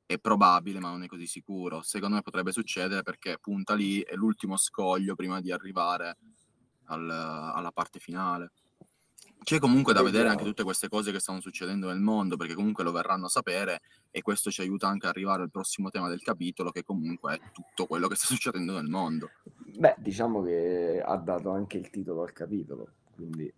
è 0.08 0.18
probabile 0.18 0.80
ma 0.80 0.88
non 0.88 1.02
è 1.02 1.06
così 1.06 1.26
sicuro. 1.26 1.82
Secondo 1.82 2.16
me 2.16 2.22
potrebbe 2.22 2.50
succedere 2.50 3.02
perché 3.02 3.36
punta 3.38 3.74
lì, 3.74 4.00
è 4.00 4.14
l'ultimo 4.14 4.56
scoglio 4.56 5.14
prima 5.14 5.42
di 5.42 5.52
arrivare 5.52 6.16
al- 6.84 7.10
alla 7.10 7.70
parte 7.72 7.98
finale. 7.98 8.52
C'è 9.42 9.58
comunque 9.58 9.92
da 9.92 10.02
vedere 10.02 10.28
anche 10.28 10.44
tutte 10.44 10.62
queste 10.62 10.88
cose 10.88 11.12
che 11.12 11.20
stanno 11.20 11.40
succedendo 11.40 11.88
nel 11.88 12.00
mondo, 12.00 12.36
perché 12.36 12.54
comunque 12.54 12.84
lo 12.84 12.90
verranno 12.90 13.26
a 13.26 13.28
sapere 13.28 13.82
e 14.10 14.22
questo 14.22 14.50
ci 14.50 14.62
aiuta 14.62 14.88
anche 14.88 15.06
ad 15.06 15.12
arrivare 15.12 15.42
al 15.42 15.50
prossimo 15.50 15.90
tema 15.90 16.08
del 16.08 16.22
capitolo, 16.22 16.70
che 16.70 16.82
comunque 16.82 17.34
è 17.34 17.40
tutto 17.52 17.86
quello 17.86 18.08
che 18.08 18.16
sta 18.16 18.26
succedendo 18.34 18.72
nel 18.72 18.88
mondo. 18.88 19.30
Beh, 19.78 19.94
diciamo 19.98 20.42
che 20.42 21.02
ha 21.04 21.16
dato 21.16 21.50
anche 21.50 21.76
il 21.76 21.90
titolo 21.90 22.22
al 22.22 22.32
capitolo, 22.32 22.94
quindi 23.14 23.52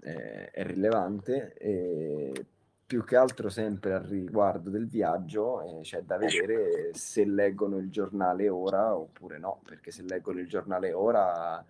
eh, 0.00 0.50
è 0.50 0.66
rilevante 0.66 1.54
e 1.54 2.46
più 2.88 3.04
che 3.04 3.16
altro 3.16 3.50
sempre 3.50 3.92
al 3.92 4.04
riguardo 4.04 4.70
del 4.70 4.86
viaggio 4.86 5.60
eh, 5.60 5.82
c'è 5.82 6.00
da 6.04 6.16
vedere 6.16 6.94
se 6.94 7.26
leggono 7.26 7.76
il 7.76 7.90
giornale 7.90 8.48
ora 8.48 8.96
oppure 8.96 9.36
no, 9.36 9.60
perché 9.62 9.90
se 9.90 10.04
leggono 10.04 10.40
il 10.40 10.48
giornale 10.48 10.94
ora 10.94 11.62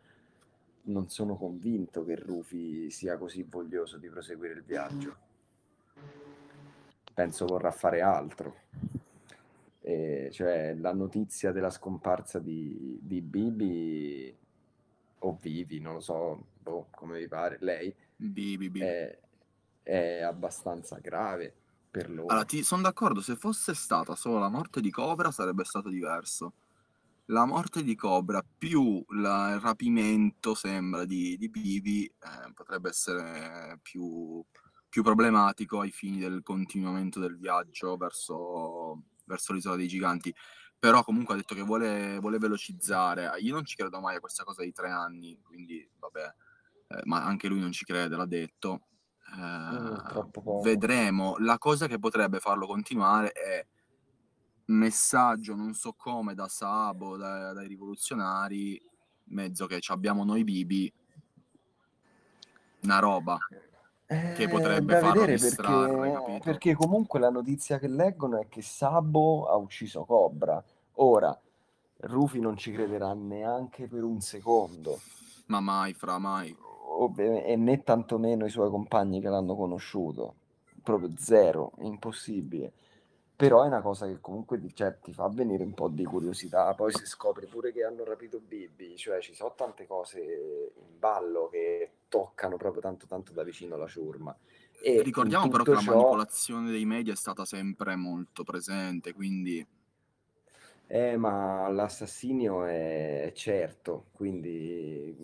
non 0.82 1.08
sono 1.08 1.36
convinto 1.36 2.04
che 2.04 2.14
Rufy 2.14 2.88
sia 2.90 3.18
così 3.18 3.42
voglioso 3.42 3.98
di 3.98 4.08
proseguire 4.08 4.54
il 4.54 4.62
viaggio. 4.62 5.16
Penso 7.12 7.46
vorrà 7.46 7.72
fare 7.72 8.00
altro. 8.00 8.54
E 9.80 10.28
cioè 10.30 10.74
la 10.74 10.92
notizia 10.92 11.50
della 11.50 11.70
scomparsa 11.70 12.38
di, 12.38 12.96
di 13.02 13.20
Bibi 13.20 14.36
o 15.18 15.38
Vivi, 15.40 15.80
non 15.80 15.94
lo 15.94 16.00
so, 16.00 16.44
boh, 16.62 16.86
come 16.92 17.18
vi 17.18 17.26
pare, 17.26 17.56
lei 17.60 17.92
BBB. 18.14 18.76
è, 18.78 19.18
è 19.88 20.20
abbastanza 20.20 20.98
grave 20.98 21.54
per 21.90 22.10
loro. 22.10 22.28
Allora, 22.28 22.46
sono 22.62 22.82
d'accordo, 22.82 23.22
se 23.22 23.36
fosse 23.36 23.72
stata 23.74 24.14
solo 24.14 24.38
la 24.38 24.50
morte 24.50 24.82
di 24.82 24.90
Cobra 24.90 25.30
sarebbe 25.30 25.64
stato 25.64 25.88
diverso. 25.88 26.52
La 27.26 27.46
morte 27.46 27.82
di 27.82 27.94
Cobra 27.94 28.42
più 28.42 29.02
la- 29.08 29.52
il 29.54 29.60
rapimento, 29.60 30.54
sembra, 30.54 31.04
di, 31.06 31.36
di 31.38 31.48
Bibi 31.48 32.04
eh, 32.04 32.52
potrebbe 32.52 32.90
essere 32.90 33.78
più, 33.82 34.44
più 34.88 35.02
problematico 35.02 35.80
ai 35.80 35.90
fini 35.90 36.18
del 36.18 36.42
continuamento 36.42 37.18
del 37.18 37.38
viaggio 37.38 37.96
verso, 37.96 39.02
verso 39.24 39.52
l'isola 39.54 39.76
dei 39.76 39.88
giganti. 39.88 40.34
Però 40.78 41.02
comunque 41.02 41.34
ha 41.34 41.36
detto 41.38 41.54
che 41.54 41.62
vuole, 41.62 42.18
vuole 42.20 42.38
velocizzare. 42.38 43.30
Io 43.40 43.54
non 43.54 43.64
ci 43.64 43.74
credo 43.74 44.00
mai 44.00 44.16
a 44.16 44.20
questa 44.20 44.44
cosa 44.44 44.62
di 44.62 44.72
tre 44.72 44.90
anni, 44.90 45.40
quindi 45.42 45.88
vabbè, 45.98 46.34
eh, 46.88 47.00
ma 47.04 47.24
anche 47.24 47.48
lui 47.48 47.60
non 47.60 47.72
ci 47.72 47.84
crede, 47.84 48.16
l'ha 48.16 48.26
detto. 48.26 48.82
Poco. 50.32 50.60
vedremo. 50.60 51.36
La 51.38 51.58
cosa 51.58 51.86
che 51.86 51.98
potrebbe 51.98 52.40
farlo 52.40 52.66
continuare 52.66 53.32
è 53.32 53.66
messaggio, 54.66 55.54
non 55.54 55.74
so 55.74 55.94
come, 55.94 56.34
da 56.34 56.48
Sabo, 56.48 57.16
da- 57.16 57.52
dai 57.52 57.68
rivoluzionari, 57.68 58.80
mezzo 59.24 59.66
che 59.66 59.80
ci 59.80 59.92
abbiamo 59.92 60.24
noi 60.24 60.44
bibi, 60.44 60.92
una 62.82 62.98
roba. 62.98 63.38
che 64.06 64.42
Eh, 64.44 64.48
potrebbe 64.48 64.94
da 64.94 65.00
farlo 65.00 65.24
perché, 65.24 66.40
perché 66.42 66.74
comunque 66.74 67.20
la 67.20 67.28
notizia 67.28 67.78
che 67.78 67.88
leggono 67.88 68.38
è 68.40 68.48
che 68.48 68.62
Sabo 68.62 69.46
ha 69.46 69.56
ucciso 69.56 70.04
Cobra. 70.06 70.62
Ora, 70.94 71.38
Rufy 72.00 72.40
non 72.40 72.56
ci 72.56 72.72
crederà 72.72 73.12
neanche 73.12 73.86
per 73.86 74.04
un 74.04 74.20
secondo, 74.20 75.00
Ma 75.46 75.60
mai, 75.60 75.92
fra 75.92 76.18
mai. 76.18 76.56
E 77.16 77.56
né 77.56 77.82
tantomeno 77.82 78.44
i 78.44 78.50
suoi 78.50 78.70
compagni 78.70 79.20
che 79.20 79.28
l'hanno 79.28 79.54
conosciuto. 79.54 80.34
Proprio 80.82 81.10
zero, 81.16 81.72
impossibile. 81.80 82.72
Però 83.36 83.62
è 83.62 83.66
una 83.68 83.80
cosa 83.80 84.06
che 84.06 84.18
comunque 84.20 84.58
ti, 84.58 84.74
cioè, 84.74 84.98
ti 85.00 85.12
fa 85.12 85.28
venire 85.28 85.62
un 85.62 85.72
po' 85.72 85.88
di 85.88 86.04
curiosità. 86.04 86.74
Poi 86.74 86.92
si 86.92 87.06
scopre 87.06 87.46
pure 87.46 87.72
che 87.72 87.84
hanno 87.84 88.04
rapito 88.04 88.40
Bibi, 88.40 88.96
cioè 88.96 89.20
ci 89.20 89.34
sono 89.34 89.52
tante 89.54 89.86
cose 89.86 90.72
in 90.74 90.98
ballo 90.98 91.48
che 91.48 91.90
toccano 92.08 92.56
proprio 92.56 92.82
tanto 92.82 93.06
tanto 93.06 93.32
da 93.32 93.44
vicino 93.44 93.76
la 93.76 93.86
ciurma. 93.86 94.36
E 94.82 95.02
Ricordiamo 95.02 95.48
però 95.48 95.62
che 95.62 95.70
la 95.70 95.80
ciò, 95.80 95.92
manipolazione 95.92 96.70
dei 96.70 96.84
media 96.84 97.12
è 97.12 97.16
stata 97.16 97.44
sempre 97.44 97.94
molto 97.94 98.42
presente, 98.42 99.12
quindi 99.12 99.64
eh, 100.90 101.18
ma 101.18 101.68
l'assassinio 101.68 102.64
è, 102.64 103.30
certo, 103.34 104.06
quindi 104.12 105.14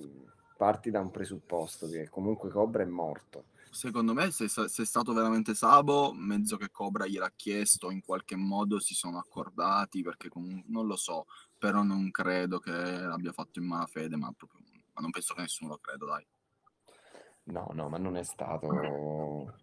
parti 0.65 0.91
da 0.91 1.01
un 1.01 1.11
presupposto 1.11 1.87
che 1.89 2.09
comunque 2.09 2.49
Cobra 2.49 2.83
è 2.83 2.87
morto. 2.87 3.45
secondo 3.71 4.15
me 4.15 4.31
se, 4.31 4.49
se 4.49 4.65
è 4.65 4.87
stato 4.87 5.13
veramente 5.13 5.55
Sabo, 5.55 6.15
mezzo 6.15 6.57
che 6.57 6.71
Cobra 6.71 7.07
gliel'ha 7.07 7.33
chiesto, 7.37 7.91
in 7.91 8.01
qualche 8.01 8.35
modo 8.35 8.81
si 8.81 8.95
sono 8.95 9.19
accordati, 9.19 10.01
perché 10.01 10.31
comunque 10.31 10.65
non 10.73 10.87
lo 10.87 10.97
so, 10.97 11.27
però 11.59 11.83
non 11.83 12.11
credo 12.11 12.61
che 12.61 12.71
l'abbia 12.71 13.33
fatto 13.33 13.59
in 13.59 13.67
malafede, 13.67 14.17
ma 14.17 14.33
proprio 14.35 14.61
ma 14.95 15.03
non 15.03 15.11
penso 15.11 15.35
che 15.35 15.43
nessuno 15.43 15.73
lo 15.73 15.79
creda, 15.79 16.07
dai. 16.07 16.27
No, 17.45 17.69
no, 17.75 17.89
ma 17.91 17.99
non 17.99 18.17
è 18.17 18.23
stato. 18.23 19.55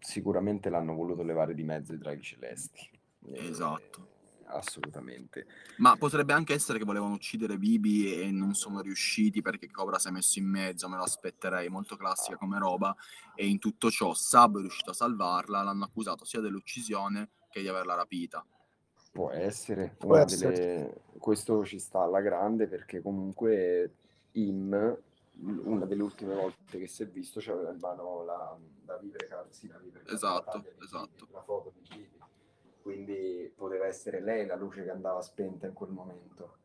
Sicuramente 0.00 0.70
l'hanno 0.70 0.94
voluto 0.94 1.22
levare 1.22 1.54
di 1.54 1.62
mezzo 1.62 1.92
i 1.92 1.98
draghi 1.98 2.22
celesti. 2.22 2.90
Eh, 3.26 3.46
Esatto. 3.46 4.16
Assolutamente. 4.50 5.46
Ma 5.78 5.96
potrebbe 5.96 6.32
anche 6.32 6.54
essere 6.54 6.78
che 6.78 6.84
volevano 6.84 7.14
uccidere 7.14 7.58
Bibi 7.58 8.20
e 8.20 8.30
non 8.30 8.54
sono 8.54 8.80
riusciti 8.80 9.42
perché 9.42 9.70
Cobra 9.70 9.98
si 9.98 10.08
è 10.08 10.10
messo 10.10 10.38
in 10.38 10.46
mezzo, 10.46 10.88
me 10.88 10.96
lo 10.96 11.02
aspetterei, 11.02 11.68
molto 11.68 11.96
classica 11.96 12.36
come 12.36 12.58
roba. 12.58 12.94
E 13.34 13.46
in 13.46 13.58
tutto 13.58 13.90
ciò 13.90 14.14
Sabo 14.14 14.58
è 14.58 14.60
riuscito 14.62 14.90
a 14.90 14.94
salvarla, 14.94 15.62
l'hanno 15.62 15.84
accusato 15.84 16.24
sia 16.24 16.40
dell'uccisione 16.40 17.30
che 17.50 17.60
di 17.60 17.68
averla 17.68 17.94
rapita. 17.94 18.44
Può 19.12 19.30
essere, 19.30 19.94
Può 19.98 20.16
essere. 20.16 20.52
delle- 20.52 21.00
questo 21.18 21.64
ci 21.64 21.78
sta 21.78 22.02
alla 22.02 22.20
grande 22.20 22.66
perché 22.68 23.00
comunque 23.00 23.94
Im, 24.32 24.96
una 25.40 25.84
delle 25.86 26.02
ultime 26.02 26.34
volte 26.34 26.78
che 26.78 26.86
si 26.86 27.02
è 27.02 27.06
visto, 27.06 27.40
c'aveva 27.42 27.70
in 27.70 27.78
mano 27.80 28.24
la, 28.24 28.56
la 28.86 28.96
vivere 28.98 29.28
sì, 29.50 29.68
la 29.68 29.78
vivere 29.78 30.04
Esatto, 30.08 30.58
la 30.58 30.84
esatto. 30.84 31.28
La 31.32 31.42
foto 31.42 31.72
di 31.74 31.80
Bibi. 31.88 32.17
Quindi 32.88 33.52
poteva 33.54 33.84
essere 33.84 34.18
lei 34.22 34.46
la 34.46 34.56
luce 34.56 34.82
che 34.82 34.88
andava 34.88 35.20
spenta 35.20 35.66
in 35.66 35.74
quel 35.74 35.90
momento. 35.90 36.56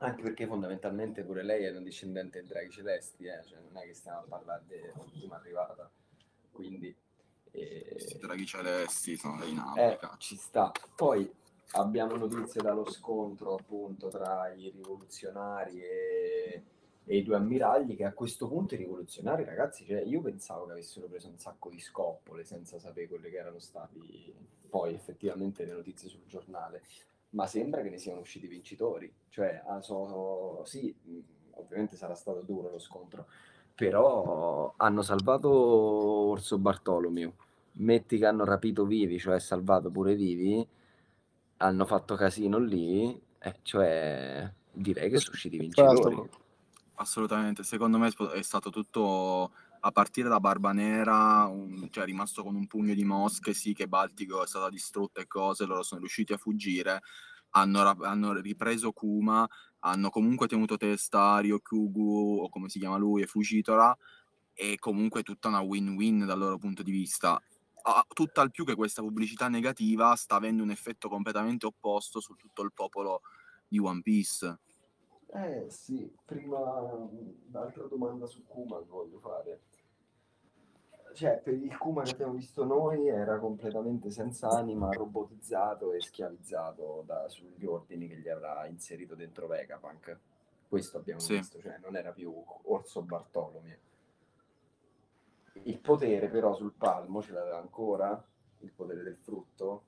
Anche 0.00 0.20
perché 0.20 0.46
fondamentalmente 0.46 1.22
pure 1.22 1.42
lei 1.42 1.64
è 1.64 1.70
una 1.70 1.80
discendente 1.80 2.40
dei 2.40 2.46
draghi 2.46 2.70
celesti, 2.70 3.24
eh, 3.24 3.42
cioè 3.42 3.60
non 3.60 3.82
è 3.82 3.86
che 3.86 3.94
stiamo 3.94 4.18
a 4.18 4.24
parlare 4.28 4.64
dell'ultima 4.66 5.36
arrivata. 5.36 5.90
Quindi 6.52 6.94
eh, 7.52 8.18
draghi 8.20 8.44
celesti 8.44 9.16
sono 9.16 9.38
dei 9.38 9.54
navi, 9.54 9.80
eh, 9.80 9.98
ci 10.18 10.36
sta. 10.36 10.70
Poi 10.94 11.26
abbiamo 11.70 12.16
notizie 12.16 12.60
dallo 12.60 12.90
scontro 12.90 13.54
appunto 13.54 14.10
tra 14.10 14.52
i 14.52 14.68
rivoluzionari 14.68 15.80
e, 15.80 16.62
e 17.08 17.18
i 17.18 17.22
due 17.22 17.36
ammiragli 17.36 17.96
che 17.96 18.04
a 18.04 18.12
questo 18.12 18.48
punto 18.48 18.74
i 18.74 18.78
rivoluzionari 18.78 19.44
ragazzi, 19.44 19.84
cioè 19.84 20.02
io 20.02 20.20
pensavo 20.20 20.66
che 20.66 20.72
avessero 20.72 21.06
preso 21.06 21.28
un 21.28 21.38
sacco 21.38 21.70
di 21.70 21.78
scoppole 21.78 22.42
senza 22.42 22.80
sapere 22.80 23.06
quelle 23.06 23.30
che 23.30 23.36
erano 23.36 23.60
stati 23.60 24.34
poi 24.68 24.92
effettivamente 24.92 25.64
le 25.64 25.72
notizie 25.72 26.08
sul 26.08 26.26
giornale, 26.26 26.82
ma 27.30 27.46
sembra 27.46 27.82
che 27.82 27.90
ne 27.90 27.98
siano 27.98 28.20
usciti 28.20 28.48
vincitori, 28.48 29.10
cioè 29.28 29.62
ah, 29.66 29.80
so- 29.80 30.62
sì, 30.64 30.92
ovviamente 31.52 31.96
sarà 31.96 32.14
stato 32.16 32.40
duro 32.40 32.70
lo 32.70 32.80
scontro, 32.80 33.26
però 33.74 34.74
hanno 34.76 35.02
salvato 35.02 35.48
Orso 35.48 36.58
Bartolomeo 36.58 37.34
metti 37.78 38.18
che 38.18 38.26
hanno 38.26 38.44
rapito 38.44 38.84
vivi, 38.84 39.18
cioè 39.18 39.38
salvato 39.38 39.90
pure 39.90 40.14
vivi, 40.14 40.66
hanno 41.58 41.84
fatto 41.84 42.14
casino 42.16 42.58
lì, 42.58 43.20
eh, 43.38 43.54
cioè 43.62 44.50
direi 44.72 45.10
che 45.10 45.18
sono 45.18 45.34
usciti 45.34 45.58
vincitori. 45.58 46.44
Assolutamente, 46.98 47.62
secondo 47.62 47.98
me 47.98 48.10
è 48.32 48.40
stato 48.42 48.70
tutto 48.70 49.52
a 49.80 49.90
partire 49.92 50.28
da 50.30 50.40
Barba 50.40 50.72
Nera, 50.72 51.44
un- 51.46 51.88
cioè 51.90 52.04
è 52.04 52.06
rimasto 52.06 52.42
con 52.42 52.54
un 52.56 52.66
pugno 52.66 52.94
di 52.94 53.04
mosche, 53.04 53.52
sì 53.52 53.74
che 53.74 53.86
Baltico 53.86 54.42
è 54.42 54.46
stata 54.46 54.70
distrutta 54.70 55.20
e 55.20 55.26
cose, 55.26 55.66
loro 55.66 55.82
sono 55.82 56.00
riusciti 56.00 56.32
a 56.32 56.38
fuggire, 56.38 57.02
hanno, 57.50 57.80
hanno 58.00 58.32
ripreso 58.40 58.92
Kuma, 58.92 59.46
hanno 59.80 60.08
comunque 60.08 60.46
tenuto 60.48 60.78
testa 60.78 61.38
Ryokugu, 61.38 62.38
o 62.42 62.48
come 62.48 62.70
si 62.70 62.78
chiama 62.78 62.96
lui, 62.96 63.20
e 63.22 63.26
Fujitora, 63.26 63.94
e 64.54 64.76
comunque 64.78 65.22
tutta 65.22 65.48
una 65.48 65.60
win-win 65.60 66.24
dal 66.24 66.38
loro 66.38 66.56
punto 66.58 66.82
di 66.82 66.90
vista. 66.92 67.40
Tutt'al 68.14 68.50
più 68.50 68.64
che 68.64 68.74
questa 68.74 69.02
pubblicità 69.02 69.48
negativa 69.48 70.14
sta 70.16 70.36
avendo 70.36 70.62
un 70.62 70.70
effetto 70.70 71.08
completamente 71.08 71.66
opposto 71.66 72.20
su 72.20 72.34
tutto 72.34 72.62
il 72.62 72.72
popolo 72.72 73.20
di 73.68 73.78
One 73.78 74.00
Piece. 74.02 74.58
Eh 75.28 75.66
sì, 75.68 76.10
prima 76.24 76.58
un'altra 76.58 77.84
domanda 77.84 78.26
su 78.26 78.44
Kuma 78.46 78.78
che 78.78 78.86
voglio 78.88 79.18
fare. 79.18 79.60
Cioè, 81.14 81.40
per 81.42 81.54
il 81.54 81.76
Kuma 81.78 82.02
che 82.02 82.10
abbiamo 82.12 82.34
visto 82.34 82.64
noi 82.64 83.08
era 83.08 83.38
completamente 83.38 84.10
senza 84.10 84.48
anima, 84.50 84.90
robotizzato 84.92 85.92
e 85.92 86.00
schiavizzato 86.00 87.02
da, 87.06 87.26
sugli 87.28 87.64
ordini 87.64 88.06
che 88.06 88.18
gli 88.18 88.28
avrà 88.28 88.66
inserito 88.66 89.14
dentro 89.14 89.46
Vegapunk. 89.46 90.18
Questo 90.68 90.98
abbiamo 90.98 91.20
Sì. 91.20 91.36
visto, 91.36 91.58
cioè 91.60 91.78
non 91.78 91.96
era 91.96 92.12
più 92.12 92.32
Orso 92.64 93.02
Bartolomeo. 93.02 93.78
Il 95.62 95.80
potere 95.80 96.28
però 96.28 96.54
sul 96.54 96.72
palmo 96.72 97.22
ce 97.22 97.32
l'aveva 97.32 97.58
ancora? 97.58 98.22
Il 98.60 98.72
potere 98.72 99.02
del 99.02 99.16
frutto? 99.16 99.84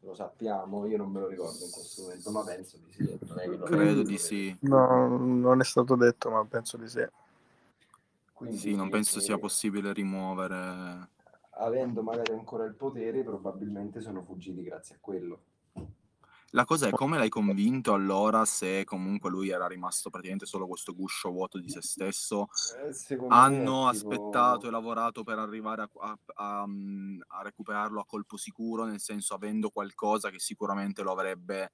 Lo 0.00 0.14
sappiamo, 0.14 0.86
io 0.86 0.96
non 0.96 1.10
me 1.10 1.20
lo 1.20 1.28
ricordo 1.28 1.64
in 1.64 1.70
questo 1.70 2.02
momento, 2.02 2.30
ma 2.30 2.44
penso 2.44 2.78
di 2.78 2.92
sì. 2.92 3.18
Credo 3.64 4.02
di 4.02 4.18
sì. 4.18 4.56
no, 4.60 5.16
non 5.18 5.60
è 5.60 5.64
stato 5.64 5.96
detto, 5.96 6.30
ma 6.30 6.44
penso 6.44 6.76
di 6.76 6.88
sì. 6.88 7.06
Quindi, 8.32 8.56
Sì, 8.56 8.74
non 8.76 8.88
penso 8.88 9.18
sia 9.18 9.36
possibile 9.36 9.92
rimuovere. 9.92 11.08
Avendo 11.50 12.02
magari 12.02 12.32
ancora 12.32 12.64
il 12.64 12.74
potere, 12.74 13.24
probabilmente 13.24 14.00
sono 14.00 14.22
fuggiti 14.22 14.62
grazie 14.62 14.94
a 14.94 14.98
quello. 15.00 15.40
La 16.52 16.64
cosa 16.64 16.88
è 16.88 16.90
come 16.90 17.18
l'hai 17.18 17.28
convinto 17.28 17.92
allora 17.92 18.44
se 18.46 18.84
comunque 18.84 19.28
lui 19.28 19.50
era 19.50 19.66
rimasto 19.66 20.08
praticamente 20.08 20.46
solo 20.46 20.66
questo 20.66 20.94
guscio 20.94 21.30
vuoto 21.30 21.58
di 21.58 21.68
se 21.68 21.82
stesso? 21.82 22.48
Eh, 22.86 22.92
secondo 22.94 23.34
me 23.34 23.40
Hanno 23.40 23.90
tipo- 23.90 24.08
aspettato 24.14 24.66
e 24.66 24.70
lavorato 24.70 25.22
per 25.24 25.38
arrivare 25.38 25.82
a, 25.82 25.90
a- 26.00 26.18
a- 26.36 26.62
a 27.28 27.42
recuperarlo 27.42 28.00
a 28.00 28.06
colpo 28.06 28.38
sicuro, 28.38 28.84
nel 28.84 29.00
senso 29.00 29.34
avendo 29.34 29.68
qualcosa 29.68 30.30
che 30.30 30.38
sicuramente 30.38 31.02
lo 31.02 31.12
avrebbe 31.12 31.72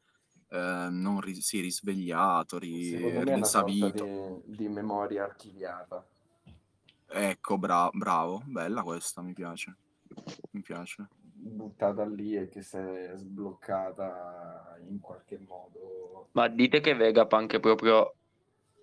eh, 0.49 0.89
non 0.91 1.20
ri- 1.20 1.41
sì, 1.41 1.61
risvegliato, 1.61 2.59
ri- 2.59 3.22
rinsavito. 3.22 4.43
di, 4.45 4.57
di 4.57 4.68
memoria 4.68 5.22
archiviata. 5.25 6.05
Ecco, 7.07 7.59
bra- 7.59 7.91
bravo, 7.93 8.43
bella 8.45 8.83
questa, 8.83 9.22
mi 9.22 9.33
piace. 9.35 9.77
Mi 10.51 10.62
piace. 10.62 11.09
Buttata 11.51 12.07
lì 12.07 12.37
e 12.37 12.49
che 12.49 12.63
si 12.63 12.77
è 12.77 13.13
sbloccata 13.15 14.77
in 14.89 15.01
qualche 15.01 15.39
modo. 15.39 16.29
Ma 16.33 16.49
dite 16.49 16.81
che 16.81 16.95
Vegapunk 16.95 17.55
è 17.55 17.61
proprio 17.61 18.15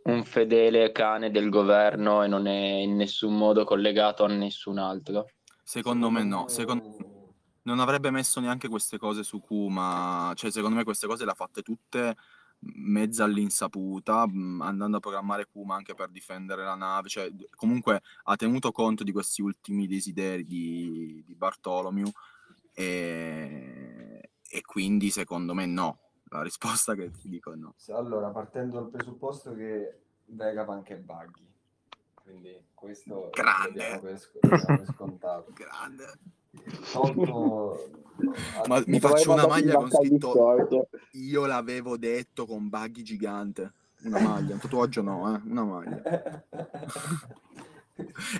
un 0.03 0.23
fedele 0.23 0.91
cane 0.91 1.31
del 1.31 1.49
governo 1.49 2.23
e 2.23 2.27
non 2.27 2.47
è 2.47 2.81
in 2.81 2.95
nessun 2.95 3.37
modo 3.37 3.63
collegato 3.63 4.23
a 4.23 4.27
nessun 4.27 4.77
altro. 4.77 5.29
Secondo 5.63 6.09
me 6.09 6.23
no, 6.23 6.47
secondo 6.47 7.11
non 7.63 7.79
avrebbe 7.79 8.09
messo 8.09 8.39
neanche 8.39 8.67
queste 8.67 8.97
cose 8.97 9.23
su 9.23 9.39
Kuma, 9.39 10.31
cioè 10.35 10.51
secondo 10.51 10.77
me 10.77 10.83
queste 10.83 11.07
cose 11.07 11.25
le 11.25 11.31
ha 11.31 11.35
fatte 11.35 11.61
tutte 11.61 12.15
mezza 12.63 13.23
all'insaputa, 13.23 14.21
andando 14.21 14.97
a 14.97 14.99
programmare 14.99 15.47
Kuma 15.51 15.75
anche 15.75 15.93
per 15.93 16.09
difendere 16.09 16.63
la 16.63 16.75
nave, 16.75 17.09
cioè 17.09 17.31
comunque 17.55 18.01
ha 18.23 18.35
tenuto 18.35 18.71
conto 18.71 19.03
di 19.03 19.11
questi 19.11 19.41
ultimi 19.41 19.87
desideri 19.87 20.45
di, 20.45 21.23
di 21.25 21.35
Bartolomeo 21.35 22.11
e, 22.73 24.29
e 24.49 24.61
quindi 24.61 25.09
secondo 25.09 25.53
me 25.53 25.65
no, 25.65 25.99
la 26.29 26.41
risposta 26.41 26.95
che 26.95 27.11
ti 27.11 27.27
dico 27.29 27.51
è 27.53 27.55
no. 27.55 27.75
Allora, 27.89 28.29
partendo 28.29 28.79
dal 28.79 28.89
presupposto 28.89 29.53
che 29.53 29.99
Vegapunk 30.25 30.89
è 30.89 30.97
buggy, 30.97 31.47
quindi 32.13 32.63
questo 32.73 33.29
Grande. 33.31 33.99
per, 34.01 34.19
per 34.39 34.85
scontato. 34.93 35.51
Grande. 35.55 36.19
Tolto... 36.91 37.89
Ma 38.67 38.83
mi 38.87 38.99
faccio 38.99 39.31
una 39.31 39.47
maglia 39.47 39.75
con 39.75 39.89
scritto 39.89 40.89
io 41.11 41.45
l'avevo 41.45 41.97
detto 41.97 42.45
con 42.45 42.69
buggy 42.69 43.01
gigante. 43.01 43.73
Una 44.03 44.19
maglia, 44.19 44.53
un 44.53 44.59
tatuaggio 44.59 45.01
no, 45.01 45.35
eh, 45.35 45.41
una 45.45 45.63
maglia. 45.63 46.01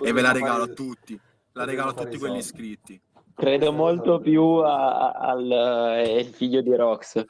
e 0.02 0.12
ve 0.12 0.20
la 0.20 0.32
regalo 0.32 0.64
a 0.64 0.68
tutti. 0.68 1.18
La 1.52 1.64
regalo 1.64 1.90
a 1.90 1.94
tutti 1.94 2.18
quelli 2.18 2.38
iscritti. 2.38 3.00
Credo 3.34 3.72
molto 3.72 4.20
più 4.20 4.42
a- 4.42 5.10
a- 5.10 5.30
al 5.30 5.50
eh, 5.50 6.24
figlio 6.24 6.60
di 6.60 6.74
Rox. 6.74 7.24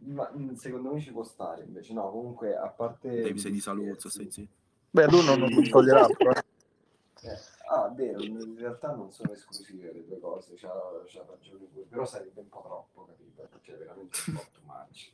Ma 0.00 0.30
mh, 0.32 0.54
secondo 0.54 0.92
me 0.92 1.00
ci 1.00 1.12
può 1.12 1.22
stare 1.24 1.64
invece, 1.64 1.92
no, 1.92 2.10
comunque 2.10 2.56
a 2.56 2.68
parte... 2.68 3.08
Devi 3.20 3.38
sei 3.38 3.52
di 3.52 3.60
Saluzzo, 3.60 4.08
scherzi, 4.08 4.10
stai 4.10 4.30
zitto. 4.30 4.56
Beh, 4.90 5.06
lui 5.08 5.24
non 5.24 5.38
lo 5.40 5.48
toglierà, 5.68 6.06
però. 6.16 6.30
eh, 6.30 7.38
Ah, 7.70 7.88
vero, 7.94 8.22
in 8.22 8.54
realtà 8.56 8.94
non 8.94 9.12
sono 9.12 9.32
esclusive 9.32 9.92
le 9.92 10.06
due 10.06 10.18
cose, 10.18 10.54
c'ha, 10.54 10.72
c'ha 11.06 11.24
ragione 11.28 11.64
pure, 11.70 11.84
però 11.86 12.06
sarebbe 12.06 12.40
un 12.40 12.48
po' 12.48 12.62
troppo, 12.62 13.04
capito? 13.04 13.46
Cioè, 13.60 13.76
veramente 13.76 14.18
un 14.28 14.34
po' 14.34 14.46
too 14.52 14.62
much. 14.64 15.12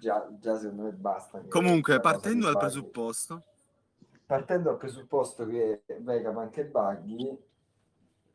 Già, 0.00 0.26
già 0.40 0.56
secondo 0.58 0.84
me 0.84 0.92
basta. 0.92 1.42
Comunque, 1.48 2.00
partendo 2.00 2.46
dal 2.46 2.56
presupposto, 2.56 3.42
partendo 4.24 4.70
dal 4.70 4.78
presupposto 4.78 5.46
che 5.46 5.82
Vegapunk 5.98 6.56
e 6.56 6.64
Buggy, 6.64 7.38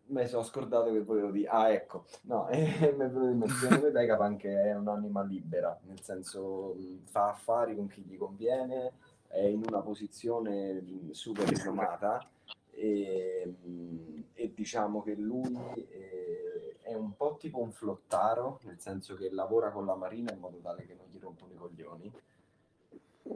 mi 0.07 0.27
sono 0.27 0.43
scordato 0.43 0.91
che 0.91 1.01
volevo 1.01 1.31
dire, 1.31 1.47
ah 1.49 1.71
ecco, 1.71 2.05
no, 2.23 2.47
eh, 2.49 2.93
mi 2.97 3.05
è 3.05 3.09
venuto 3.09 3.27
in 3.27 3.37
mente, 3.37 3.91
Vegapunk 3.91 4.43
è 4.45 4.75
un'anima 4.75 5.23
libera, 5.23 5.77
nel 5.83 6.01
senso 6.01 6.75
mh, 6.77 7.05
fa 7.05 7.29
affari 7.29 7.75
con 7.75 7.87
chi 7.87 8.01
gli 8.01 8.17
conviene, 8.17 8.93
è 9.27 9.41
in 9.41 9.63
una 9.67 9.81
posizione 9.81 10.73
mh, 10.81 11.11
super 11.11 11.47
rinomata 11.47 12.25
e, 12.71 13.53
mh, 13.61 14.23
e 14.33 14.53
diciamo 14.53 15.01
che 15.03 15.15
lui 15.15 15.73
eh, 15.89 16.77
è 16.81 16.93
un 16.93 17.15
po' 17.15 17.35
tipo 17.37 17.59
un 17.59 17.71
flottaro, 17.71 18.59
nel 18.63 18.79
senso 18.79 19.15
che 19.15 19.29
lavora 19.31 19.71
con 19.71 19.85
la 19.85 19.95
marina 19.95 20.31
in 20.31 20.39
modo 20.39 20.57
tale 20.59 20.85
che 20.85 20.95
non 20.95 21.07
gli 21.11 21.19
rompono 21.19 21.51
i 21.53 21.57
coglioni. 21.57 22.11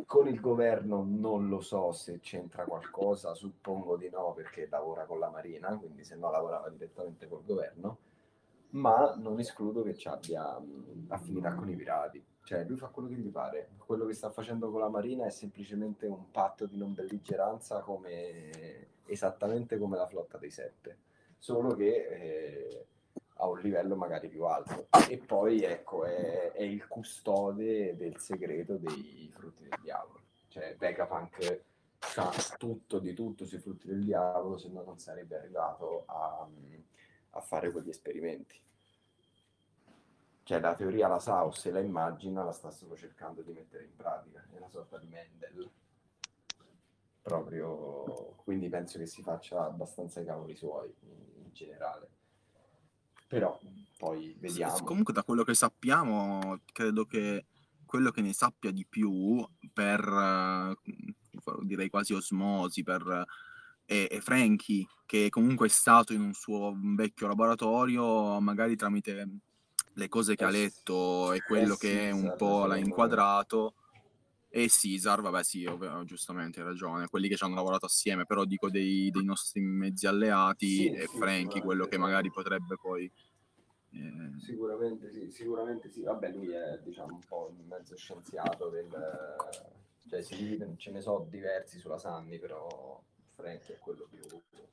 Con 0.05 0.27
il 0.27 0.39
governo 0.39 1.03
non 1.07 1.47
lo 1.47 1.61
so 1.61 1.91
se 1.91 2.19
c'entra 2.19 2.65
qualcosa, 2.65 3.33
suppongo 3.33 3.97
di 3.97 4.09
no 4.09 4.33
perché 4.33 4.67
lavora 4.69 5.05
con 5.05 5.19
la 5.19 5.29
Marina, 5.29 5.77
quindi 5.77 6.03
se 6.03 6.15
no 6.15 6.29
lavorava 6.31 6.69
direttamente 6.69 7.27
col 7.27 7.43
governo, 7.43 7.97
ma 8.71 9.15
non 9.15 9.39
escludo 9.39 9.83
che 9.83 9.95
ci 9.95 10.07
abbia 10.07 10.59
affinità 11.07 11.53
con 11.53 11.69
i 11.69 11.75
pirati. 11.75 12.23
Cioè 12.43 12.63
lui 12.65 12.77
fa 12.77 12.87
quello 12.87 13.07
che 13.07 13.15
gli 13.15 13.29
pare, 13.29 13.69
quello 13.77 14.05
che 14.05 14.13
sta 14.13 14.29
facendo 14.29 14.71
con 14.71 14.79
la 14.79 14.89
Marina 14.89 15.25
è 15.25 15.29
semplicemente 15.29 16.07
un 16.07 16.31
patto 16.31 16.65
di 16.65 16.77
non 16.77 16.93
belligeranza 16.93 17.81
come, 17.81 18.87
esattamente 19.05 19.77
come 19.77 19.97
la 19.97 20.07
flotta 20.07 20.37
dei 20.37 20.49
sette, 20.49 20.97
solo 21.37 21.75
che 21.75 22.07
eh, 22.07 22.85
a 23.41 23.47
un 23.47 23.59
livello 23.59 23.95
magari 23.95 24.29
più 24.29 24.45
alto. 24.45 24.87
E 25.09 25.17
poi 25.17 25.63
ecco, 25.63 26.05
è, 26.05 26.51
è 26.51 26.61
il 26.61 26.87
custode 26.87 27.95
del 27.97 28.17
segreto 28.19 28.77
dei 28.77 29.31
frutti 29.33 29.63
del 29.63 29.79
diavolo. 29.81 30.21
Cioè 30.47 30.75
Vegapunk 30.77 31.63
sa 31.97 32.31
tutto 32.57 32.99
di 32.99 33.13
tutto 33.13 33.45
sui 33.45 33.59
frutti 33.59 33.87
del 33.87 34.03
diavolo, 34.03 34.57
se 34.57 34.69
no 34.69 34.83
non 34.83 34.99
sarebbe 34.99 35.37
arrivato 35.37 36.03
a, 36.05 36.47
a 37.31 37.41
fare 37.41 37.71
quegli 37.71 37.89
esperimenti. 37.89 38.59
Cioè 40.43 40.59
la 40.59 40.75
teoria 40.75 41.07
la 41.07 41.19
sa 41.19 41.45
o 41.45 41.51
se 41.51 41.71
la 41.71 41.79
immagina, 41.79 42.43
la 42.43 42.51
sta 42.51 42.69
solo 42.69 42.95
cercando 42.95 43.41
di 43.41 43.53
mettere 43.53 43.85
in 43.85 43.95
pratica, 43.95 44.45
è 44.51 44.57
una 44.57 44.69
sorta 44.69 44.97
di 44.97 45.07
Mendel. 45.07 45.69
Proprio, 47.21 48.35
quindi 48.43 48.67
penso 48.69 48.97
che 48.97 49.05
si 49.05 49.21
faccia 49.21 49.63
abbastanza 49.63 50.19
i 50.21 50.25
cavoli 50.25 50.55
suoi 50.55 50.93
in, 51.01 51.43
in 51.43 51.53
generale. 51.53 52.19
Però 53.31 53.57
poi 53.97 54.35
vediamo. 54.37 54.75
S- 54.75 54.81
Comunque, 54.83 55.13
da 55.13 55.23
quello 55.23 55.43
che 55.43 55.53
sappiamo, 55.53 56.59
credo 56.73 57.05
che 57.05 57.45
quello 57.85 58.11
che 58.11 58.21
ne 58.21 58.33
sappia 58.33 58.71
di 58.71 58.85
più 58.85 59.41
per 59.73 59.99
eh, 60.05 60.75
direi 61.61 61.89
quasi 61.89 62.13
osmosi 62.13 62.83
per 62.83 63.25
è, 63.85 64.07
è 64.09 64.19
Frankie, 64.19 64.85
che 65.05 65.29
comunque 65.29 65.67
è 65.67 65.69
stato 65.69 66.11
in 66.11 66.19
un 66.19 66.33
suo 66.33 66.73
vecchio 66.77 67.27
laboratorio, 67.27 68.37
magari 68.41 68.75
tramite 68.75 69.27
le 69.93 70.07
cose 70.09 70.35
che 70.35 70.43
Eh 70.43 70.47
ha 70.47 70.51
sì. 70.51 70.57
letto 70.57 71.31
e 71.31 71.41
quello 71.41 71.73
Eh 71.75 71.77
che 71.77 72.09
un 72.11 72.19
Caesar, 72.19 72.35
po' 72.37 72.65
l'ha 72.65 72.77
inquadrato. 72.77 73.75
E 74.53 74.67
Caesar, 74.69 75.21
vabbè, 75.21 75.43
sì, 75.43 75.65
ovvio, 75.65 76.03
giustamente 76.03 76.59
hai 76.59 76.65
ragione, 76.65 77.07
quelli 77.07 77.29
che 77.29 77.37
ci 77.37 77.43
hanno 77.45 77.55
lavorato 77.55 77.85
assieme, 77.85 78.25
però 78.25 78.43
dico 78.43 78.69
dei, 78.69 79.09
dei 79.09 79.23
nostri 79.23 79.61
mezzi 79.61 80.07
alleati 80.07 80.67
Sì, 80.67 80.91
e 80.91 81.07
sì, 81.07 81.17
Frankie, 81.17 81.61
quello 81.61 81.85
che 81.85 81.97
magari 81.97 82.27
sì. 82.27 82.33
potrebbe 82.33 82.75
poi 82.75 83.09
eh, 83.93 84.39
Sicuramente 84.39 85.11
sì, 85.11 85.29
sicuramente 85.31 85.89
sì. 85.89 86.01
Vabbè, 86.01 86.31
lui 86.31 86.51
è 86.51 86.79
diciamo 86.83 87.13
un 87.15 87.21
po' 87.27 87.53
un 87.57 87.65
mezzo 87.67 87.95
scienziato 87.95 88.69
del... 88.69 88.89
Cioè, 90.09 90.21
divide- 90.35 90.73
ce 90.77 90.91
ne 90.91 91.01
so 91.01 91.25
diversi 91.29 91.79
sulla 91.79 91.97
Sanni, 91.97 92.37
però 92.39 93.01
Frankie 93.35 93.75
è 93.75 93.79
quello 93.79 94.07
più... 94.09 94.19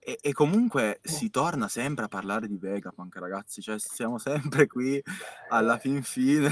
E, 0.01 0.19
e 0.21 0.33
comunque 0.33 1.01
si 1.03 1.31
torna 1.31 1.69
sempre 1.69 2.07
a 2.07 2.09
parlare 2.09 2.49
di 2.49 2.57
Vegapunk, 2.57 3.17
ragazzi. 3.17 3.61
Cioè, 3.61 3.79
siamo 3.79 4.19
sempre 4.19 4.67
qui 4.67 5.01
alla 5.49 5.77
Eh, 5.77 5.81
fin 5.81 6.03
fine. 6.03 6.51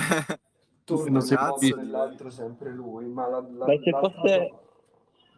Torna 0.87 1.19
Non 1.19 1.29
Cazzo 1.29 1.45
modo 1.45 1.59
di- 1.59 1.73
o 1.73 1.77
nell'altro 1.77 2.31
sempre 2.31 2.71
lui, 2.71 3.07
ma 3.09 3.29
la, 3.29 3.45
la, 3.51 3.65
Beh, 3.67 3.81
se 3.83 3.91
fosse- 3.91 4.53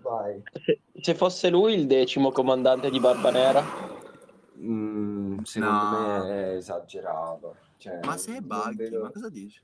Vai. 0.01 0.43
Se, 0.65 0.81
se 1.01 1.15
fosse 1.17 1.49
lui 1.51 1.75
il 1.75 1.87
decimo 1.89 2.31
comandante 2.31 2.89
di 2.91 3.01
Barbanera, 3.01 3.97
Mm, 4.61 5.39
secondo 5.43 5.73
No. 5.73 5.91
me 6.25 6.29
è 6.29 6.55
esagerato. 6.57 7.57
Cioè, 7.77 8.01
Ma 8.05 8.17
se 8.17 8.37
è 8.37 8.41
Buggy, 8.41 8.75
vedo- 8.77 9.03
ma 9.03 9.11
cosa 9.13 9.29
dici? 9.31 9.63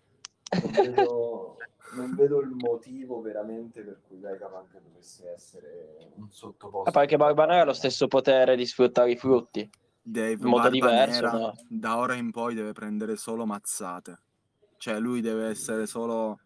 non 0.63 0.71
vedo, 0.73 1.57
non 1.95 2.15
vedo 2.15 2.41
il 2.41 2.51
motivo 2.51 3.21
veramente 3.21 3.83
per 3.83 4.01
cui 4.07 4.19
Vegapunk 4.19 4.81
dovesse 4.81 5.31
essere 5.33 6.13
un 6.17 6.29
sottoposto. 6.31 6.89
Ah, 6.89 6.93
perché 6.93 7.17
Barbanera 7.17 7.63
ha 7.63 7.65
lo 7.65 7.73
stesso 7.73 8.07
potere 8.07 8.55
di 8.55 8.65
sfruttare 8.67 9.11
i 9.11 9.17
frutti. 9.17 9.69
Dave 10.01 10.31
In 10.33 10.39
modo 10.49 10.69
Barbanera, 10.71 11.07
diverso, 11.07 11.39
no? 11.39 11.55
da 11.69 11.97
ora 11.97 12.15
in 12.15 12.31
poi 12.31 12.55
deve 12.55 12.73
prendere 12.73 13.17
solo 13.17 13.47
mazzate. 13.47 14.19
Cioè, 14.85 14.99
lui 14.99 15.23
deve 15.23 15.47
essere 15.47 15.87
solo. 15.87 16.41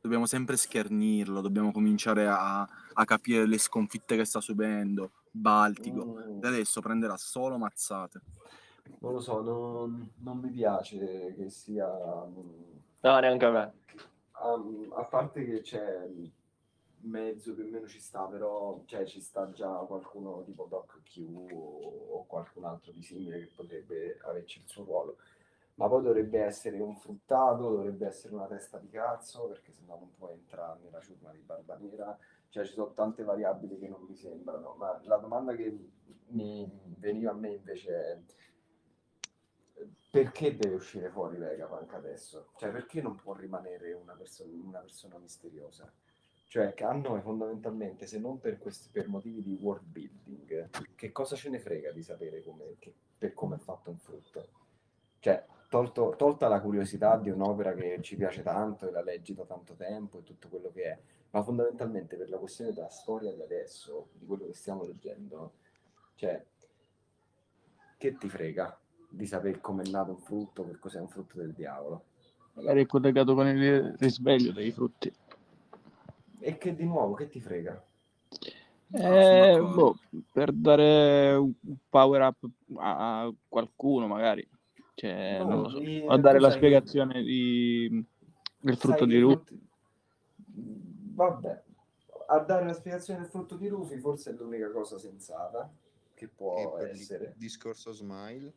Dobbiamo 0.00 0.24
sempre 0.24 0.56
schernirlo, 0.56 1.42
dobbiamo 1.42 1.72
cominciare 1.72 2.26
a, 2.26 2.62
a 2.62 3.04
capire 3.04 3.46
le 3.46 3.58
sconfitte 3.58 4.16
che 4.16 4.24
sta 4.24 4.40
subendo. 4.40 5.10
Baltico. 5.30 6.06
Mm, 6.06 6.40
Da 6.40 6.48
adesso 6.48 6.80
prenderà 6.80 7.18
solo 7.18 7.58
mazzate. 7.58 8.22
non 9.00 9.12
lo 9.12 9.20
so, 9.20 9.42
non, 9.42 10.10
non 10.20 10.38
mi 10.38 10.48
piace 10.48 11.34
che 11.36 11.50
sia. 11.50 11.86
mm, 11.86 12.62
No, 13.02 13.18
neanche 13.20 13.44
a 13.44 13.50
me. 13.50 13.72
A, 14.30 14.58
a 15.00 15.04
parte 15.04 15.44
che 15.44 15.60
c'è 15.60 16.08
mezzo 17.00 17.52
più 17.52 17.64
o 17.64 17.68
meno 17.68 17.86
ci 17.86 18.00
sta, 18.00 18.22
però 18.24 18.82
cioè, 18.86 19.04
ci 19.04 19.20
sta 19.20 19.52
già 19.52 19.68
qualcuno 19.86 20.42
tipo 20.44 20.64
Doc 20.64 21.02
Q 21.02 21.26
o, 21.26 22.06
o 22.16 22.24
qualcun 22.24 22.64
altro 22.64 22.90
di 22.92 23.02
simile 23.02 23.38
che 23.40 23.50
potrebbe 23.54 24.18
averci 24.22 24.60
il 24.60 24.64
suo 24.66 24.84
ruolo. 24.84 25.16
Ma 25.74 25.88
poi 25.88 26.02
dovrebbe 26.02 26.40
essere 26.40 26.78
un 26.80 26.96
fruttato, 26.96 27.70
dovrebbe 27.70 28.06
essere 28.06 28.34
una 28.34 28.46
testa 28.46 28.78
di 28.78 28.88
cazzo, 28.88 29.46
perché 29.46 29.72
sennò 29.72 29.98
non 29.98 30.14
può 30.14 30.30
entrare 30.30 30.80
nella 30.82 31.00
ciurma 31.00 31.32
di 31.32 31.40
Barba 31.40 31.76
Nera. 31.76 32.16
Cioè 32.48 32.64
ci 32.66 32.72
sono 32.74 32.92
tante 32.92 33.24
variabili 33.24 33.78
che 33.78 33.88
non 33.88 34.04
mi 34.06 34.14
sembrano, 34.14 34.74
ma 34.78 35.00
la 35.04 35.16
domanda 35.16 35.54
che 35.54 35.74
mi 36.28 36.70
veniva 36.98 37.30
a 37.30 37.34
me 37.34 37.52
invece 37.52 37.94
è 37.94 38.18
perché 40.10 40.54
deve 40.56 40.74
uscire 40.74 41.08
fuori 41.08 41.38
Vegapunk 41.38 41.94
adesso? 41.94 42.50
Cioè, 42.58 42.70
perché 42.70 43.00
non 43.00 43.16
può 43.16 43.34
rimanere 43.34 43.94
una, 43.94 44.12
perso- 44.12 44.44
una 44.44 44.80
persona 44.80 45.16
misteriosa? 45.16 45.90
Cioè, 46.44 46.74
a 46.80 46.92
noi 46.92 47.22
fondamentalmente, 47.22 48.06
se 48.06 48.18
non 48.18 48.38
per, 48.38 48.58
questi, 48.58 48.90
per 48.92 49.08
motivi 49.08 49.42
di 49.42 49.58
world 49.58 49.86
building, 49.86 50.68
che 50.94 51.12
cosa 51.12 51.34
ce 51.34 51.48
ne 51.48 51.58
frega 51.58 51.92
di 51.92 52.02
sapere 52.02 52.42
come, 52.42 52.76
che- 52.78 52.94
per 53.16 53.32
come 53.32 53.56
è 53.56 53.58
fatto 53.58 53.88
un 53.88 53.96
frutto? 53.98 54.48
Cioè, 55.18 55.46
tolto- 55.72 56.14
tolta 56.18 56.48
la 56.48 56.60
curiosità 56.60 57.16
di 57.16 57.30
un'opera 57.30 57.72
che 57.72 57.98
ci 58.02 58.14
piace 58.14 58.42
tanto 58.42 58.86
e 58.86 58.90
la 58.90 59.02
leggi 59.02 59.32
da 59.32 59.44
tanto 59.44 59.72
tempo 59.72 60.18
e 60.18 60.22
tutto 60.22 60.48
quello 60.48 60.70
che 60.70 60.82
è, 60.82 60.98
ma 61.30 61.42
fondamentalmente 61.42 62.16
per 62.16 62.28
la 62.28 62.36
questione 62.36 62.74
della 62.74 62.90
storia 62.90 63.32
di 63.32 63.40
adesso, 63.40 64.08
di 64.12 64.26
quello 64.26 64.44
che 64.44 64.52
stiamo 64.52 64.84
leggendo, 64.84 65.54
cioè, 66.16 66.44
che 67.96 68.18
ti 68.18 68.28
frega 68.28 68.78
di 69.08 69.24
sapere 69.24 69.62
come 69.62 69.84
è 69.84 69.88
nato 69.88 70.10
un 70.10 70.18
frutto, 70.18 70.66
che 70.66 70.78
cos'è 70.78 71.00
un 71.00 71.08
frutto 71.08 71.38
del 71.38 71.54
diavolo? 71.54 72.04
Magari 72.52 72.82
è 72.82 72.86
collegato 72.86 73.34
con 73.34 73.46
il 73.46 73.96
risveglio 73.98 74.52
dei 74.52 74.72
frutti. 74.72 75.10
E 76.38 76.58
che 76.58 76.74
di 76.74 76.84
nuovo, 76.84 77.14
che 77.14 77.30
ti 77.30 77.40
frega? 77.40 77.82
Eh, 78.90 79.58
boh, 79.58 79.96
per 80.30 80.52
dare 80.52 81.32
un 81.32 81.54
power 81.88 82.20
up 82.20 82.46
a 82.76 83.32
qualcuno, 83.48 84.06
magari. 84.06 84.46
Cioè, 84.94 85.38
No, 85.38 85.44
non 85.48 85.62
lo 85.62 85.68
so. 85.70 85.78
di- 85.78 86.02
O 86.06 86.16
dare 86.18 86.38
la 86.40 86.50
sai 86.50 86.60
che- 86.60 86.66
spiegazione 86.66 87.22
di... 87.22 88.04
del 88.58 88.76
frutto 88.76 89.04
di 89.04 89.12
che 89.12 89.16
i 89.18 89.20
Ruth. 89.20 89.44
frutti- 89.46 89.66
Vabbè, 91.14 91.62
a 92.28 92.38
dare 92.40 92.66
la 92.66 92.72
spiegazione 92.72 93.20
del 93.20 93.28
frutto 93.28 93.56
di 93.56 93.68
Rufi 93.68 93.98
forse 93.98 94.30
è 94.30 94.34
l'unica 94.34 94.70
cosa 94.70 94.98
sensata 94.98 95.70
che 96.14 96.28
può 96.28 96.76
per 96.76 96.88
il 96.90 96.92
essere. 97.00 97.34
discorso 97.36 97.92
Smile, 97.92 98.52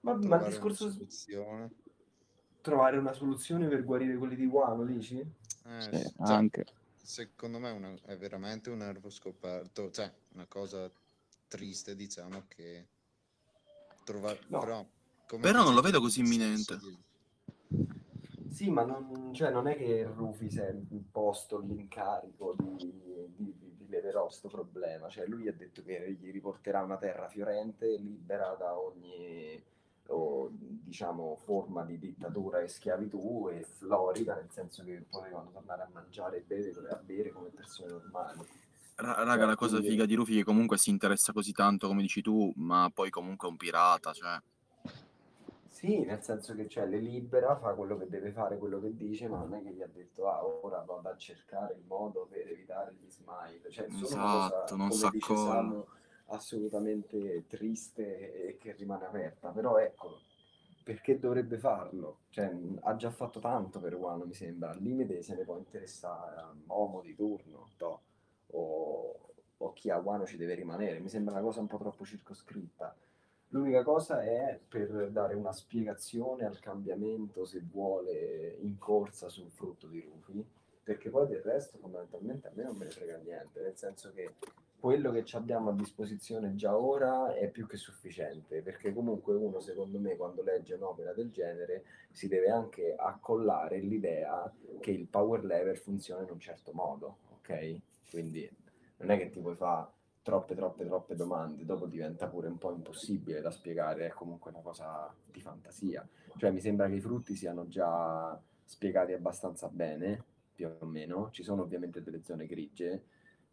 Ma, 0.00 0.14
ma 0.14 0.36
il 0.38 0.44
discorso 0.44 0.90
soluzione. 0.90 1.70
trovare 2.60 2.98
una 2.98 3.12
soluzione 3.12 3.66
per 3.68 3.84
guarire 3.84 4.16
quelli 4.16 4.36
di 4.36 4.46
Wano, 4.46 4.84
dici? 4.84 5.18
Eh, 5.18 5.80
Sì, 5.80 5.90
cioè, 5.90 6.12
anche. 6.18 6.64
secondo 7.02 7.58
me 7.58 7.70
è, 7.70 7.72
una- 7.72 7.94
è 8.04 8.16
veramente 8.16 8.70
un 8.70 8.78
nervo 8.78 9.10
scoperto, 9.10 9.90
cioè 9.90 10.12
una 10.34 10.46
cosa 10.46 10.90
triste, 11.48 11.96
diciamo 11.96 12.44
che 12.46 12.86
trovare 14.12 14.40
No. 14.48 14.58
però, 14.58 14.86
come 15.26 15.42
Però 15.42 15.62
non 15.62 15.74
lo 15.74 15.80
vedo 15.80 16.00
così 16.00 16.20
imminente. 16.20 16.78
Sì, 18.50 18.70
ma 18.70 18.82
non, 18.84 19.32
cioè, 19.34 19.50
non 19.50 19.68
è 19.68 19.76
che 19.76 20.02
Rufi 20.04 20.50
si 20.50 20.58
è 20.58 20.74
imposto 20.90 21.58
l'incarico 21.58 22.54
di, 22.58 22.76
di- 22.76 23.32
di- 23.36 23.54
di 23.58 23.76
rileverò 23.78 24.28
sto 24.28 24.48
problema. 24.48 25.08
Cioè, 25.08 25.26
lui 25.26 25.48
ha 25.48 25.52
detto 25.52 25.82
che 25.82 26.16
gli 26.20 26.30
riporterà 26.30 26.82
una 26.82 26.96
terra 26.96 27.28
fiorente, 27.28 27.96
libera 27.96 28.54
da 28.54 28.78
ogni 28.78 29.62
o, 30.10 30.48
diciamo, 30.50 31.36
forma 31.36 31.84
di 31.84 31.98
dittatura 31.98 32.60
e 32.60 32.68
schiavitù 32.68 33.48
e 33.50 33.62
florida, 33.62 34.34
nel 34.34 34.48
senso 34.50 34.82
che 34.82 35.04
potevano 35.08 35.50
tornare 35.50 35.82
a 35.82 35.88
mangiare 35.92 36.38
e 36.38 36.44
bere, 36.46 36.72
a 36.88 36.96
bere 36.96 37.30
come 37.30 37.48
persone 37.48 37.90
normali. 37.90 38.40
Ra- 39.00 39.22
Raga, 39.22 39.46
la 39.46 39.54
cosa 39.54 39.76
quindi- 39.76 39.90
figa 39.90 40.06
di 40.06 40.14
Rufy 40.14 40.34
è 40.34 40.36
che 40.38 40.44
comunque 40.44 40.76
si 40.76 40.90
interessa 40.90 41.32
così 41.32 41.52
tanto, 41.52 41.86
come 41.86 42.02
dici 42.02 42.20
tu, 42.20 42.52
ma 42.56 42.90
poi 42.92 43.10
comunque 43.10 43.46
è 43.46 43.50
un 43.50 43.56
pirata, 43.56 44.12
cioè... 44.12 44.40
Sì, 45.68 46.00
nel 46.00 46.20
senso 46.24 46.56
che 46.56 46.66
cioè, 46.66 46.88
le 46.88 46.98
libera, 46.98 47.56
fa 47.56 47.74
quello 47.74 47.96
che 47.96 48.08
deve 48.08 48.32
fare, 48.32 48.58
quello 48.58 48.80
che 48.80 48.96
dice, 48.96 49.28
ma 49.28 49.38
non 49.38 49.54
è 49.54 49.62
che 49.62 49.70
gli 49.72 49.82
ha 49.82 49.86
detto 49.86 50.28
ah, 50.28 50.44
ora 50.44 50.80
vado 50.80 51.08
a 51.08 51.16
cercare 51.16 51.74
il 51.74 51.84
modo 51.86 52.26
per 52.28 52.48
evitare 52.48 52.96
gli 52.98 53.08
smile. 53.08 53.70
Cioè, 53.70 53.86
Esatto, 53.86 54.74
cosa, 54.74 54.74
non 54.74 54.88
come 54.88 55.00
sa 55.00 55.12
cosa. 55.20 55.84
Assolutamente 56.30 57.46
triste 57.46 58.48
e 58.48 58.58
che 58.58 58.72
rimane 58.72 59.06
aperta. 59.06 59.50
Però 59.50 59.78
ecco, 59.78 60.18
perché 60.82 61.20
dovrebbe 61.20 61.58
farlo? 61.58 62.22
Cioè, 62.30 62.52
ha 62.80 62.96
già 62.96 63.10
fatto 63.10 63.38
tanto 63.38 63.78
per 63.78 63.94
Wano, 63.94 64.24
mi 64.24 64.34
sembra. 64.34 64.70
Al 64.70 64.80
limite 64.80 65.22
se 65.22 65.36
ne 65.36 65.44
può 65.44 65.56
interessare 65.56 66.40
a 66.40 66.52
Momo 66.64 67.02
di 67.02 67.14
turno, 67.14 67.68
toh, 67.76 68.00
o, 68.52 69.18
o 69.56 69.72
chi 69.72 69.90
a 69.90 69.98
Wano 69.98 70.26
ci 70.26 70.36
deve 70.36 70.54
rimanere. 70.54 71.00
Mi 71.00 71.08
sembra 71.08 71.34
una 71.34 71.42
cosa 71.42 71.60
un 71.60 71.66
po' 71.66 71.78
troppo 71.78 72.04
circoscritta. 72.04 72.94
L'unica 73.50 73.82
cosa 73.82 74.22
è 74.22 74.58
per 74.68 75.10
dare 75.10 75.34
una 75.34 75.52
spiegazione 75.52 76.44
al 76.44 76.58
cambiamento, 76.58 77.46
se 77.46 77.62
vuole, 77.62 78.56
in 78.60 78.76
corsa 78.78 79.30
sul 79.30 79.50
frutto 79.50 79.86
di 79.86 80.00
Rufy, 80.00 80.44
perché 80.82 81.08
poi 81.08 81.26
del 81.26 81.40
resto 81.40 81.78
fondamentalmente 81.78 82.48
a 82.48 82.52
me 82.54 82.64
non 82.64 82.76
me 82.76 82.84
ne 82.84 82.90
frega 82.90 83.16
niente, 83.16 83.62
nel 83.62 83.76
senso 83.76 84.12
che 84.12 84.34
quello 84.78 85.10
che 85.10 85.24
abbiamo 85.32 85.70
a 85.70 85.74
disposizione 85.74 86.54
già 86.54 86.76
ora 86.76 87.34
è 87.34 87.48
più 87.48 87.66
che 87.66 87.76
sufficiente, 87.76 88.62
perché 88.62 88.92
comunque 88.92 89.34
uno, 89.34 89.60
secondo 89.60 89.98
me, 89.98 90.14
quando 90.16 90.42
legge 90.42 90.74
un'opera 90.74 91.12
del 91.12 91.30
genere, 91.30 91.84
si 92.12 92.28
deve 92.28 92.50
anche 92.50 92.94
accollare 92.96 93.80
l'idea 93.80 94.50
che 94.78 94.90
il 94.90 95.06
power 95.06 95.44
lever 95.44 95.78
funziona 95.78 96.22
in 96.22 96.30
un 96.30 96.38
certo 96.38 96.72
modo, 96.72 97.16
ok? 97.38 97.80
Quindi 98.10 98.48
non 98.98 99.10
è 99.10 99.18
che 99.18 99.30
ti 99.30 99.40
puoi 99.40 99.54
fare 99.54 99.96
troppe, 100.22 100.54
troppe, 100.54 100.84
troppe 100.84 101.14
domande, 101.14 101.64
dopo 101.64 101.86
diventa 101.86 102.26
pure 102.26 102.48
un 102.48 102.58
po' 102.58 102.72
impossibile 102.72 103.40
da 103.40 103.50
spiegare, 103.50 104.06
è 104.06 104.10
comunque 104.10 104.50
una 104.50 104.60
cosa 104.60 105.10
di 105.24 105.40
fantasia. 105.40 106.06
Cioè 106.36 106.50
mi 106.50 106.60
sembra 106.60 106.86
che 106.88 106.96
i 106.96 107.00
frutti 107.00 107.34
siano 107.34 107.66
già 107.66 108.38
spiegati 108.64 109.12
abbastanza 109.12 109.68
bene, 109.68 110.22
più 110.54 110.68
o 110.78 110.84
meno, 110.84 111.30
ci 111.30 111.42
sono 111.42 111.62
ovviamente 111.62 112.02
delle 112.02 112.22
zone 112.22 112.46
grigie, 112.46 113.02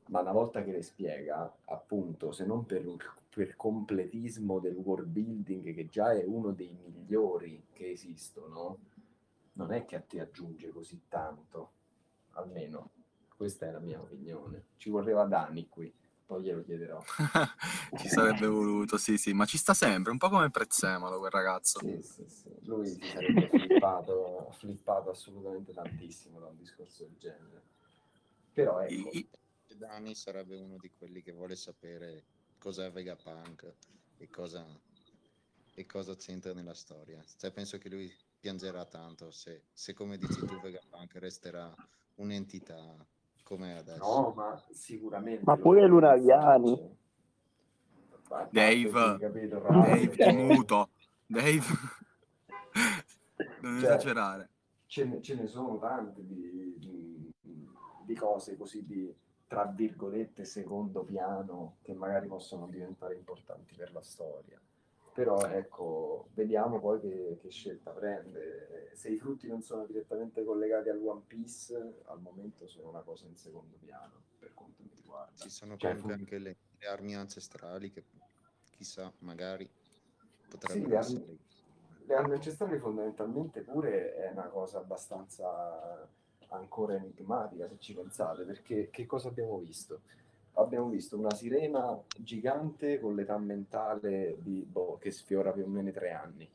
ma 0.07 0.19
una 0.19 0.33
volta 0.33 0.63
che 0.63 0.71
le 0.71 0.81
spiega, 0.81 1.49
appunto, 1.65 2.31
se 2.31 2.45
non 2.45 2.65
per, 2.65 2.83
per 3.29 3.55
completismo 3.55 4.59
del 4.59 4.75
world 4.75 5.07
building, 5.07 5.73
che 5.73 5.87
già 5.87 6.11
è 6.11 6.23
uno 6.25 6.51
dei 6.51 6.75
migliori 6.83 7.67
che 7.71 7.91
esistono, 7.91 8.79
non 9.53 9.71
è 9.71 9.85
che 9.85 9.95
a 9.95 10.01
te 10.01 10.19
aggiunge 10.19 10.69
così 10.69 11.03
tanto, 11.07 11.71
almeno 12.31 12.89
questa 13.35 13.67
è 13.67 13.71
la 13.71 13.79
mia 13.79 13.99
opinione. 14.01 14.67
Ci 14.77 14.89
voleva 14.89 15.25
Dani 15.25 15.67
qui, 15.67 15.93
poi 16.25 16.41
glielo 16.43 16.63
chiederò. 16.63 17.01
ci 17.97 18.07
sarebbe 18.07 18.47
voluto, 18.47 18.97
sì, 18.97 19.17
sì, 19.17 19.33
ma 19.33 19.45
ci 19.45 19.57
sta 19.57 19.73
sempre, 19.73 20.11
un 20.11 20.17
po' 20.17 20.29
come 20.29 20.49
Prezzemolo 20.49 21.19
quel 21.19 21.31
ragazzo. 21.31 21.79
Sì, 21.79 22.01
sì, 22.01 22.23
sì. 22.27 22.49
Lui 22.63 22.87
si 22.87 23.01
sarebbe 23.03 23.47
flippato, 23.49 24.49
flippato 24.57 25.09
assolutamente 25.09 25.73
tantissimo 25.73 26.39
da 26.39 26.47
un 26.47 26.57
discorso 26.57 27.03
del 27.03 27.17
genere. 27.17 27.63
Però 28.53 28.79
ecco, 28.79 29.09
I- 29.11 29.27
i- 29.67 29.77
Dani 29.77 30.15
sarebbe 30.15 30.55
uno 30.55 30.77
di 30.77 30.89
quelli 30.97 31.21
che 31.21 31.33
vuole 31.33 31.55
sapere 31.57 32.23
cos'è 32.57 32.89
Vegapunk 32.91 33.73
e 34.17 34.29
cosa, 34.29 34.65
e 35.73 35.85
cosa 35.85 36.15
c'entra 36.15 36.53
nella 36.53 36.73
storia. 36.73 37.21
Cioè, 37.37 37.51
penso 37.51 37.77
che 37.77 37.89
lui 37.89 38.09
piangerà 38.39 38.85
tanto 38.85 39.31
se, 39.31 39.65
se 39.73 39.93
come 39.93 40.17
dici 40.17 40.39
tu, 40.45 40.59
Vegapunk 40.61 41.15
resterà 41.15 41.73
un'entità 42.15 42.95
come 43.45 43.77
adesso. 43.77 44.03
no, 44.03 44.33
ma 44.35 44.59
sicuramente... 44.71 45.43
Ma 45.45 45.55
pure 45.55 45.85
Lunariani. 45.85 46.97
Dave, 48.49 49.17
capito, 49.19 49.59
Dave, 49.59 50.09
ti 50.09 50.31
muto. 50.33 50.89
Dave, 51.27 51.61
non 53.61 53.79
Cioè, 53.79 53.91
esagerare. 53.91 54.49
ce 54.87 55.05
ne, 55.05 55.21
ce 55.21 55.35
ne 55.35 55.47
sono 55.47 55.77
tante 55.77 56.25
di, 56.25 56.73
di- 56.77 57.33
di 58.05 58.15
cose 58.15 58.55
così 58.57 58.85
di 58.85 59.13
tra 59.47 59.65
virgolette 59.65 60.43
secondo 60.43 61.03
piano 61.03 61.77
che 61.81 61.93
magari 61.93 62.27
possono 62.27 62.67
diventare 62.67 63.15
importanti 63.15 63.75
per 63.75 63.91
la 63.93 64.01
storia. 64.01 64.59
Però 65.13 65.39
ecco, 65.45 66.27
vediamo 66.33 66.79
poi 66.79 66.99
che, 66.99 67.37
che 67.41 67.49
scelta 67.51 67.91
prende. 67.91 68.74
Se 68.95 69.09
i 69.09 69.17
frutti 69.17 69.47
non 69.47 69.61
sono 69.61 69.85
direttamente 69.85 70.43
collegati 70.45 70.87
al 70.89 71.01
One 71.03 71.21
Piece, 71.27 71.75
al 72.05 72.21
momento 72.21 72.65
sono 72.67 72.89
una 72.89 73.01
cosa 73.01 73.25
in 73.25 73.35
secondo 73.35 73.75
piano, 73.83 74.23
per 74.39 74.53
quanto 74.53 74.81
mi 74.83 74.91
riguarda. 74.95 75.35
Ci 75.35 75.49
sono 75.49 75.75
Cioè, 75.75 75.91
comunque 75.91 76.13
anche 76.13 76.37
le, 76.37 76.55
le 76.79 76.87
armi 76.87 77.13
ancestrali 77.15 77.91
che 77.91 78.03
chissà, 78.71 79.11
magari 79.19 79.65
Sì, 79.65 80.47
potrebbero 80.47 80.89
le 80.89 80.95
armi, 80.97 81.15
essere. 81.15 81.37
le 82.05 82.15
armi 82.15 82.33
ancestrali 82.35 82.79
fondamentalmente 82.79 83.61
pure 83.61 84.15
è 84.15 84.31
una 84.31 84.47
cosa 84.47 84.77
abbastanza 84.79 86.07
ancora 86.49 86.95
enigmatica 86.95 87.67
se 87.67 87.75
ci 87.79 87.93
pensate, 87.93 88.43
perché 88.43 88.89
che 88.89 89.05
cosa 89.05 89.27
abbiamo 89.27 89.57
visto? 89.57 90.01
Abbiamo 90.53 90.87
visto 90.87 91.17
una 91.17 91.33
sirena 91.33 92.01
gigante 92.17 93.01
con 93.01 93.13
l'età 93.13 93.37
mentale 93.37 94.37
di, 94.39 94.61
boh, 94.63 94.97
che 94.99 95.11
sfiora 95.11 95.51
più 95.51 95.65
o 95.65 95.67
meno 95.67 95.89
i 95.89 95.91
tre 95.91 96.11
anni. 96.11 96.49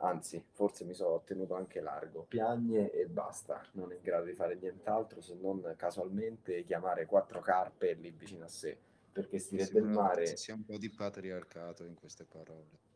Anzi, 0.00 0.42
forse 0.52 0.84
mi 0.84 0.94
sono 0.94 1.22
tenuto 1.24 1.54
anche 1.54 1.80
largo. 1.80 2.24
Piagne 2.28 2.90
e 2.90 3.06
basta, 3.06 3.64
non 3.72 3.92
è 3.92 3.96
in 3.96 4.02
grado 4.02 4.24
di 4.24 4.34
fare 4.34 4.56
nient'altro 4.56 5.20
se 5.20 5.36
non 5.40 5.74
casualmente 5.76 6.64
chiamare 6.64 7.06
quattro 7.06 7.40
carpe 7.40 7.94
lì 7.94 8.10
vicino 8.10 8.44
a 8.44 8.48
sé, 8.48 8.78
perché 9.12 9.38
sti 9.38 9.56
Mi 9.56 9.64
re 9.64 9.70
del 9.72 9.84
mare... 9.84 10.36
sia 10.36 10.54
un 10.54 10.64
po' 10.64 10.78
di 10.78 10.90
patriarcato 10.90 11.84
in 11.84 11.94
queste 11.94 12.24
parole. 12.24 12.86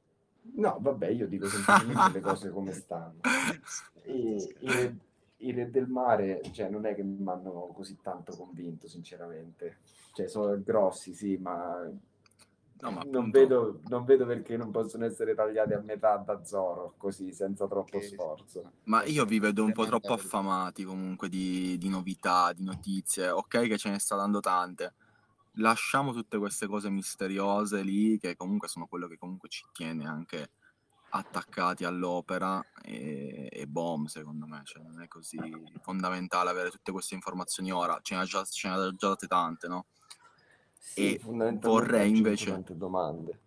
No, 0.54 0.78
vabbè, 0.80 1.08
io 1.08 1.26
dico 1.26 1.46
semplicemente 1.46 2.12
le 2.12 2.20
cose 2.20 2.50
come 2.50 2.72
stanno. 2.72 3.20
I, 4.04 4.54
re, 4.60 4.96
i 5.38 5.52
re 5.52 5.70
del 5.70 5.86
mare, 5.86 6.40
cioè, 6.52 6.68
non 6.68 6.86
è 6.86 6.94
che 6.94 7.02
mi 7.02 7.28
hanno 7.28 7.72
così 7.74 7.98
tanto 8.00 8.36
convinto, 8.36 8.88
sinceramente. 8.88 9.78
Cioè, 10.12 10.28
sono 10.28 10.60
grossi, 10.62 11.14
sì, 11.14 11.36
ma 11.36 11.88
No, 12.82 12.90
ma 12.90 13.02
non, 13.06 13.30
vedo, 13.30 13.80
non 13.88 14.04
vedo 14.04 14.26
perché 14.26 14.56
non 14.56 14.72
possono 14.72 15.04
essere 15.04 15.36
tagliati 15.36 15.72
a 15.72 15.80
metà 15.80 16.16
da 16.16 16.44
Zoro, 16.44 16.94
così, 16.96 17.32
senza 17.32 17.68
troppo 17.68 18.00
Che- 18.00 18.04
sforzo. 18.06 18.72
Ma 18.84 19.04
io 19.04 19.24
vi 19.24 19.38
vedo 19.38 19.62
un 19.62 19.70
po' 19.70 19.86
troppo 19.86 20.12
affamati 20.14 20.82
comunque 20.82 21.28
di, 21.28 21.78
di 21.78 21.88
novità, 21.88 22.52
di 22.52 22.64
notizie. 22.64 23.30
Ok 23.30 23.68
che 23.68 23.78
ce 23.78 23.90
ne 23.90 24.00
sta 24.00 24.16
dando 24.16 24.40
tante. 24.40 24.94
Lasciamo 25.56 26.12
tutte 26.12 26.38
queste 26.38 26.66
cose 26.66 26.90
misteriose 26.90 27.82
lì, 27.82 28.18
che 28.18 28.34
comunque 28.34 28.66
sono 28.66 28.86
quello 28.86 29.06
che 29.06 29.16
comunque 29.16 29.48
ci 29.48 29.64
tiene 29.72 30.04
anche 30.04 30.50
attaccati 31.10 31.84
all'opera 31.84 32.60
e, 32.82 33.48
e 33.48 33.66
boom, 33.68 34.06
secondo 34.06 34.46
me. 34.46 34.62
Cioè, 34.64 34.82
non 34.82 35.00
è 35.02 35.06
così 35.06 35.38
fondamentale 35.82 36.50
avere 36.50 36.70
tutte 36.70 36.90
queste 36.90 37.14
informazioni 37.14 37.70
ora. 37.70 38.00
Ce 38.02 38.16
ne 38.16 38.22
ha 38.22 38.24
già, 38.24 38.42
ce 38.42 38.68
ne 38.68 38.74
ha 38.74 38.90
già 38.90 39.08
date 39.08 39.28
tante, 39.28 39.68
no? 39.68 39.86
Sì, 40.84 41.14
E 41.14 41.20
vorrei 41.60 42.10
invece- 42.16 42.62
domande. 42.74 43.38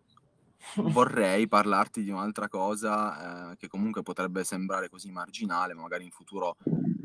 vorrei 0.78 1.48
parlarti 1.48 2.02
di 2.02 2.10
un'altra 2.10 2.48
cosa 2.48 3.52
eh, 3.52 3.56
che 3.58 3.68
comunque 3.68 4.02
potrebbe 4.04 4.44
sembrare 4.46 4.90
così 4.90 5.12
marginale, 5.12 5.74
ma 5.74 5.82
magari 5.82 6.06
in 6.06 6.12
futuro 6.12 6.56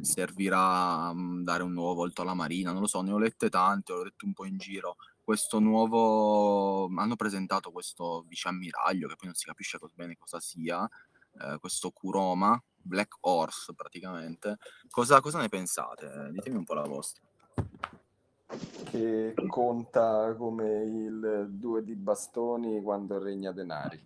servirà 0.00 1.08
a 1.08 1.12
mm, 1.14 1.42
dare 1.42 1.62
un 1.64 1.72
nuovo 1.72 1.94
volto 1.94 2.22
alla 2.22 2.32
Marina. 2.34 2.70
Non 2.72 2.80
lo 2.82 2.86
so, 2.86 3.02
ne 3.02 3.12
ho 3.12 3.18
lette 3.18 3.50
tante, 3.50 3.92
ho 3.92 4.04
letto 4.04 4.24
un 4.24 4.32
po' 4.32 4.44
in 4.46 4.56
giro. 4.56 4.96
Questo 5.22 5.58
nuovo 5.58 6.86
hanno 6.96 7.16
presentato 7.16 7.70
questo 7.70 8.24
viceammiraglio 8.28 9.08
che 9.08 9.16
poi 9.16 9.26
non 9.26 9.34
si 9.34 9.44
capisce 9.44 9.78
bene 9.94 10.16
cosa 10.16 10.40
sia, 10.40 10.88
eh, 11.40 11.58
questo 11.58 11.90
Kuroma, 11.90 12.60
Black 12.76 13.16
Horse 13.20 13.74
praticamente. 13.74 14.56
Cosa, 14.88 15.20
cosa 15.20 15.38
ne 15.40 15.48
pensate? 15.48 16.30
Ditemi 16.32 16.56
un 16.56 16.64
po' 16.64 16.74
la 16.74 16.86
vostra. 16.86 17.22
Che 18.84 19.34
conta 19.46 20.34
come 20.36 20.82
il 20.82 21.46
due 21.50 21.84
di 21.84 21.94
bastoni 21.94 22.82
quando 22.82 23.18
regna 23.22 23.52
denari. 23.52 24.02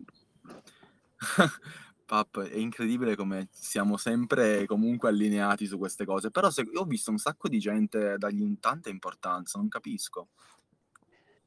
Pap, 2.07 2.43
è 2.43 2.57
incredibile 2.57 3.17
come 3.17 3.49
siamo 3.51 3.97
sempre 3.97 4.67
comunque 4.67 5.09
allineati 5.09 5.65
su 5.65 5.79
queste 5.79 6.05
cose, 6.05 6.31
però 6.31 6.51
se- 6.51 6.69
ho 6.75 6.85
visto 6.85 7.11
un 7.11 7.17
sacco 7.17 7.49
di 7.49 7.59
gente 7.59 8.19
dargli 8.19 8.43
un- 8.43 8.61
tanta 8.61 8.91
importanza, 8.91 9.59
non 9.59 9.69
capisco. 9.69 10.29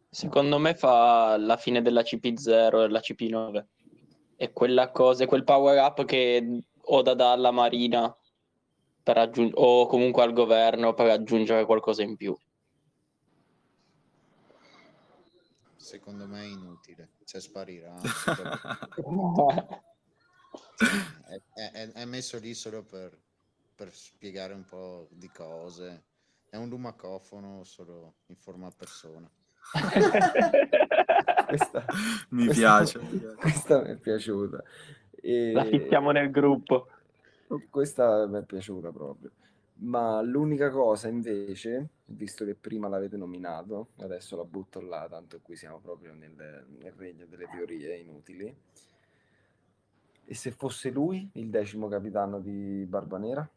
Secondo 0.09 0.57
me 0.57 0.73
fa 0.73 1.37
la 1.37 1.57
fine 1.57 1.83
della 1.83 2.01
CP0 2.01 2.83
e 2.83 2.89
la 2.89 2.99
CP9. 2.99 3.65
È 4.35 4.51
quella 4.51 4.89
cosa, 4.91 5.23
è 5.23 5.27
quel 5.27 5.43
power 5.43 5.77
up 5.77 6.05
che 6.05 6.63
Oda 6.89 7.13
dà 7.13 7.33
alla 7.33 7.51
Marina 7.51 8.15
per 9.03 9.17
aggiung- 9.17 9.53
o 9.55 9.85
comunque 9.85 10.23
al 10.23 10.33
governo 10.33 10.93
per 10.93 11.09
aggiungere 11.09 11.65
qualcosa 11.65 12.01
in 12.01 12.15
più. 12.15 12.35
Secondo 15.87 16.27
me 16.27 16.41
è 16.41 16.45
inutile, 16.45 17.11
cioè 17.23 17.39
sparirà. 17.39 17.95
è, 21.55 21.71
è- 21.71 21.91
è 21.93 22.05
messo 22.05 22.37
lì 22.39 22.53
solo 22.53 22.83
per, 22.83 23.17
per 23.73 23.93
spiegare 23.93 24.53
un 24.53 24.65
po' 24.65 25.07
di 25.11 25.29
cose. 25.29 26.03
È 26.49 26.57
un 26.57 26.67
lumacofono 26.69 27.63
solo 27.63 28.15
in 28.27 28.35
forma 28.35 28.69
persona. 28.75 29.29
Questa, 31.47 31.85
Mi 32.29 32.45
questa- 32.45 32.53
piace. 32.61 32.99
mi 32.99 33.17
piace. 33.17 33.35
Questa 33.35 33.81
mi 33.81 33.89
è 33.89 33.95
piaciuta. 33.97 34.63
E- 35.21 35.51
La 35.53 35.63
fischiamo 35.63 36.11
nel 36.11 36.29
gruppo. 36.31 36.89
Questa 37.69 38.27
mi 38.27 38.39
è 38.39 38.43
piaciuta 38.43 38.91
proprio. 38.91 39.31
Ma 39.79 40.19
l'unica 40.21 40.69
cosa 40.69 41.07
invece, 41.07 41.87
visto 42.07 42.45
che 42.45 42.55
prima 42.55 42.87
l'avete 42.87 43.17
nominato, 43.17 43.89
adesso 43.97 44.35
la 44.35 44.43
butto 44.43 44.79
là, 44.79 45.07
tanto 45.09 45.39
qui 45.41 45.55
siamo 45.55 45.79
proprio 45.79 46.13
nel, 46.13 46.65
nel 46.79 46.93
regno 46.93 47.25
delle 47.25 47.47
teorie 47.47 47.97
inutili. 47.97 48.55
E 50.29 50.35
se 50.35 50.51
fosse 50.51 50.89
lui 50.89 51.29
il 51.33 51.49
decimo 51.49 51.87
capitano 51.87 52.39
di 52.39 52.85
Barbanera? 52.85 53.49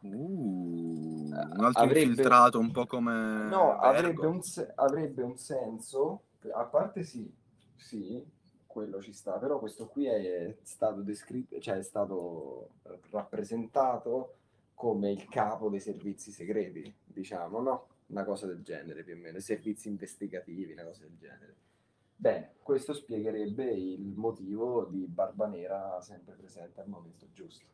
Uh, 0.00 1.30
un 1.30 1.64
altro 1.64 1.82
avrebbe- 1.82 2.02
infiltrato 2.02 2.58
un 2.58 2.70
po' 2.70 2.86
come 2.86 3.48
No, 3.48 3.78
avrebbe 3.78 4.26
un, 4.26 4.40
avrebbe 4.74 5.22
un 5.22 5.36
senso, 5.36 6.24
a 6.52 6.64
parte 6.64 7.04
sì, 7.04 7.32
sì, 7.76 8.22
quello 8.66 9.00
ci 9.00 9.12
sta, 9.12 9.38
però 9.38 9.58
questo 9.58 9.86
qui 9.86 10.06
è 10.06 10.58
stato 10.62 11.00
descritto, 11.00 11.58
cioè 11.58 11.76
è 11.76 11.82
stato 11.82 12.70
rappresentato 13.10 14.34
come 14.74 15.10
il 15.12 15.28
capo 15.28 15.68
dei 15.68 15.80
servizi 15.80 16.30
segreti, 16.30 16.92
diciamo, 17.04 17.60
no? 17.60 17.86
Una 18.06 18.24
cosa 18.24 18.46
del 18.46 18.62
genere 18.62 19.02
più 19.02 19.14
o 19.14 19.16
meno, 19.16 19.38
i 19.38 19.42
servizi 19.42 19.88
investigativi, 19.88 20.72
una 20.72 20.84
cosa 20.84 21.02
del 21.02 21.16
genere. 21.16 21.54
Bene, 22.16 22.54
questo 22.62 22.92
spiegherebbe 22.92 23.64
il 23.64 24.14
motivo 24.14 24.84
di 24.84 25.06
Barbanera 25.06 26.00
sempre 26.00 26.34
presente 26.34 26.80
al 26.80 26.88
momento 26.88 27.26
giusto. 27.32 27.66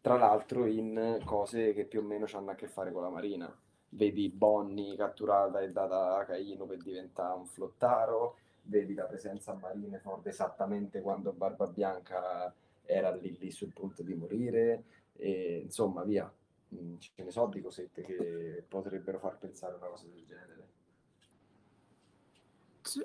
Tra 0.00 0.16
l'altro 0.16 0.66
in 0.66 1.20
cose 1.24 1.72
che 1.74 1.84
più 1.84 2.00
o 2.00 2.02
meno 2.02 2.26
hanno 2.32 2.50
a 2.50 2.54
che 2.54 2.66
fare 2.66 2.90
con 2.90 3.02
la 3.02 3.08
Marina. 3.08 3.54
Vedi 3.90 4.28
Bonnie 4.30 4.96
catturata 4.96 5.60
e 5.60 5.70
data 5.70 6.16
a 6.16 6.24
Caino 6.24 6.64
per 6.64 6.78
diventare 6.78 7.38
un 7.38 7.46
flottaro, 7.46 8.36
vedi 8.62 8.94
la 8.94 9.04
presenza 9.04 9.52
a 9.52 9.54
Marineford 9.54 10.26
esattamente 10.26 11.02
quando 11.02 11.32
Barba 11.32 11.66
Bianca 11.66 12.52
era 12.84 13.14
lì, 13.14 13.36
lì 13.38 13.50
sul 13.50 13.72
punto 13.72 14.02
di 14.02 14.14
morire, 14.14 14.84
e 15.14 15.60
insomma 15.64 16.02
via. 16.04 16.32
Mm, 16.74 16.96
Ce 16.98 17.22
ne 17.22 17.30
so 17.30 17.46
di 17.46 17.60
cosette 17.60 18.02
che 18.02 18.64
potrebbero 18.66 19.18
far 19.18 19.38
pensare 19.38 19.74
una 19.76 19.86
cosa 19.86 20.06
del 20.06 20.24
genere. 20.24 20.50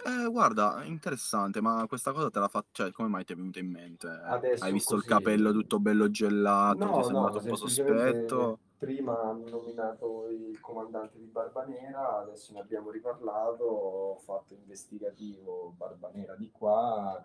Eh, 0.05 0.27
guarda, 0.29 0.83
interessante, 0.85 1.61
ma 1.61 1.85
questa 1.87 2.11
cosa 2.11 2.29
te 2.31 2.39
l'ha 2.39 2.47
fatta, 2.47 2.67
cioè, 2.71 2.91
come 2.91 3.09
mai 3.09 3.23
ti 3.25 3.33
è 3.33 3.35
venuta 3.35 3.59
in 3.59 3.69
mente? 3.69 4.07
Adesso 4.07 4.63
Hai 4.65 4.71
visto 4.73 4.95
così- 4.95 5.05
il 5.07 5.13
capello 5.13 5.51
tutto 5.51 5.79
bello 5.79 6.09
gelato, 6.09 6.77
ti 6.77 6.83
è 6.85 6.87
No, 6.87 7.03
sembrato 7.03 7.37
no, 7.37 7.41
un 7.41 7.47
po' 7.47 7.55
sospetto? 7.55 8.59
prima 8.79 9.19
hanno 9.21 9.49
nominato 9.49 10.27
il 10.29 10.59
comandante 10.59 11.17
di 11.17 11.25
Barbanera, 11.25 12.19
adesso 12.19 12.53
ne 12.53 12.59
abbiamo 12.59 12.91
riparlato, 12.91 13.63
ho 13.63 14.17
fatto 14.19 14.53
investigativo 14.53 15.73
Barbanera 15.75 16.35
di 16.35 16.51
qua, 16.51 17.23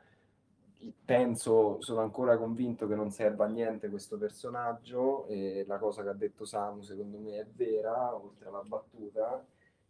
penso, 1.05 1.80
sono 1.80 2.01
ancora 2.01 2.37
convinto 2.37 2.87
che 2.87 2.95
non 2.95 3.11
serva 3.11 3.45
a 3.45 3.49
niente 3.49 3.89
questo 3.89 4.18
personaggio 4.18 5.26
e 5.26 5.64
la 5.66 5.78
cosa 5.78 6.03
che 6.03 6.09
ha 6.09 6.14
detto 6.14 6.45
Samu 6.45 6.83
secondo 6.83 7.18
me 7.18 7.39
è 7.39 7.47
vera, 7.47 8.14
oltre 8.14 8.49
alla 8.49 8.62
battuta, 8.62 9.45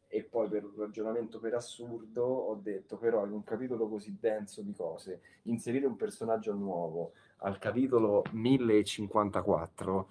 e 0.07 0.23
poi 0.25 0.49
per 0.49 0.65
un 0.65 0.75
ragionamento 0.77 1.39
per 1.39 1.55
assurdo 1.55 2.23
ho 2.23 2.55
detto 2.57 2.99
però 2.99 3.25
in 3.25 3.33
un 3.33 3.45
capitolo 3.45 3.89
così 3.89 4.17
denso 4.21 4.61
di 4.61 4.75
cose, 4.75 5.21
inserire 5.45 5.87
un 5.87 5.97
personaggio 5.97 6.53
nuovo 6.53 7.13
al 7.39 7.59
capitolo 7.59 8.23
1054 8.33 10.09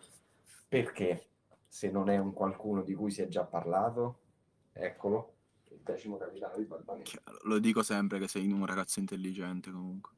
perché? 0.72 1.26
Se 1.68 1.92
non 1.92 2.10
è 2.10 2.18
un 2.18 2.32
qualcuno 2.32 2.82
di 2.82 2.94
cui 2.94 3.12
si 3.12 3.22
è 3.22 3.28
già 3.28 3.44
parlato? 3.44 4.20
Eccolo. 4.72 5.34
Il 5.68 5.80
decimo 5.84 6.16
capitano 6.16 6.56
di 6.56 6.66
Chiaro, 7.04 7.40
Lo 7.44 7.60
dico 7.60 7.84
sempre 7.84 8.20
che 8.20 8.30
sei 8.30 8.50
un 8.50 8.66
ragazzo 8.66 9.02
intelligente 9.02 9.70
comunque. 9.70 10.14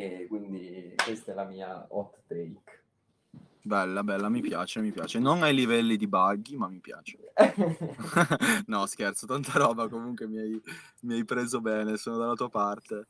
E 0.00 0.26
quindi 0.28 0.94
questa 0.96 1.32
è 1.32 1.34
la 1.34 1.44
mia 1.44 1.86
hot 1.90 2.22
take 2.26 2.78
Bella, 3.62 4.02
bella, 4.02 4.30
mi 4.30 4.40
piace, 4.40 4.80
mi 4.80 4.90
piace. 4.90 5.18
Non 5.18 5.42
ai 5.42 5.54
livelli 5.54 5.98
di 5.98 6.06
buggy, 6.06 6.56
ma 6.56 6.66
mi 6.66 6.80
piace. 6.80 7.18
no, 8.66 8.86
scherzo, 8.86 9.26
tanta 9.26 9.52
roba 9.58 9.86
comunque 9.86 10.26
mi 10.26 10.38
hai, 10.38 10.62
mi 11.02 11.14
hai 11.14 11.24
preso 11.26 11.60
bene, 11.60 11.98
sono 11.98 12.16
dalla 12.16 12.32
tua 12.32 12.48
parte. 12.48 13.06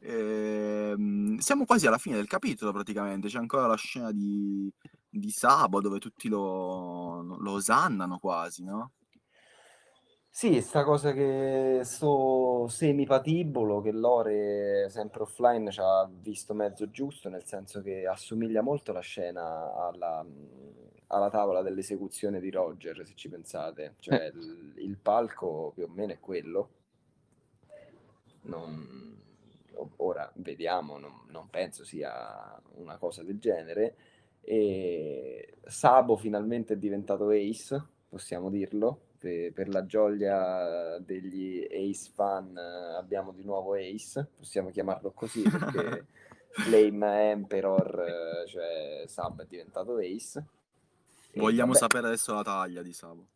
Ehm, 0.00 1.38
siamo 1.38 1.64
quasi 1.64 1.86
alla 1.86 1.96
fine 1.96 2.16
del 2.16 2.26
capitolo 2.26 2.70
praticamente, 2.70 3.28
c'è 3.28 3.38
ancora 3.38 3.66
la 3.66 3.76
scena 3.76 4.12
di, 4.12 4.70
di 5.08 5.30
Sabo 5.30 5.80
dove 5.80 5.98
tutti 5.98 6.28
lo, 6.28 7.22
lo 7.22 7.52
osannano 7.52 8.18
quasi, 8.18 8.62
no? 8.62 8.90
Sì, 10.36 10.60
sta 10.62 10.82
cosa 10.82 11.12
che 11.12 11.80
sto 11.84 12.66
semipatibolo, 12.68 13.80
che 13.80 13.92
Lore 13.92 14.88
sempre 14.90 15.22
offline 15.22 15.70
ci 15.70 15.78
ha 15.80 16.08
visto 16.10 16.54
mezzo 16.54 16.90
giusto, 16.90 17.28
nel 17.28 17.44
senso 17.44 17.80
che 17.82 18.04
assomiglia 18.06 18.60
molto 18.60 18.92
la 18.92 18.98
scena 19.00 19.72
alla, 19.74 20.26
alla 21.06 21.30
tavola 21.30 21.62
dell'esecuzione 21.62 22.40
di 22.40 22.50
Roger, 22.50 23.06
se 23.06 23.14
ci 23.14 23.28
pensate. 23.28 23.94
Cioè 24.00 24.32
il, 24.34 24.74
il 24.78 24.96
palco 24.98 25.70
più 25.72 25.84
o 25.84 25.88
meno 25.88 26.12
è 26.12 26.18
quello. 26.18 26.68
Non- 28.42 29.16
ora 29.96 30.30
vediamo, 30.36 30.98
non, 30.98 31.12
non 31.28 31.48
penso 31.50 31.84
sia 31.84 32.60
una 32.74 32.96
cosa 32.98 33.22
del 33.22 33.38
genere. 33.38 33.94
E 34.40 35.54
Sabo 35.64 36.16
finalmente 36.16 36.74
è 36.74 36.76
diventato 36.76 37.28
Ace, 37.30 37.82
possiamo 38.08 38.50
dirlo. 38.50 39.00
Per, 39.24 39.52
per 39.54 39.68
la 39.70 39.86
gioia 39.86 40.98
degli 40.98 41.66
Ace 41.70 42.10
fan 42.14 42.54
eh, 42.54 42.96
abbiamo 42.98 43.32
di 43.32 43.42
nuovo 43.42 43.72
Ace, 43.72 44.28
possiamo 44.36 44.68
chiamarlo 44.68 45.12
così 45.12 45.40
perché 45.40 46.06
Flame 46.52 47.30
Emperor, 47.30 48.00
eh, 48.00 48.46
cioè 48.46 49.04
Sab 49.06 49.40
è 49.40 49.46
diventato 49.46 49.96
Ace. 49.96 50.44
Vogliamo 51.36 51.72
vabbè, 51.72 51.84
sapere 51.84 52.06
adesso 52.08 52.34
la 52.34 52.42
taglia 52.42 52.82
di 52.82 52.92
Sabo. 52.92 53.28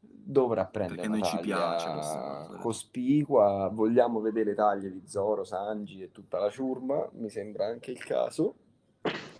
dovrà 0.00 0.64
prendere 0.66 1.02
Perché 1.02 1.16
una 1.16 1.18
noi 1.20 1.28
ci 1.28 1.38
piace 1.38 1.92
cosa. 1.92 2.58
cospicua, 2.60 3.70
vogliamo 3.72 4.20
vedere 4.20 4.52
taglie 4.54 4.90
di 4.90 5.02
Zoro, 5.06 5.44
Sanji 5.44 6.02
e 6.02 6.10
tutta 6.10 6.40
la 6.40 6.50
ciurma, 6.50 7.08
mi 7.12 7.30
sembra 7.30 7.66
anche 7.66 7.92
il 7.92 8.02
caso. 8.02 8.56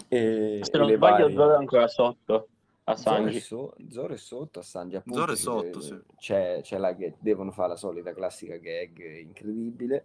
E, 0.07 0.61
Se 0.63 0.79
non 0.79 0.87
sbaglio, 0.89 0.99
varie- 0.99 1.33
Zoro 1.35 1.53
è 1.55 1.57
ancora 1.57 1.89
sotto 1.89 2.49
a 2.91 2.97
Zoro 2.97 3.27
è, 3.27 3.33
Sanji. 3.33 3.41
so- 3.41 3.75
Zoro 3.89 4.15
è 4.15 4.17
sotto 4.17 4.59
a 4.61 4.63
Sanji 4.63 4.97
appunto 4.97 5.19
Zoro 5.21 5.33
è 5.33 5.37
sotto, 5.37 5.81
deve- 5.81 5.81
sì. 5.81 6.17
c'è, 6.17 6.61
c'è 6.63 6.79
la 6.79 6.93
gag- 6.93 7.17
devono 7.21 7.51
fare 7.53 7.69
la 7.71 7.77
solita 7.77 8.13
classica 8.15 8.57
gag 8.57 8.99
incredibile 9.21 10.05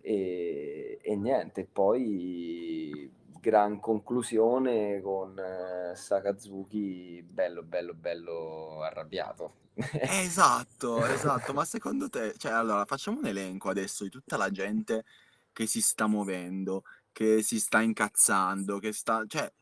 e, 0.00 0.98
e 1.00 1.16
niente 1.16 1.64
poi 1.70 3.10
gran 3.40 3.78
conclusione 3.80 5.00
con 5.00 5.38
eh, 5.38 5.94
Sakazuki 5.94 7.22
bello 7.22 7.62
bello 7.62 7.94
bello 7.94 8.82
arrabbiato 8.82 9.54
Esatto, 10.08 11.04
esatto, 11.04 11.52
ma 11.52 11.64
secondo 11.64 12.08
te, 12.08 12.34
cioè 12.36 12.52
allora 12.52 12.84
facciamo 12.84 13.18
un 13.18 13.26
elenco 13.26 13.68
adesso 13.68 14.04
di 14.04 14.10
tutta 14.10 14.36
la 14.36 14.50
gente 14.50 15.04
che 15.52 15.66
si 15.66 15.80
sta 15.82 16.06
muovendo, 16.06 16.82
che 17.12 17.42
si 17.42 17.58
sta 17.58 17.80
incazzando, 17.82 18.78
che 18.78 18.92
sta, 18.92 19.24
cioè 19.26 19.52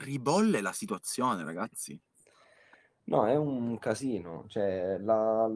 ribolle 0.00 0.60
la 0.60 0.72
situazione, 0.72 1.44
ragazzi. 1.44 2.00
No, 3.04 3.26
è 3.26 3.36
un 3.36 3.78
casino, 3.78 4.44
cioè 4.48 4.98
la- 4.98 5.50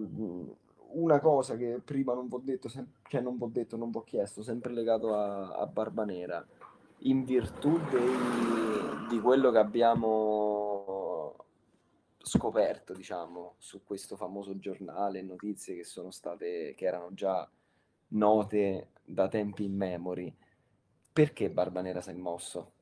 una 0.95 1.21
cosa 1.21 1.57
che 1.57 1.81
prima 1.85 2.15
non 2.15 2.29
vi 2.29 2.35
ho 2.35 2.41
detto, 2.43 2.69
sem- 2.69 2.89
cioè 3.09 3.21
non 3.21 3.37
vi 3.37 3.45
ho 3.45 3.49
detto, 3.49 3.77
non 3.77 3.91
vi 3.91 3.99
ho 3.99 4.03
chiesto, 4.05 4.43
sempre 4.43 4.73
legato 4.73 5.15
a, 5.15 5.55
a 5.55 5.67
Barbanera, 5.67 6.45
in 7.01 7.25
virtù 7.25 7.79
dei- 7.91 9.07
di 9.09 9.21
quello 9.21 9.51
che 9.51 9.59
abbiamo 9.59 11.37
scoperto, 12.19 12.95
diciamo, 12.95 13.55
su 13.59 13.85
questo 13.85 14.17
famoso 14.17 14.59
giornale, 14.59 15.23
notizie 15.23 15.77
che 15.77 15.85
sono 15.85 16.11
state, 16.11 16.75
che 16.77 16.87
erano 16.87 17.13
già 17.13 17.49
note 18.09 18.89
da 19.05 19.29
tempi 19.29 19.65
immemori, 19.65 20.35
perché 21.13 21.51
Barbanera 21.51 22.01
si 22.01 22.11
è 22.11 22.15
mosso 22.15 22.73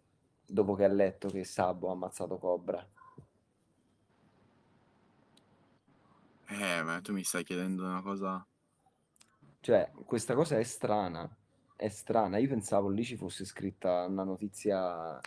dopo 0.52 0.74
che 0.74 0.84
ha 0.84 0.88
letto 0.88 1.28
che 1.28 1.44
Sabo 1.44 1.88
ha 1.88 1.92
ammazzato 1.92 2.36
Cobra? 2.36 2.86
Eh, 6.46 6.82
ma 6.82 7.00
tu 7.00 7.12
mi 7.12 7.22
stai 7.22 7.42
chiedendo 7.42 7.84
una 7.84 8.02
cosa... 8.02 8.46
Cioè, 9.60 9.90
questa 10.04 10.34
cosa 10.34 10.58
è 10.58 10.62
strana, 10.64 11.28
è 11.76 11.88
strana. 11.88 12.36
Io 12.38 12.48
pensavo 12.48 12.88
lì 12.88 13.04
ci 13.04 13.16
fosse 13.16 13.44
scritta 13.44 14.04
una 14.06 14.24
notizia 14.24 15.18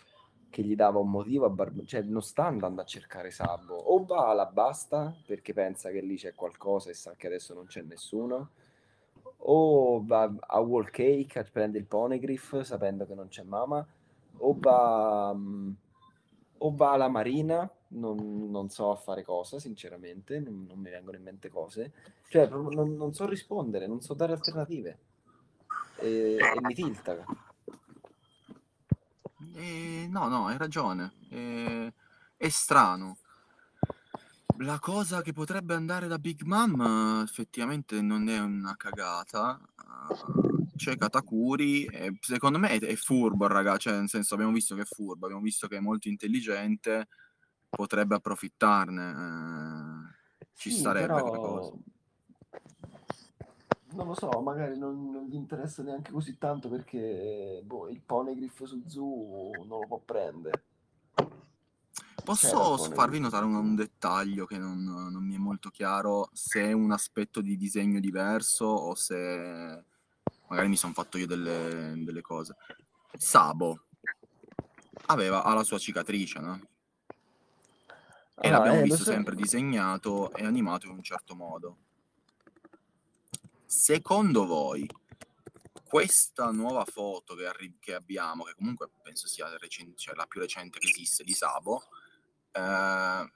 che 0.48 0.62
gli 0.62 0.76
dava 0.76 1.00
un 1.00 1.10
motivo 1.10 1.46
a 1.46 1.50
Barb- 1.50 1.84
cioè 1.84 2.02
non 2.02 2.22
sta 2.22 2.46
andando 2.46 2.80
a 2.80 2.84
cercare 2.84 3.30
Sabo, 3.30 3.74
o 3.74 4.04
va 4.04 4.28
alla 4.28 4.46
basta 4.46 5.14
perché 5.26 5.52
pensa 5.52 5.90
che 5.90 6.00
lì 6.00 6.16
c'è 6.16 6.34
qualcosa 6.34 6.90
e 6.90 6.94
sa 6.94 7.14
che 7.16 7.26
adesso 7.26 7.54
non 7.54 7.66
c'è 7.66 7.82
nessuno, 7.82 8.50
o 9.38 10.04
va 10.04 10.32
a 10.38 10.60
Wall 10.60 10.90
Cake 10.90 11.38
a 11.38 11.44
prendere 11.50 11.82
il 11.82 11.88
Ponegriff 11.88 12.60
sapendo 12.60 13.06
che 13.06 13.14
non 13.14 13.28
c'è 13.28 13.42
Mama, 13.42 13.86
o 14.38 14.56
va, 14.58 15.32
mm, 15.34 15.70
o 16.58 16.74
va 16.74 16.92
alla 16.92 17.08
Marina, 17.08 17.70
non, 17.88 18.50
non 18.50 18.68
so 18.68 18.90
a 18.90 18.96
fare 18.96 19.22
cosa, 19.22 19.58
sinceramente, 19.58 20.40
non, 20.40 20.66
non 20.68 20.78
mi 20.78 20.90
vengono 20.90 21.16
in 21.16 21.22
mente 21.22 21.48
cose, 21.48 21.92
cioè 22.28 22.48
non, 22.48 22.96
non 22.96 23.12
so 23.12 23.26
rispondere, 23.26 23.86
non 23.86 24.00
so 24.00 24.14
dare 24.14 24.32
alternative 24.32 24.98
e, 25.98 26.36
e 26.36 26.60
mi 26.60 26.74
tilta. 26.74 27.24
Eh, 29.54 30.06
no, 30.10 30.28
no, 30.28 30.46
hai 30.46 30.58
ragione. 30.58 31.12
Eh, 31.30 31.92
è 32.36 32.48
strano. 32.48 33.16
La 34.58 34.78
cosa 34.78 35.22
che 35.22 35.32
potrebbe 35.32 35.74
andare 35.74 36.08
da 36.08 36.18
Big 36.18 36.42
Mom 36.42 37.22
effettivamente 37.22 38.00
non 38.00 38.28
è 38.28 38.38
una 38.38 38.74
cagata. 38.76 39.60
Uh, 40.08 40.55
c'è 40.76 40.96
Katakuri, 40.96 41.84
e 41.86 42.16
secondo 42.20 42.58
me 42.58 42.70
è, 42.70 42.78
è 42.80 42.94
furbo 42.94 43.46
il 43.46 43.50
ragazzo, 43.50 43.78
cioè 43.78 43.98
nel 43.98 44.08
senso 44.08 44.34
abbiamo 44.34 44.52
visto 44.52 44.74
che 44.74 44.82
è 44.82 44.84
furbo, 44.84 45.24
abbiamo 45.26 45.42
visto 45.42 45.66
che 45.66 45.76
è 45.76 45.80
molto 45.80 46.08
intelligente, 46.08 47.08
potrebbe 47.68 48.14
approfittarne. 48.14 49.10
eh, 49.10 50.48
ci 50.54 50.70
Sì, 50.70 50.78
starebbe 50.78 51.06
però 51.06 51.38
cosa. 51.40 51.72
non 53.92 54.06
lo 54.06 54.14
so, 54.14 54.28
magari 54.40 54.78
non, 54.78 55.10
non 55.10 55.24
gli 55.24 55.34
interessa 55.34 55.82
neanche 55.82 56.12
così 56.12 56.36
tanto 56.38 56.68
perché 56.68 57.62
boh, 57.64 57.88
il 57.88 58.00
Ponegriff 58.00 58.62
su 58.64 58.82
Zoo 58.86 59.64
non 59.64 59.80
lo 59.80 59.86
può 59.86 59.98
prendere. 59.98 60.64
Posso 62.24 62.76
farvi 62.76 63.20
notare 63.20 63.44
un, 63.44 63.54
un 63.54 63.74
dettaglio 63.76 64.46
che 64.46 64.58
non, 64.58 64.82
non 64.82 65.24
mi 65.24 65.36
è 65.36 65.38
molto 65.38 65.70
chiaro, 65.70 66.28
se 66.32 66.62
è 66.62 66.72
un 66.72 66.90
aspetto 66.90 67.40
di 67.40 67.56
disegno 67.56 68.00
diverso 68.00 68.64
o 68.64 68.94
se 68.96 69.84
magari 70.48 70.68
mi 70.68 70.76
sono 70.76 70.92
fatto 70.92 71.18
io 71.18 71.26
delle, 71.26 71.94
delle 71.96 72.20
cose. 72.20 72.56
Sabo 73.16 73.86
aveva, 75.06 75.42
ha 75.44 75.54
la 75.54 75.64
sua 75.64 75.78
cicatrice, 75.78 76.38
no? 76.40 76.60
E 78.38 78.48
Ah, 78.48 78.50
l'abbiamo 78.50 78.80
eh, 78.80 78.82
visto 78.82 79.04
so. 79.04 79.10
sempre 79.10 79.34
disegnato 79.34 80.32
e 80.34 80.44
animato 80.44 80.86
in 80.86 80.92
un 80.92 81.02
certo 81.02 81.34
modo. 81.34 81.78
Secondo 83.64 84.46
voi, 84.46 84.86
questa 85.84 86.50
nuova 86.50 86.84
foto 86.84 87.34
che, 87.34 87.46
arri- 87.46 87.78
che 87.78 87.94
abbiamo, 87.94 88.44
che 88.44 88.54
comunque 88.54 88.88
penso 89.02 89.26
sia 89.26 89.48
recen- 89.58 89.96
cioè 89.96 90.14
la 90.14 90.26
più 90.26 90.40
recente 90.40 90.78
che 90.78 90.88
esiste 90.88 91.24
di 91.24 91.32
Sabo, 91.32 91.82
eh, 92.52 93.32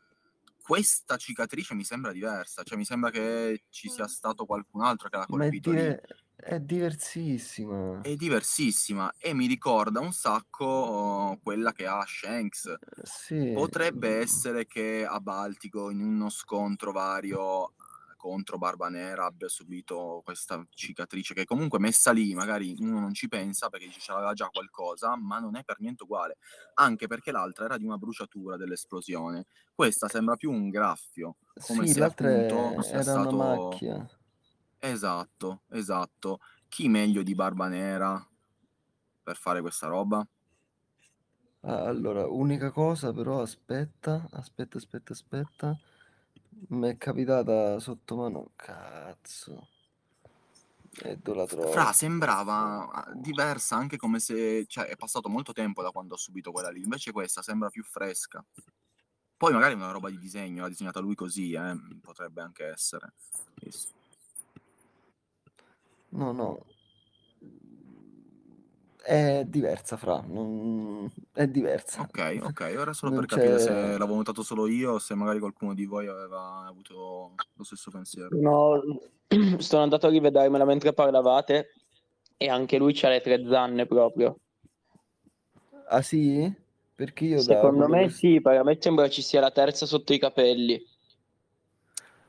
questa 0.63 1.17
cicatrice 1.17 1.75
mi 1.75 1.85
sembra 1.85 2.13
diversa, 2.13 2.63
cioè 2.63 2.77
mi 2.77 2.85
sembra 2.85 3.11
che 3.11 3.65
ci 3.71 3.89
sia 3.89 4.07
stato 4.07 4.45
qualcun 4.47 4.83
altro 4.83 5.09
che 5.09 5.17
l'ha 5.17 5.27
colpito 5.27 5.71
lì. 5.73 5.99
È 6.41 6.61
diversissima. 6.61 8.01
È 8.01 8.15
diversissima 8.17 9.13
e 9.19 9.35
mi 9.35 9.47
ricorda 9.47 10.01
un 10.01 10.13
sacco 10.13 10.65
oh, 10.65 11.39
quella 11.39 11.73
che 11.73 11.87
ha 11.87 12.05
Shanks. 12.07 12.75
Sì, 13.03 13.53
Potrebbe 13.55 14.19
essere 14.19 14.67
che 14.67 15.07
a 15.07 15.21
Baltico, 15.21 15.91
in 15.91 16.01
uno 16.01 16.29
scontro 16.31 16.93
vario 16.93 17.69
eh, 17.69 17.73
contro 18.17 18.59
Barbanera, 18.59 19.27
abbia 19.27 19.49
subito 19.49 20.23
questa 20.25 20.65
cicatrice 20.71 21.35
che 21.35 21.45
comunque 21.45 21.79
messa 21.79 22.11
lì, 22.13 22.35
magari 22.35 22.75
uno 22.79 23.01
non 23.01 23.15
ci 23.15 23.29
pensa 23.29 23.69
perché 23.69 23.87
dice 23.87 24.01
c'aveva 24.01 24.33
già 24.33 24.49
qualcosa, 24.49 25.17
ma 25.17 25.39
non 25.39 25.57
è 25.57 25.63
per 25.65 25.81
niente 25.81 26.05
uguale. 26.05 26.39
Anche 26.75 27.07
perché 27.07 27.33
l'altra 27.33 27.67
era 27.67 27.77
di 27.77 27.85
una 27.85 27.99
bruciatura 27.99 28.57
dell'esplosione. 28.57 29.47
Questa 29.75 30.09
sembra 30.09 30.37
più 30.37 30.51
un 30.51 30.69
graffio, 30.69 31.37
come 31.67 31.87
sì, 31.87 31.95
se 31.95 32.03
appunto 32.03 32.83
sia 32.83 33.01
era 33.01 33.13
una 33.13 33.23
stato... 33.23 33.37
macchia. 33.37 34.20
Esatto, 34.81 35.63
esatto. 35.69 36.41
Chi 36.69 36.89
meglio 36.89 37.23
di 37.23 37.35
Barbanera 37.35 38.27
per 39.23 39.37
fare 39.37 39.61
questa 39.61 39.87
roba? 39.87 40.27
Ah, 41.61 41.85
Allora, 41.85 42.27
unica 42.27 42.71
cosa 42.71 43.13
però, 43.13 43.43
aspetta, 43.43 44.27
aspetta, 44.33 44.79
aspetta, 44.79 45.13
aspetta. 45.13 45.79
Mi 46.69 46.89
è 46.89 46.97
capitata 46.97 47.79
sotto 47.79 48.17
mano, 48.17 48.53
cazzo. 48.57 49.69
E 51.03 51.19
dove 51.19 51.39
la 51.39 51.47
trovo? 51.47 51.71
Fra, 51.71 51.93
sembrava 51.93 52.91
ah, 52.91 53.13
diversa 53.15 53.77
anche 53.77 53.99
come 53.99 54.19
se... 54.19 54.65
Cioè, 54.67 54.87
è 54.87 54.97
passato 54.97 55.29
molto 55.29 55.53
tempo 55.53 55.83
da 55.83 55.91
quando 55.91 56.15
ho 56.15 56.19
subito 56.19 56.53
quella 56.53 56.71
lì, 56.71 56.83
invece 56.83 57.13
questa 57.13 57.43
sembra 57.43 57.69
più 57.69 57.85
fresca. 57.85 58.43
Poi 59.37 59.53
magari 59.53 59.75
è 59.75 59.77
una 59.77 59.91
roba 59.91 60.09
di 60.09 60.19
disegno, 60.19 60.63
l'ha 60.63 60.69
disegnata 60.69 61.01
lui 61.01 61.15
così, 61.15 61.53
eh, 61.53 61.77
potrebbe 62.01 62.41
anche 62.41 62.67
essere. 62.67 63.13
Visto. 63.55 64.00
No, 66.11 66.33
no. 66.33 66.65
È 69.03 69.45
diversa, 69.47 69.97
fra. 69.97 70.23
non- 70.27 71.11
È 71.33 71.47
diversa. 71.47 72.03
Ok, 72.03 72.41
ok, 72.43 72.61
era 72.61 72.93
solo 72.93 73.13
Non 73.13 73.21
per 73.21 73.37
capire 73.37 73.59
se 73.59 73.71
c'è... 73.71 73.73
l'avevo 73.73 74.17
notato 74.17 74.43
solo 74.43 74.67
io 74.67 74.93
o 74.93 74.99
se 74.99 75.15
magari 75.15 75.39
qualcuno 75.39 75.75
di 75.75 75.87
voi 75.87 76.07
aveva 76.07 76.67
avuto 76.67 77.33
lo 77.55 77.65
stesso 77.65 77.91
pensiero. 77.91 78.37
No, 78.37 78.81
sono 79.59 79.83
andato 79.83 80.07
a 80.07 80.11
rivedermela 80.11 80.65
mentre 80.65 80.93
parlavate 80.93 81.75
e 82.37 82.49
anche 82.49 82.77
lui 82.79 82.93
c'ha 82.93 83.09
le 83.09 83.21
tre 83.21 83.45
zanne 83.47 83.87
proprio. 83.87 84.39
Ah 85.89 86.03
sì? 86.03 86.53
Perché 86.95 87.25
io 87.25 87.37
da 87.37 87.55
Secondo 87.55 87.87
quello 87.87 88.03
me 88.03 88.09
che... 88.09 88.13
sì, 88.15 88.41
per 88.41 88.63
me 88.63 88.77
sembra 88.79 89.09
ci 89.09 89.23
sia 89.23 89.41
la 89.41 89.51
terza 89.51 89.87
sotto 89.87 90.13
i 90.13 90.19
capelli. 90.19 90.87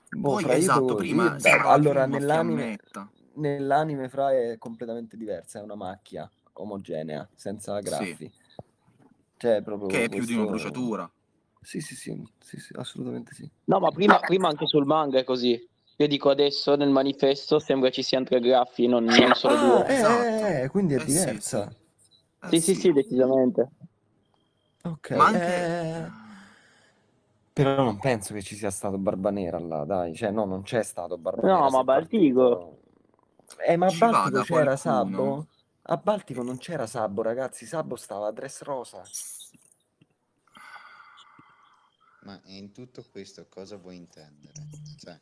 Boh, 0.10 0.32
Poi, 0.32 0.44
fra, 0.44 0.54
io 0.54 0.60
esatto, 0.60 0.82
devo... 0.82 0.96
prima 0.96 1.24
io 1.24 1.30
da- 1.30 1.40
sembrava 1.40 1.64
più 1.80 1.90
Allora, 1.90 2.06
una 2.06 2.18
nell'anime... 2.18 2.62
fiammetta. 2.62 3.12
Nell'anime, 3.34 4.10
fra, 4.10 4.34
è 4.34 4.58
completamente 4.58 5.16
diversa. 5.18 5.60
È 5.60 5.64
una 5.64 5.76
macchia 5.76 6.30
omogenea, 6.54 7.28
senza 7.34 7.78
Sì, 7.78 7.84
graffi. 7.84 8.32
Cioè, 9.38 9.62
proprio 9.62 9.88
che 9.88 10.04
è 10.04 10.10
più 10.10 10.26
di 10.26 10.34
una 10.34 10.46
questo... 10.46 10.70
bruciatura. 10.70 11.12
Sì, 11.62 11.80
sì, 11.80 11.96
sì, 11.96 12.28
sì, 12.40 12.60
sì, 12.60 12.74
assolutamente 12.76 13.34
sì. 13.34 13.50
No, 13.66 13.80
ma 13.80 13.92
prima, 13.92 14.20
prima 14.20 14.48
anche 14.48 14.66
sul 14.66 14.86
manga 14.86 15.20
è 15.20 15.24
così. 15.24 15.68
Io 15.98 16.08
dico 16.08 16.30
adesso 16.30 16.76
nel 16.76 16.90
manifesto 16.90 17.60
sembra 17.60 17.92
ci 17.92 18.02
siano 18.02 18.26
tre 18.26 18.40
graffi, 18.40 18.88
non, 18.88 19.04
non 19.04 19.34
solo 19.36 19.54
Ah, 19.54 19.84
due. 19.84 19.88
eh, 19.88 19.94
Esatto. 19.94 20.72
quindi 20.72 20.94
è 20.96 20.98
Eh 20.98 21.02
sì, 21.02 21.12
sì. 21.12 21.18
diversa. 21.20 21.72
Eh 22.44 22.48
Sì, 22.48 22.60
sì, 22.62 22.74
sì. 22.74 22.80
sì, 22.82 22.94
decisamente. 22.94 23.70
Ok, 24.84 25.10
Ma 25.12 25.26
anche... 25.28 25.66
eh... 25.66 26.12
Però 27.54 27.84
non 27.84 28.00
penso 28.00 28.34
che 28.34 28.42
ci 28.42 28.56
sia 28.56 28.72
stato 28.72 28.98
Barbanera 28.98 29.60
là, 29.60 29.84
dai. 29.84 30.16
Cioè, 30.16 30.32
no, 30.32 30.46
non 30.46 30.64
c'è 30.64 30.82
stato 30.84 31.18
Barbanera. 31.18 31.60
No, 31.60 31.70
Se 31.70 31.76
ma 31.76 31.84
partito... 31.84 32.81
Eh, 33.60 33.78
ma 33.78 33.88
a 33.88 33.89
Ci 33.89 33.97
Baltico 33.97 34.22
vada 34.24 34.43
c'era 34.43 34.78
qualcuno? 34.78 34.78
Sabbo? 34.78 35.47
A 35.84 35.97
Baltico 35.97 36.43
non 36.43 36.58
c'era 36.58 36.88
Sabbo, 36.88 37.22
ragazzi. 37.22 37.66
Sabbo 37.66 37.95
stava 37.95 38.28
a 38.28 38.32
Dress 38.32 38.62
Rosa. 38.62 39.02
Ma 42.24 42.39
in 42.45 42.72
tutto 42.72 43.04
questo 43.12 43.47
cosa 43.49 43.78
vuoi 43.78 43.95
intendere? 43.95 44.68
Cioè, 44.97 45.20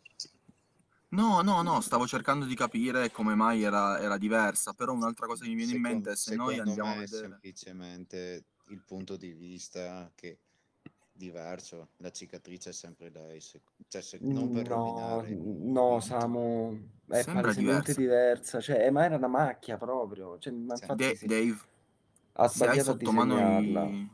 No, 1.11 1.41
no, 1.41 1.63
no, 1.63 1.81
stavo 1.81 2.05
cercando 2.05 2.45
di 2.45 2.55
capire 2.55 3.09
come 3.09 3.33
mai 3.33 3.63
era, 3.63 3.99
era 3.99 4.17
diversa, 4.17 4.73
però 4.73 4.93
un'altra 4.93 5.25
cosa 5.25 5.43
che 5.43 5.49
mi 5.49 5.55
viene 5.55 5.73
in 5.73 5.81
mente 5.81 6.11
è 6.11 6.15
se 6.15 6.35
noi 6.35 6.55
secondo 6.55 6.69
andiamo 6.69 6.91
a 6.91 6.95
me 6.95 7.03
è 7.03 7.05
vedere... 7.07 7.27
semplicemente 7.29 8.45
il 8.67 8.81
punto 8.83 9.15
di 9.15 9.33
vista 9.33 10.11
che 10.13 10.37
diverso, 11.19 11.89
la 11.97 12.09
cicatrice 12.11 12.69
è 12.69 12.73
sempre 12.73 13.09
lei, 13.11 13.39
se- 13.41 13.61
cioè 13.87 14.01
se- 14.01 14.19
non 14.21 14.51
per 14.51 14.67
No, 14.67 14.75
rovinare 14.75 15.35
no, 15.35 15.99
Samu, 15.99 16.71
è 17.07 17.21
Sembra 17.21 17.41
palesemente 17.41 17.93
diversa. 17.93 17.99
diversa. 17.99 18.59
Cioè, 18.61 18.85
eh, 18.85 18.89
ma 18.91 19.03
era 19.03 19.17
una 19.17 19.27
macchia 19.27 19.77
proprio. 19.77 20.37
Cioè, 20.39 20.53
ma 20.53 20.73
Sì. 20.75 20.81
infatti 20.81 21.03
Da- 21.03 21.15
sì, 21.15 21.27
Dave, 21.27 21.57
ha 22.33 22.47
se 22.47 22.63
hai 22.63 22.79
sbagliato 22.79 22.89
a 22.89 22.93
sotto 22.93 23.11
mano 23.11 23.33
disegnarla. 23.35 23.83
i... 23.85 24.09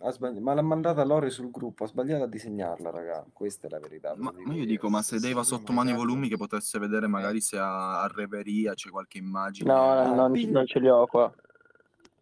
Ha 0.00 0.10
sbagli- 0.10 0.38
Ma 0.38 0.54
l'ha 0.54 0.62
mandata 0.62 1.02
Lore 1.04 1.30
sul 1.30 1.50
gruppo, 1.50 1.84
ha 1.84 1.86
sbagliato 1.86 2.24
a 2.24 2.26
disegnarla, 2.26 2.90
raga. 2.90 3.26
Questa 3.32 3.66
è 3.66 3.70
la 3.70 3.78
verità, 3.78 4.14
ve 4.14 4.22
Ma, 4.22 4.32
lo 4.32 4.42
ma 4.44 4.54
io 4.54 4.64
dico, 4.66 4.88
ma 4.88 5.02
se 5.02 5.18
Sì, 5.18 5.28
Dave 5.28 5.40
ha 5.40 5.44
sotto 5.44 5.72
ma 5.72 5.82
mano 5.82 5.90
i 5.90 5.94
volumi 5.94 6.28
che 6.28 6.36
potesse 6.36 6.78
vedere 6.78 7.06
magari 7.08 7.40
se 7.40 7.56
a, 7.58 8.02
a 8.02 8.06
Reveria 8.06 8.74
c'è 8.74 8.90
qualche 8.90 9.18
No, 9.18 9.26
immagine... 9.26 9.70
Ah, 9.72 10.14
non, 10.14 10.32
pi- 10.32 10.50
non 10.50 10.66
ce 10.66 10.78
li 10.78 10.88
ho 10.88 11.06
qua. 11.06 11.34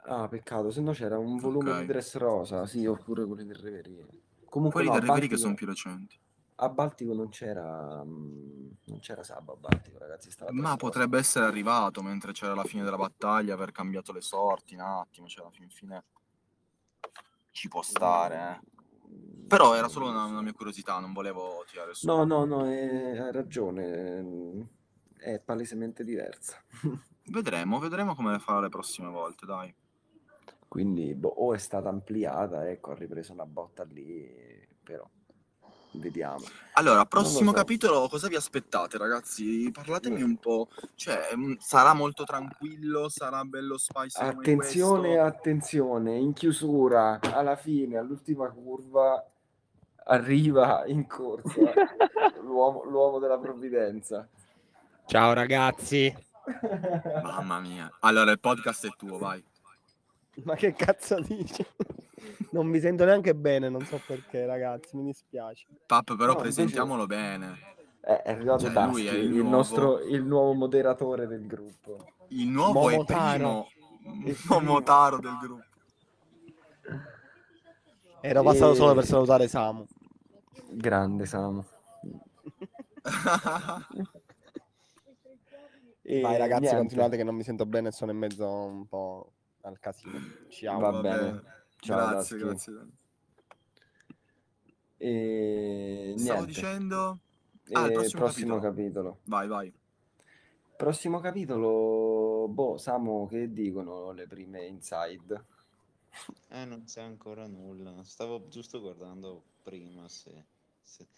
Ah, 0.09 0.29
peccato, 0.29 0.71
se 0.71 0.81
no 0.81 0.93
c'era 0.93 1.19
un 1.19 1.37
volume 1.39 1.75
di 1.75 1.81
Ok. 1.81 1.87
Dress 1.87 2.17
Rosa, 2.17 2.67
sì, 2.67 2.87
oppure 2.87 3.25
quelli 3.27 3.45
del 3.45 3.57
Reverie. 3.57 4.07
Comunque 4.49 4.83
Quelli 4.83 4.89
no, 4.89 4.95
a 4.97 5.01
del 5.01 5.09
Reverie 5.09 5.29
che 5.29 5.37
sono 5.37 5.55
più 5.55 5.67
recenti. 5.67 6.19
a 6.59 6.69
Baltico 6.71 7.13
non 7.13 7.29
c'era 7.29 8.03
mm, 8.05 8.71
non 8.85 8.99
c'era 9.01 9.23
Sabba 9.23 9.53
a 9.53 9.57
Baltico, 9.57 9.99
ragazzi, 9.99 10.31
stava 10.31 10.53
Dress 10.53 10.63
Ma 10.63 10.77
Rosa. 10.77 10.77
potrebbe 10.77 11.19
essere 11.19 11.45
arrivato 11.47 12.03
mentre 12.03 12.33
c'era 12.33 12.55
la 12.55 12.65
fine 12.65 12.85
della 12.85 12.97
battaglia, 12.97 13.55
aver 13.55 13.73
cambiato 13.73 14.13
le 14.13 14.21
sorti 14.23 14.75
un 14.75 14.81
attimo, 14.81 15.27
cioè 15.29 15.45
alla 15.45 15.53
fin 15.55 15.69
fine 15.71 16.05
ci 17.51 17.69
può 17.69 17.83
stare, 17.83 18.61
eh. 18.63 18.75
Però 19.49 19.75
era 19.75 19.89
solo 19.89 20.09
una, 20.09 20.25
una 20.25 20.43
mia 20.43 20.53
curiosità, 20.53 20.99
non 20.99 21.13
volevo 21.13 21.65
tirare 21.69 21.95
su. 21.95 22.07
No, 22.07 22.25
no, 22.25 22.45
no, 22.45 22.67
eh, 22.71 23.19
hai 23.19 23.33
ragione, 23.33 24.21
mm, 24.23 24.63
è 25.19 25.41
palesemente 25.41 26.05
diversa. 26.05 26.63
Vedremo, 27.29 27.79
vedremo 27.79 28.15
come 28.15 28.39
farà 28.39 28.61
le 28.61 28.69
prossime 28.69 29.09
volte, 29.09 29.47
dai. 29.47 29.75
Quindi 30.69 31.15
boh, 31.15 31.29
o 31.29 31.55
è 31.55 31.59
stata 31.59 31.89
ampliata, 31.89 32.69
ecco, 32.69 32.93
ha 32.93 32.95
ripreso 32.95 33.33
una 33.33 33.47
botta 33.47 33.85
lì, 33.85 34.29
però 34.83 35.09
vediamo. 35.93 36.45
Allora, 36.75 37.05
prossimo 37.07 37.51
so. 37.51 37.57
capitolo, 37.57 38.09
cosa 38.09 38.29
vi 38.29 38.37
aspettate, 38.37 38.99
ragazzi? 38.99 39.71
Parlatemi 39.73 40.23
un 40.23 40.37
po'. 40.37 40.69
Cioè, 40.95 41.31
mm, 41.35 41.55
sarà 41.59 41.95
molto 41.95 42.25
tranquillo, 42.25 43.09
sarà 43.09 43.45
bello 43.45 43.79
spicy 43.79 44.21
Attenzione, 44.21 45.19
attenzione, 45.19 46.17
in 46.17 46.33
chiusura, 46.33 47.19
alla 47.21 47.57
fine, 47.57 47.97
all'ultima 47.97 48.49
curva, 48.51 49.25
arriva 50.05 50.85
in 50.87 51.07
corsa 51.07 51.73
l'uomo, 52.43 52.85
l'uomo 52.85 53.19
della 53.19 53.39
provvidenza. 53.39 54.29
Ciao 55.07 55.33
ragazzi. 55.33 56.15
Mamma 57.23 57.61
mia. 57.61 57.91
Allora, 58.01 58.31
il 58.31 58.41
podcast 58.41 58.87
è 58.87 58.91
tuo, 58.97 59.19
vai. 59.19 59.43
Ma 60.45 60.55
che 60.55 60.73
cazzo 60.75 61.21
dici? 61.21 61.65
Non 62.51 62.67
mi 62.67 62.81
sento 62.81 63.05
neanche 63.05 63.35
bene, 63.35 63.69
non 63.69 63.85
so 63.85 64.01
perché, 64.07 64.47
ragazzi, 64.47 64.97
mi 64.97 65.05
dispiace. 65.05 65.67
Pap, 65.85 66.05
però 66.17 66.17
No, 66.17 66.39
invece- 66.39 66.41
presentiamolo 66.43 67.07
bene. 67.07 67.59
È, 68.01 68.13
è 68.25 68.31
arrivato 68.31 68.65
Cioè, 68.65 68.73
Dusty, 68.73 68.91
lui 68.91 69.07
è 69.07 69.13
il 69.13 69.25
il, 69.25 69.31
nuovo- 69.41 69.51
nostro, 69.51 69.99
il 70.01 70.23
nuovo 70.25 70.53
moderatore 70.55 71.27
del 71.27 71.47
gruppo. 71.47 72.05
Il 72.29 72.49
nuovo 72.49 72.89
e 72.89 72.93
Momotaro. 72.93 73.67
primo 74.07 74.31
Momotaro 74.61 75.19
del 75.19 75.37
gruppo. 75.41 75.65
Ero 78.23 78.43
passato 78.43 78.73
E- 78.73 78.77
solo 78.77 78.95
per 78.95 79.05
salutare 79.05 79.49
Samu. 79.49 79.85
Grande 80.71 81.27
Samu. 81.27 81.65
E 86.09 86.21
Vai 86.21 86.39
ragazzi, 86.39 86.61
niente, 86.61 86.79
continuate 86.79 87.17
che 87.17 87.25
non 87.25 87.35
mi 87.35 87.43
sento 87.43 87.67
bene 87.67 87.89
e 87.89 87.93
sono 87.93 88.13
in 88.13 88.19
mezzo 88.19 88.49
un 88.49 88.87
po' 88.87 89.33
al 89.67 89.79
casino. 89.79 90.19
Ciao. 90.49 90.79
Va 90.79 90.91
Vabbè. 90.91 91.19
bene. 91.19 91.43
Ciao, 91.79 92.09
grazie, 92.09 92.39
grazie. 92.39 92.87
E 94.97 96.15
Stavo 96.17 96.33
niente. 96.41 96.47
dicendo... 96.47 97.21
Ah, 97.73 97.87
il 97.87 97.93
prossimo 97.93 98.23
prossimo 98.23 98.59
capitolo. 98.61 98.61
capitolo. 98.61 99.21
Vai, 99.25 99.49
vai. 99.49 99.73
Prossimo 100.77 101.19
capitolo, 101.21 102.49
boh, 102.49 102.77
Samu, 102.77 103.27
che 103.29 103.53
dicono 103.53 104.13
le 104.13 104.27
prime 104.27 104.65
inside? 104.67 105.45
Eh, 106.49 106.65
non 106.65 106.85
c'è 106.85 107.03
ancora 107.03 107.47
nulla. 107.47 108.05
Stavo 108.05 108.47
giusto 108.49 108.81
guardando 108.81 109.43
prima 109.63 110.09
se, 110.09 110.45
se- 110.83 111.09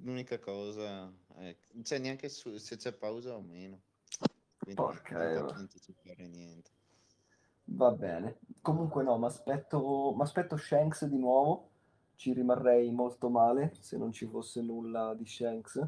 L'unica 0.00 0.38
cosa 0.38 1.10
è... 1.36 1.56
Non 1.72 1.82
c'è 1.82 1.98
neanche 1.98 2.28
su- 2.28 2.58
se 2.58 2.76
c'è 2.76 2.92
pausa 2.92 3.34
o 3.34 3.40
meno. 3.40 3.80
Quindi 4.58 4.74
Porca 4.80 5.32
non 5.32 5.46
posso 5.46 5.60
anticipare 5.60 6.26
niente. 6.28 6.70
Va 7.68 7.90
bene. 7.92 8.38
Comunque 8.62 9.02
no, 9.02 9.18
mi 9.18 9.26
aspetto 9.26 10.56
Shanks 10.56 11.04
di 11.06 11.18
nuovo. 11.18 11.70
Ci 12.16 12.32
rimarrei 12.32 12.90
molto 12.90 13.28
male 13.28 13.72
se 13.80 13.96
non 13.98 14.10
ci 14.12 14.26
fosse 14.26 14.62
nulla 14.62 15.14
di 15.14 15.26
Shanks. 15.26 15.86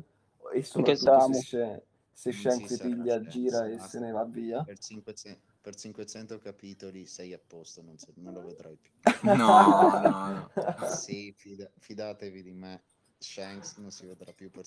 E 0.52 0.62
soprattutto 0.62 1.32
se, 1.32 1.82
se 2.12 2.30
Non 2.30 2.38
Shanks 2.40 2.74
sarà 2.74 2.88
piglia, 2.88 3.20
gira 3.22 3.66
e 3.66 3.76
basta. 3.76 3.88
se 3.88 3.98
ne 4.00 4.10
va 4.10 4.24
via. 4.24 4.62
Per 4.62 4.78
500, 4.78 5.40
per 5.60 5.74
500 5.74 6.38
capitoli 6.38 7.06
sei 7.06 7.32
a 7.32 7.40
posto, 7.44 7.80
non, 7.82 7.96
c'è- 7.96 8.12
non 8.16 8.34
lo 8.34 8.42
vedrai 8.44 8.76
più. 8.76 8.92
No, 9.36 10.00
no, 10.02 10.50
no. 10.60 10.86
Sì, 10.86 11.32
fida- 11.36 11.70
fidatevi 11.78 12.42
di 12.42 12.52
me. 12.52 12.82
Shanks 13.20 13.78
non 13.78 13.90
si 13.90 14.06
vedrà 14.06 14.32
più 14.32 14.50
per 14.50 14.64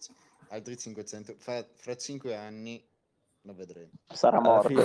altri 0.50 0.78
500. 0.78 1.36
Fra, 1.38 1.66
fra 1.74 1.96
5 1.96 2.36
anni 2.36 2.84
lo 3.44 3.54
vedremo. 3.54 3.92
Sarà 4.08 4.42
morto. 4.42 4.84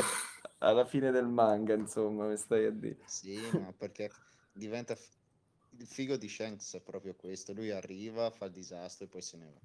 Alla 0.59 0.85
fine 0.85 1.11
del 1.11 1.27
manga, 1.27 1.75
insomma, 1.75 2.27
mi 2.27 2.37
stai 2.37 2.67
a 2.67 2.71
dire. 2.71 2.97
Sì, 3.07 3.51
ma 3.53 3.73
perché 3.73 4.11
diventa. 4.53 4.95
f- 4.95 5.15
Il 5.79 5.87
figo 5.87 6.17
di 6.17 6.29
Shanks 6.29 6.75
è 6.75 6.81
proprio 6.81 7.15
questo. 7.15 7.53
Lui 7.53 7.71
arriva, 7.71 8.31
fa 8.31 8.47
il 8.47 8.53
disastro 8.53 9.05
e 9.05 9.09
poi 9.09 9.23
se 9.23 9.37
ne 9.37 9.45
va. 9.45 9.61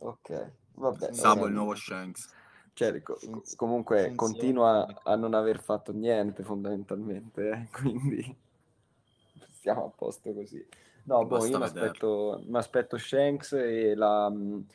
Ok, 0.00 0.52
vabbè. 0.74 1.12
Sabo 1.12 1.46
il 1.46 1.52
nuovo 1.54 1.74
Shanks. 1.74 2.28
Cioè, 2.74 3.02
co- 3.02 3.16
Funz- 3.16 3.56
comunque 3.56 4.12
funziona. 4.14 4.16
continua 4.16 5.00
a 5.02 5.16
non 5.16 5.34
aver 5.34 5.60
fatto 5.60 5.92
niente 5.92 6.42
fondamentalmente, 6.44 7.50
eh, 7.50 7.68
quindi 7.74 8.36
stiamo 9.50 9.86
a 9.86 9.88
posto 9.90 10.32
così. 10.32 10.64
No, 11.04 11.24
boh, 11.24 11.44
io 11.46 11.58
mi 11.58 11.64
aspetto, 11.64 12.42
mi 12.46 12.58
aspetto 12.58 12.98
Shanks 12.98 13.52
e 13.52 13.94
la 13.94 14.28
mh, 14.28 14.66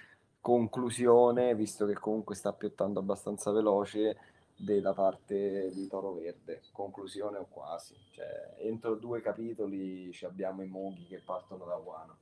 conclusione, 0.41 1.55
visto 1.55 1.85
che 1.85 1.93
comunque 1.93 2.35
sta 2.35 2.51
piottando 2.53 2.99
abbastanza 2.99 3.51
veloce, 3.51 4.17
della 4.55 4.93
parte 4.93 5.71
di 5.73 5.87
Toro 5.87 6.13
Verde. 6.13 6.63
Conclusione 6.71 7.37
o 7.37 7.47
quasi. 7.47 7.95
Cioè, 8.11 8.55
entro 8.59 8.95
due 8.95 9.21
capitoli 9.21 10.11
ci 10.13 10.25
abbiamo 10.25 10.63
i 10.63 10.67
Moghi 10.67 11.05
che 11.07 11.19
partono 11.19 11.65
da 11.65 11.75
Wano 11.75 12.17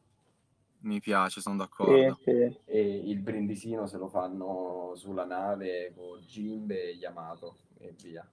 Mi 0.82 1.00
piace, 1.00 1.42
sono 1.42 1.58
Sì, 1.78 1.86
d'accordo. 1.86 2.20
sì. 2.24 2.32
e 2.66 2.82
il 3.10 3.20
brindisino 3.20 3.88
se 3.88 3.98
lo 3.98 4.08
fanno 4.08 4.94
sulla 4.96 5.26
nave 5.26 5.94
con 5.96 6.20
Jimbe 6.22 6.84
e 6.90 6.96
Yamato 6.96 7.58
e 7.78 7.94
via. 8.00 8.26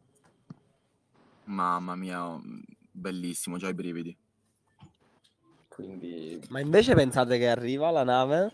Mamma 1.46 1.96
mia, 1.96 2.36
mm, 2.38 2.60
bellissimo, 2.92 3.56
già 3.58 3.68
i 3.68 3.74
brividi. 3.74 4.16
Quindi 5.68 6.40
Ma 6.48 6.60
invece 6.60 6.94
pensate 6.94 7.38
che 7.38 7.48
arriva 7.48 7.90
la 7.90 8.02
nave 8.04 8.52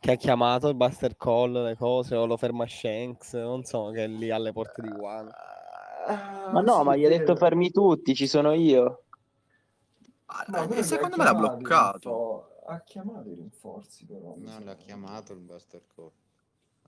che 0.00 0.12
ha 0.12 0.16
chiamato 0.16 0.68
il 0.68 0.74
Buster 0.74 1.14
Call, 1.16 1.62
le 1.62 1.76
cose, 1.76 2.16
o 2.16 2.24
lo 2.24 2.38
ferma 2.38 2.66
Shanks, 2.66 3.34
non 3.34 3.64
so, 3.64 3.90
che 3.90 4.04
è 4.04 4.06
lì 4.08 4.30
alle 4.30 4.50
porte 4.50 4.80
di 4.80 4.88
Wano. 4.88 5.30
Ah, 6.06 6.50
Ma 6.52 6.60
no, 6.62 6.78
sì, 6.78 6.84
ma 6.84 6.96
gli 6.96 7.04
ha 7.04 7.08
detto 7.10 7.36
fermi 7.36 7.70
tutti, 7.70 8.14
ci 8.14 8.26
sono 8.26 8.52
io. 8.54 9.04
Ah, 10.26 10.44
No, 10.48 10.62
eh, 10.64 10.68
però 10.68 10.82
secondo 10.82 11.16
me 11.18 11.24
l'ha 11.24 11.34
bloccato. 11.34 12.46
Ha 12.66 12.80
chiamato 12.80 13.28
i 13.28 13.34
rinforzi 13.34 14.06
però. 14.06 14.34
No, 14.38 14.60
l'ha 14.64 14.76
chiamato 14.76 15.32
il 15.34 15.40
Buster 15.40 15.82
Call. 15.94 16.10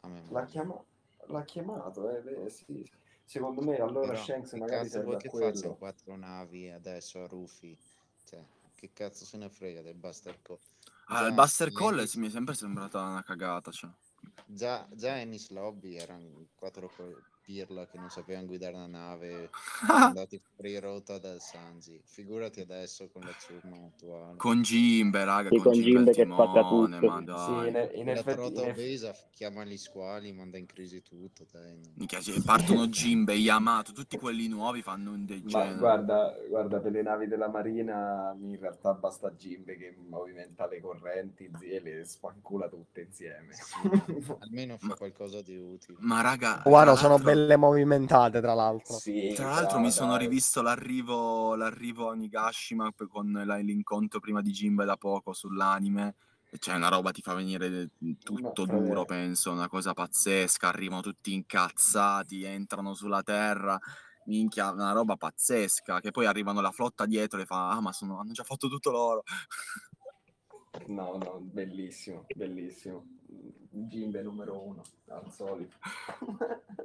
A 0.02 0.08
me 0.08 0.22
L'ha, 0.30 0.44
chiama- 0.46 0.82
l'ha 1.26 1.42
chiamato, 1.44 2.16
eh, 2.16 2.20
beh, 2.20 2.48
sì. 2.48 2.88
Secondo 3.24 3.60
me 3.62 3.76
allora 3.76 4.08
Però, 4.12 4.22
Shanks 4.22 4.52
magari 4.54 4.88
serve 4.88 5.16
a 5.16 5.30
quello. 5.30 5.74
quattro 5.74 6.16
navi 6.16 6.70
adesso 6.70 7.22
a 7.22 7.26
Rufy? 7.26 7.76
Cioè, 8.24 8.40
che 8.74 8.90
cazzo 8.92 9.24
se 9.24 9.36
ne 9.36 9.48
frega 9.50 9.82
del 9.82 9.94
Buster 9.94 10.38
Call? 10.40 10.58
Ah, 11.14 11.26
il 11.26 11.34
Buster 11.34 11.70
Call 11.72 12.08
mi 12.14 12.26
è 12.26 12.30
sempre 12.30 12.54
sembrata 12.54 13.02
una 13.02 13.22
cagata. 13.22 13.70
Cioè. 13.70 13.90
Già, 14.46 14.86
già 14.92 15.18
Ennis 15.18 15.50
Lobby 15.50 15.96
erano 15.96 16.46
quattro 16.54 16.88
pirla 17.42 17.86
che 17.86 17.98
non 17.98 18.10
sapevano 18.10 18.46
guidare 18.46 18.74
una 18.74 18.86
nave, 18.86 19.50
andati 19.90 20.40
fuori 20.54 20.78
rotta 20.78 21.18
dal 21.18 21.40
Sanji. 21.40 22.00
Figurati 22.04 22.60
adesso 22.60 23.08
con 23.08 23.22
la 23.22 23.34
ciurma 23.36 23.76
attuale. 23.86 24.36
con 24.36 24.62
Jimbe, 24.62 25.24
raga, 25.24 25.48
Sì, 25.48 25.56
con, 25.56 25.72
con 25.72 26.04
che 26.04 26.24
spacca 26.24 26.62
tutto. 26.68 27.06
ma 27.06 27.18
Sì, 27.36 27.68
in, 27.68 27.90
in 27.94 28.04
la 28.06 28.12
effetti, 28.12 28.30
trota 28.36 28.62
in 28.62 28.70
obesa 28.70 29.12
chiama 29.34 29.64
gli 29.64 29.76
squali, 29.76 30.32
manda 30.32 30.58
in 30.58 30.66
crisi 30.66 31.02
tutto. 31.02 31.46
Dai. 31.50 31.78
Minchia, 31.94 32.20
partono 32.44 32.86
Jimbe, 32.88 33.34
Yamato, 33.34 33.92
tutti 33.92 34.16
quelli 34.18 34.48
nuovi 34.48 34.82
fanno 34.82 35.12
un 35.12 35.24
del 35.24 35.42
ma 35.42 35.48
genere. 35.50 35.78
guarda, 35.78 36.36
guarda, 36.48 36.80
per 36.80 36.92
le 36.92 37.02
navi 37.02 37.26
della 37.26 37.48
Marina 37.48 38.34
in 38.40 38.58
realtà 38.58 38.92
basta 38.94 39.30
Jimbe 39.32 39.76
che 39.76 39.94
movimenta 40.08 40.66
le 40.66 40.80
correnti 40.80 41.50
e 41.60 41.80
le 41.80 42.04
spancula 42.04 42.68
tutte 42.68 43.02
insieme. 43.02 43.52
Sì, 43.54 43.78
almeno 44.40 44.78
fa 44.78 44.86
Ma- 44.88 44.94
qualcosa 44.96 45.42
di 45.42 45.56
utile. 45.56 45.98
Ma 46.00 46.20
raga, 46.20 46.60
tra 46.92 46.94
sono 46.96 47.14
l'altro- 47.14 47.30
belle 47.34 47.56
movimentate, 47.56 48.40
tra 48.40 48.54
l'altro. 48.54 48.94
Sì, 48.98 49.32
Tra 49.34 49.44
l'altro 49.48 49.78
brava, 49.78 49.86
mi 49.86 49.90
sono 49.90 50.16
dai. 50.16 50.26
rivisto 50.26 50.62
l'arrivo, 50.62 51.54
l'arrivo 51.54 52.10
a 52.10 52.14
Nigashima 52.14 52.92
con 53.08 53.42
la- 53.44 53.56
l'incontro 53.56 54.20
prima 54.20 54.40
di 54.42 54.50
Jimbe 54.50 54.84
da 54.84 54.96
poco 54.96 55.32
sull'anime. 55.32 56.14
E 56.50 56.58
Cioè, 56.58 56.74
una 56.74 56.88
roba 56.88 57.12
ti 57.12 57.22
fa 57.22 57.32
venire 57.34 57.90
tutto 58.22 58.62
Ma, 58.66 58.76
duro, 58.76 59.04
penso, 59.06 59.50
una 59.52 59.68
cosa 59.68 59.94
pazzesca. 59.94 60.68
Arrivano 60.68 61.00
tutti 61.00 61.32
incazzati, 61.32 62.42
entrano 62.44 62.92
sulla 62.94 63.22
terra. 63.22 63.78
Minchia, 64.24 64.70
una 64.70 64.92
roba 64.92 65.16
pazzesca. 65.16 66.00
Che 66.00 66.10
poi 66.10 66.26
arrivano 66.26 66.60
la 66.60 66.70
flotta 66.70 67.06
dietro 67.06 67.40
e 67.40 67.46
fa: 67.46 67.70
Ah, 67.70 67.80
ma 67.80 67.92
sono- 67.92 68.18
hanno 68.20 68.32
già 68.32 68.44
fatto 68.44 68.68
tutto 68.68 68.90
loro. 68.90 69.22
No, 70.88 71.16
no, 71.18 71.40
bellissimo, 71.40 72.26
bellissimo. 72.34 73.06
Jimbe 73.72 74.22
numero 74.22 74.60
uno, 74.62 74.82
al 75.08 75.32
solito. 75.32 75.76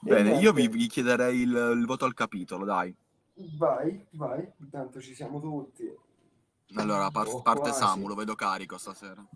Bene, 0.00 0.38
io 0.38 0.52
vi, 0.52 0.68
vi 0.68 0.86
chiederei 0.86 1.40
il, 1.40 1.50
il 1.76 1.86
voto 1.86 2.04
al 2.04 2.12
capitolo, 2.14 2.64
dai. 2.64 2.94
Vai, 3.56 4.04
vai, 4.10 4.46
intanto 4.58 5.00
ci 5.00 5.14
siamo 5.14 5.40
tutti. 5.40 5.90
Allora, 6.74 7.10
par- 7.10 7.26
O 7.28 7.40
parte 7.42 7.70
quasi. 7.70 7.78
Samu, 7.78 8.06
lo 8.06 8.14
vedo 8.14 8.34
carico 8.34 8.76
stasera. 8.78 9.26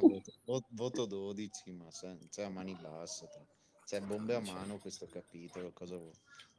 Voto, 0.00 0.32
vo- 0.44 0.66
voto 0.70 1.04
12, 1.06 1.72
ma 1.72 1.90
se- 1.90 2.18
cioè 2.30 2.44
a 2.44 2.50
mani 2.50 2.76
basse. 2.80 3.28
tra- 3.28 3.44
Cioè, 3.84 4.00
bombe 4.00 4.34
a 4.34 4.40
mano 4.40 4.78
questo 4.78 5.06
capitolo, 5.06 5.72
cosa 5.72 5.96
vuoi, 5.96 6.12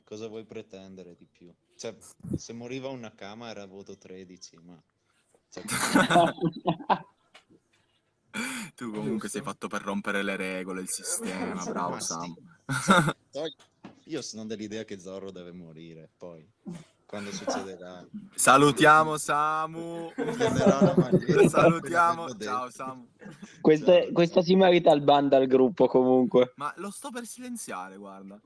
cosa 0.03 0.28
vuoi 0.28 0.45
pretendere 0.45 1.15
di 1.15 1.25
più? 1.25 1.53
Cioè, 1.75 1.95
se 2.36 2.53
moriva 2.53 2.89
una 2.89 3.13
cama 3.13 3.49
era 3.49 3.65
voto 3.65 3.97
13, 3.97 4.57
ma... 4.63 4.82
cioè, 5.49 5.63
Tu 8.75 8.91
comunque 8.91 9.29
sei 9.29 9.41
Giusto. 9.41 9.43
fatto 9.43 9.67
per 9.67 9.81
rompere 9.81 10.23
le 10.23 10.35
regole, 10.35 10.81
il 10.81 10.89
sistema, 10.89 11.53
Ma 11.53 11.65
bravo 11.65 11.97
togli, 13.31 13.53
Io 14.05 14.21
sono 14.21 14.45
dell'idea 14.45 14.83
che 14.83 14.99
Zorro 14.99 15.31
deve 15.31 15.51
morire, 15.51 16.09
poi 16.17 16.47
quando 17.05 17.31
succederà. 17.31 18.05
Salutiamo 18.35 19.17
Samu. 19.17 20.11
Salutiamo. 21.47 22.38
Ciao 22.38 22.69
Samu. 22.69 23.07
Questa, 23.61 24.01
Ciao. 24.01 24.11
questa 24.11 24.41
si 24.41 24.55
merita 24.55 24.91
il 24.91 25.01
ban 25.01 25.29
dal 25.29 25.47
gruppo 25.47 25.88
comunque. 25.88 26.51
Ma 26.57 26.73
lo 26.77 26.91
sto 26.91 27.09
per 27.09 27.25
silenziare, 27.25 27.95
guarda. 27.97 28.38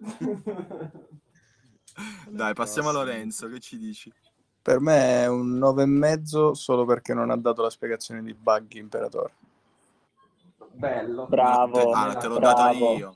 Dai, 2.29 2.53
passiamo 2.53 2.89
a 2.89 2.91
Lorenzo, 2.93 3.49
che 3.49 3.59
ci 3.59 3.77
dici? 3.77 4.13
Per 4.61 4.79
me 4.79 5.23
è 5.23 5.27
un 5.27 5.57
9,5 5.57 6.51
solo 6.51 6.85
perché 6.85 7.15
non 7.15 7.31
ha 7.31 7.37
dato 7.37 7.63
la 7.63 7.69
spiegazione 7.71 8.21
di 8.21 8.33
Buggy 8.33 8.77
Imperatore. 8.77 9.33
Bello. 10.73 11.27
Bravo. 11.27 11.91
Ah, 11.91 12.15
te 12.15 12.27
l'ho 12.27 12.39
data 12.39 12.69
bravo. 12.69 12.97
io. 12.97 13.15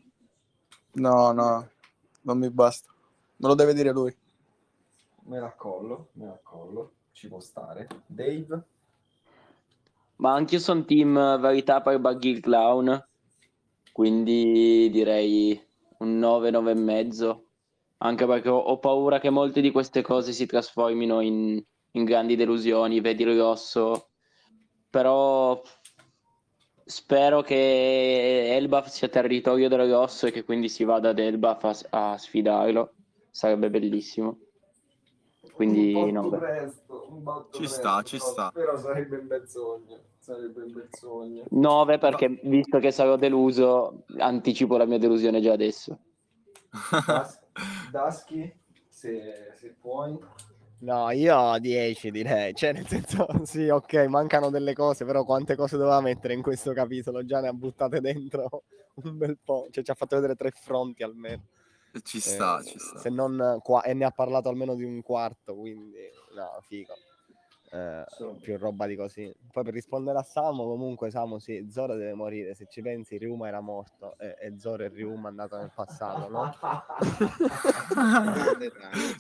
No, 0.94 1.32
no, 1.32 1.70
non 2.22 2.38
mi 2.38 2.50
basta. 2.50 2.92
Me 3.38 3.48
lo 3.48 3.56
deve 3.56 3.74
dire 3.74 3.92
lui. 3.92 4.16
Me 5.24 5.40
la 5.40 5.52
collo, 5.52 6.10
me 6.14 6.26
la 6.26 6.40
collo. 6.42 6.92
Ci 7.12 7.28
può 7.28 7.40
stare. 7.40 7.88
Dave? 8.06 8.64
Ma 10.18 10.34
anch'io 10.34 10.60
sono 10.60 10.86
team 10.86 11.40
verità 11.40 11.82
per 11.82 12.00
Buggy 12.00 12.30
il 12.30 12.40
Clown, 12.40 13.06
quindi 13.92 14.90
direi 14.90 15.62
un 16.00 16.18
9, 16.18 16.52
9 16.52 16.72
e 16.72 16.76
mezzo. 16.76 17.46
Anche 17.98 18.26
perché 18.26 18.50
ho, 18.50 18.58
ho 18.58 18.80
paura 18.80 19.20
che 19.20 19.30
molte 19.30 19.62
di 19.62 19.72
queste 19.72 20.02
cose 20.02 20.32
si 20.32 20.46
trasformino 20.46 21.20
in, 21.22 21.62
in 21.92 22.04
grandi 22.04 22.36
delusioni, 22.36 23.02
vedi 23.02 23.24
il 23.24 23.38
rosso. 23.38 24.10
Però 24.90 25.62
spero 26.86 27.42
che 27.42 28.56
Elbaf 28.56 28.88
sia 28.88 29.10
territorio 29.10 29.68
rosso 29.88 30.28
e 30.28 30.32
che 30.32 30.44
quindi 30.44 30.70
si 30.70 30.84
vada 30.84 31.10
ad 31.10 31.20
Elbaf 31.20 31.64
a, 31.90 32.12
a 32.14 32.18
sfidarlo. 32.18 32.94
Sarebbe 33.32 33.70
bellissimo. 33.70 34.38
Quindi 35.54 36.12
no. 36.12 36.30
presto, 36.30 37.48
Ci 37.52 37.68
sta, 37.68 38.02
presto, 38.02 38.04
ci 38.04 38.18
però- 38.18 38.32
sta. 38.32 38.52
Però 38.54 38.78
sarebbe 38.78 39.18
un 39.18 39.28
bel 39.28 39.48
sogno. 39.48 40.00
Sarebbe 40.20 40.64
un 40.64 40.72
bel 40.74 40.88
sogno. 40.92 41.44
9 41.50 41.98
perché 41.98 42.40
visto 42.44 42.80
che 42.80 42.92
sarò 42.92 43.16
deluso, 43.16 44.04
anticipo 44.18 44.76
la 44.78 44.86
mia 44.86 44.98
delusione 44.98 45.40
già 45.42 45.54
adesso. 45.54 45.98
Das- 47.06 47.40
Daschi, 47.92 48.54
se, 48.90 49.54
se 49.56 49.76
puoi. 49.80 50.18
No, 50.86 51.10
io 51.10 51.58
10 51.60 52.12
direi, 52.12 52.54
cioè 52.54 52.72
nel 52.72 52.86
senso, 52.88 53.26
sì, 53.44 53.68
ok, 53.70 54.06
mancano 54.06 54.52
delle 54.52 54.76
cose, 54.76 55.04
però 55.04 55.24
quante 55.24 55.56
cose 55.56 55.78
doveva 55.78 56.00
mettere 56.00 56.36
in 56.36 56.44
questo 56.44 56.74
capitolo? 56.74 57.26
Già 57.26 57.42
ne 57.42 57.48
ha 57.48 57.54
buttate 57.54 58.00
dentro 58.00 58.62
un 59.04 59.18
bel 59.18 59.36
po', 59.44 59.68
cioè 59.72 59.84
ci 59.84 59.90
ha 59.90 59.96
fatto 59.96 60.16
vedere 60.16 60.36
tre 60.36 60.52
fronti 60.52 61.02
almeno. 61.02 61.42
Ci 62.04 62.20
sta, 62.20 62.60
Eh, 62.60 62.66
ci 62.66 62.78
sta. 62.78 63.00
Se 63.00 63.10
non 63.10 63.60
qua- 63.64 63.82
e 63.82 63.96
ne 63.96 64.06
ha 64.06 64.12
parlato 64.12 64.48
almeno 64.48 64.76
di 64.76 64.84
un 64.84 65.02
quarto, 65.02 65.56
quindi 65.56 65.98
no, 66.36 66.60
figo. 66.62 66.94
Eh, 67.76 68.06
più 68.40 68.58
roba 68.58 68.88
di 68.88 68.96
così. 68.96 69.30
Poi 69.52 69.64
per 69.66 69.74
rispondere 69.74 70.18
a 70.18 70.24
Samu, 70.24 70.64
comunque 70.64 71.12
Samu 71.12 71.40
sì, 71.40 71.68
Zoro 71.70 71.96
deve 71.96 72.14
morire. 72.14 72.56
Se 72.56 72.68
ci 72.70 72.82
pensi, 72.82 73.18
Ryuma 73.18 73.50
era 73.50 73.60
morto 73.60 74.18
e, 74.18 74.38
e 74.40 74.58
Zoro 74.58 74.84
e 74.84 74.88
Ryuma 74.88 75.28
è 75.28 75.32
andato 75.32 75.58
nel 75.58 75.74
passato, 75.76 76.30
no? 76.30 76.56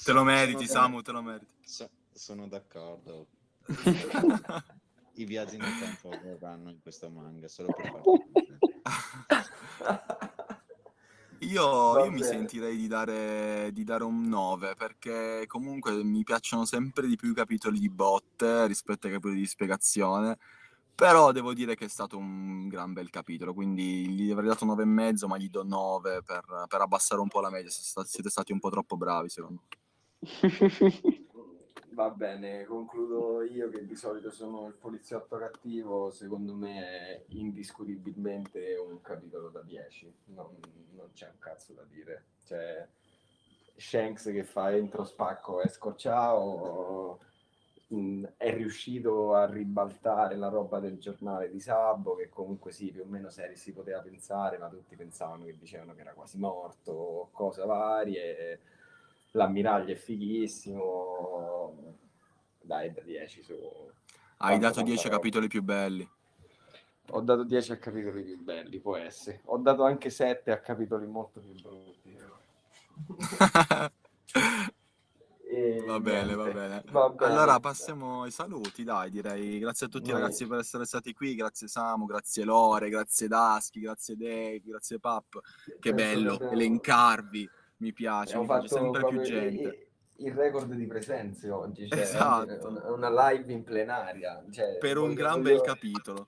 Te 0.01 0.11
lo 0.13 0.23
meriti, 0.23 0.67
Samu, 0.67 1.01
te 1.01 1.11
lo 1.11 1.21
meriti. 1.21 1.53
so- 1.65 1.89
sono 2.13 2.47
d'accordo. 2.47 3.27
I 5.17 5.25
viaggi 5.25 5.57
nel 5.57 5.77
tempo 5.77 6.17
verranno 6.21 6.69
in 6.69 6.79
questo 6.81 7.09
manga 7.09 7.49
solo 7.49 7.67
per 7.69 7.89
farti 7.89 8.23
Io, 11.45 12.03
io 12.03 12.11
mi 12.11 12.23
sentirei 12.23 12.75
di 12.75 12.87
dare, 12.87 13.69
di 13.71 13.83
dare 13.83 14.03
un 14.03 14.27
9 14.27 14.75
perché 14.75 15.45
comunque 15.47 16.03
mi 16.03 16.23
piacciono 16.23 16.65
sempre 16.65 17.07
di 17.07 17.15
più 17.15 17.31
i 17.31 17.35
capitoli 17.35 17.79
di 17.79 17.89
botte 17.89 18.65
rispetto 18.67 19.07
ai 19.07 19.13
capitoli 19.13 19.39
di 19.39 19.47
spiegazione. 19.47 20.37
Però 20.95 21.31
devo 21.33 21.53
dire 21.53 21.75
che 21.75 21.85
è 21.85 21.89
stato 21.89 22.17
un 22.17 22.69
gran 22.69 22.93
bel 22.93 23.09
capitolo, 23.09 23.53
quindi 23.53 24.07
gli 24.09 24.31
avrei 24.31 24.47
dato 24.47 24.65
9,5, 24.65 25.27
ma 25.27 25.37
gli 25.37 25.49
do 25.49 25.63
9 25.63 26.21
per, 26.23 26.65
per 26.67 26.81
abbassare 26.81 27.19
un 27.19 27.27
po' 27.27 27.41
la 27.41 27.49
media. 27.49 27.69
Siete 27.69 28.29
stati 28.29 28.53
un 28.53 28.59
po' 28.59 28.69
troppo 28.69 28.95
bravi, 28.95 29.27
secondo 29.29 29.61
me. 29.61 29.75
Va 31.95 32.09
bene, 32.09 32.65
concludo 32.65 33.41
io 33.41 33.69
che 33.69 33.85
di 33.85 33.95
solito 33.95 34.29
sono 34.29 34.67
il 34.67 34.73
poliziotto 34.73 35.37
cattivo, 35.37 36.11
secondo 36.11 36.53
me 36.53 36.81
è 36.81 37.23
indiscutibilmente 37.29 38.75
un 38.75 38.99
capitolo 38.99 39.47
da 39.47 39.61
10, 39.61 40.13
non, 40.25 40.57
non 40.91 41.11
c'è 41.13 41.27
un 41.29 41.39
cazzo 41.39 41.71
da 41.71 41.83
dire. 41.83 42.25
C'è 42.43 42.85
Shanks 43.77 44.25
che 44.25 44.43
fa 44.43 44.75
entro 44.75 45.05
spacco 45.05 45.61
e 45.61 45.69
scorciao, 45.69 47.17
mh, 47.87 48.25
è 48.35 48.53
riuscito 48.53 49.33
a 49.33 49.45
ribaltare 49.45 50.35
la 50.35 50.49
roba 50.49 50.79
del 50.81 50.99
giornale 50.99 51.49
di 51.49 51.61
Sabbo, 51.61 52.15
che 52.15 52.27
comunque 52.27 52.73
sì, 52.73 52.91
più 52.91 53.03
o 53.03 53.05
meno 53.05 53.29
seri 53.29 53.55
si 53.55 53.71
poteva 53.71 54.01
pensare, 54.01 54.57
ma 54.57 54.67
tutti 54.67 54.97
pensavano 54.97 55.45
che 55.45 55.57
dicevano 55.57 55.93
che 55.95 56.01
era 56.01 56.11
quasi 56.11 56.37
morto, 56.39 57.29
cose 57.31 57.63
varie 57.65 58.59
l'ammiraglio 59.35 59.93
è 59.93 59.95
fighissimo. 59.95 61.93
Dai, 62.61 62.91
da 62.91 63.01
10 63.01 63.43
su. 63.43 63.53
Hai 64.37 64.57
dato 64.57 64.81
10 64.81 64.95
tanta 64.95 65.03
roba. 65.03 65.15
capitoli 65.15 65.47
più 65.47 65.61
belli. 65.61 66.09
Ho 67.09 67.21
dato 67.21 67.43
10 67.43 67.71
a 67.73 67.77
capitoli 67.77 68.23
più 68.23 68.41
belli, 68.41 68.79
può 68.79 68.95
essere. 68.95 69.41
Ho 69.45 69.57
dato 69.57 69.83
anche 69.83 70.09
7 70.09 70.51
a 70.51 70.59
capitoli 70.59 71.05
molto 71.05 71.39
più 71.39 71.53
brutti. 71.61 72.17
E 75.47 75.83
Va 75.85 75.99
bene, 75.99 76.33
va 76.33 76.51
bene. 76.51 76.83
Va 76.91 77.09
bene. 77.09 77.31
Allora 77.31 77.59
passiamo 77.59 78.23
ai 78.23 78.31
saluti, 78.31 78.83
dai, 78.83 79.09
direi. 79.09 79.59
Grazie 79.59 79.85
a 79.85 79.89
tutti 79.89 80.11
Vai. 80.11 80.19
ragazzi 80.19 80.47
per 80.47 80.59
essere 80.59 80.85
stati 80.85 81.13
qui, 81.13 81.35
grazie 81.35 81.67
Samu, 81.67 82.05
grazie 82.05 82.43
Lore, 82.43 82.89
grazie 82.89 83.27
Daschi, 83.27 83.79
grazie 83.79 84.17
Dave, 84.17 84.61
grazie 84.65 84.99
Pap. 84.99 85.39
Che 85.79 85.93
bello 85.93 86.39
elencarvi, 86.39 87.49
mi 87.77 87.93
piace, 87.93 88.35
Abbiamo 88.35 88.41
mi 88.41 88.59
piace 88.59 88.67
fatto 88.75 88.83
sempre 88.83 89.07
più 89.09 89.21
gente. 89.21 89.87
il, 90.17 90.31
record 90.33 90.73
di 90.73 90.85
presenze 90.87 91.49
oggi. 91.49 91.87
Cioè, 91.89 91.99
Esatto. 91.99 92.67
Una, 92.67 92.91
una 93.09 93.29
live 93.31 93.51
in 93.51 93.63
plenaria. 93.63 94.43
Cioè, 94.49 94.77
Per 94.77 94.97
un 94.97 95.13
gran 95.13 95.41
voglio- 95.41 95.55
bel 95.55 95.61
capitolo. 95.61 96.25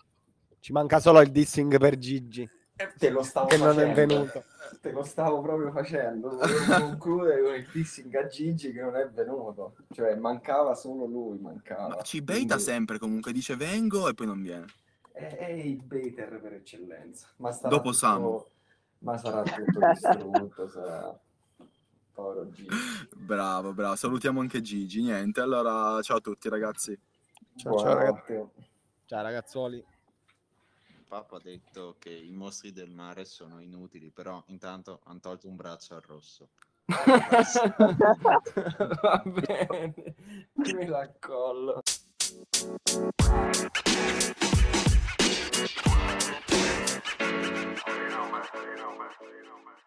Ci 0.59 0.71
manca 0.73 0.99
solo 0.99 1.21
il 1.21 1.31
dissing 1.31 1.77
per 1.77 1.97
Gigi, 1.97 2.49
Te 2.97 3.09
lo 3.09 3.23
stavo 3.23 3.47
che 3.47 3.57
non 3.57 3.79
è 3.79 3.87
facendo. 3.87 3.93
venuto. 4.13 4.43
Te 4.81 4.91
lo 4.91 5.03
stavo 5.03 5.41
proprio 5.41 5.71
facendo. 5.71 6.29
Volevo 6.35 6.85
concludere 6.89 7.41
con 7.41 7.53
il 7.55 7.67
dissing 7.71 8.13
a 8.15 8.27
Gigi 8.27 8.71
che 8.71 8.81
non 8.81 8.95
è 8.95 9.07
venuto. 9.09 9.75
Cioè, 9.91 10.15
mancava 10.15 10.75
solo 10.75 11.05
lui, 11.05 11.39
mancava. 11.39 11.87
Ma 11.95 12.01
ci 12.01 12.21
baita 12.21 12.55
Quindi 12.55 12.63
sempre 12.63 12.99
comunque, 12.99 13.31
dice 13.31 13.55
vengo 13.55 14.07
e 14.09 14.13
poi 14.13 14.27
non 14.27 14.41
viene. 14.41 14.65
È, 15.11 15.37
è 15.37 15.49
il 15.49 15.81
baiter 15.81 16.39
per 16.39 16.53
eccellenza. 16.53 17.27
Ma 17.37 17.51
sarà 17.51 17.69
Dopo 17.69 17.83
tutto- 17.91 17.93
Samu. 17.97 18.45
Ma 18.99 19.17
sarà 19.17 19.41
tutto 19.43 19.79
distrutto, 19.91 20.67
sarà... 20.69 21.19
Povero 22.17 22.49
Gigi. 22.49 22.67
Bravo, 23.15 23.73
bravo. 23.73 23.95
Salutiamo 23.95 24.39
anche 24.39 24.61
Gigi. 24.61 25.03
Niente, 25.03 25.39
allora 25.39 26.01
ciao 26.01 26.17
a 26.17 26.19
tutti 26.19 26.49
ragazzi. 26.49 26.99
Ciao, 27.55 27.77
ciao 27.77 27.93
ragazzi. 27.93 28.43
Ciao 29.05 29.21
ragazzuoli. 29.21 29.85
Papa 31.07 31.35
ha 31.35 31.39
detto 31.39 31.95
che 31.99 32.09
i 32.09 32.31
mostri 32.31 32.71
del 32.71 32.89
mare 32.89 33.23
sono 33.23 33.59
inutili, 33.59 34.09
però 34.09 34.43
intanto 34.47 35.01
hanno 35.03 35.19
tolto 35.19 35.47
un 35.47 35.55
braccio 35.57 35.93
al 35.93 36.01
rosso. 36.01 36.49
Va 39.01 39.23
bene, 39.23 39.93
me 40.53 40.87
la 40.87 41.07
collo. 41.19 41.83
You 42.95 43.13
know, 48.09 48.25
man. 48.31 48.41
You 48.53 48.75
know, 48.75 48.97
man. 48.97 49.11
You 49.21 49.43
know, 49.43 49.59
man. 49.63 49.77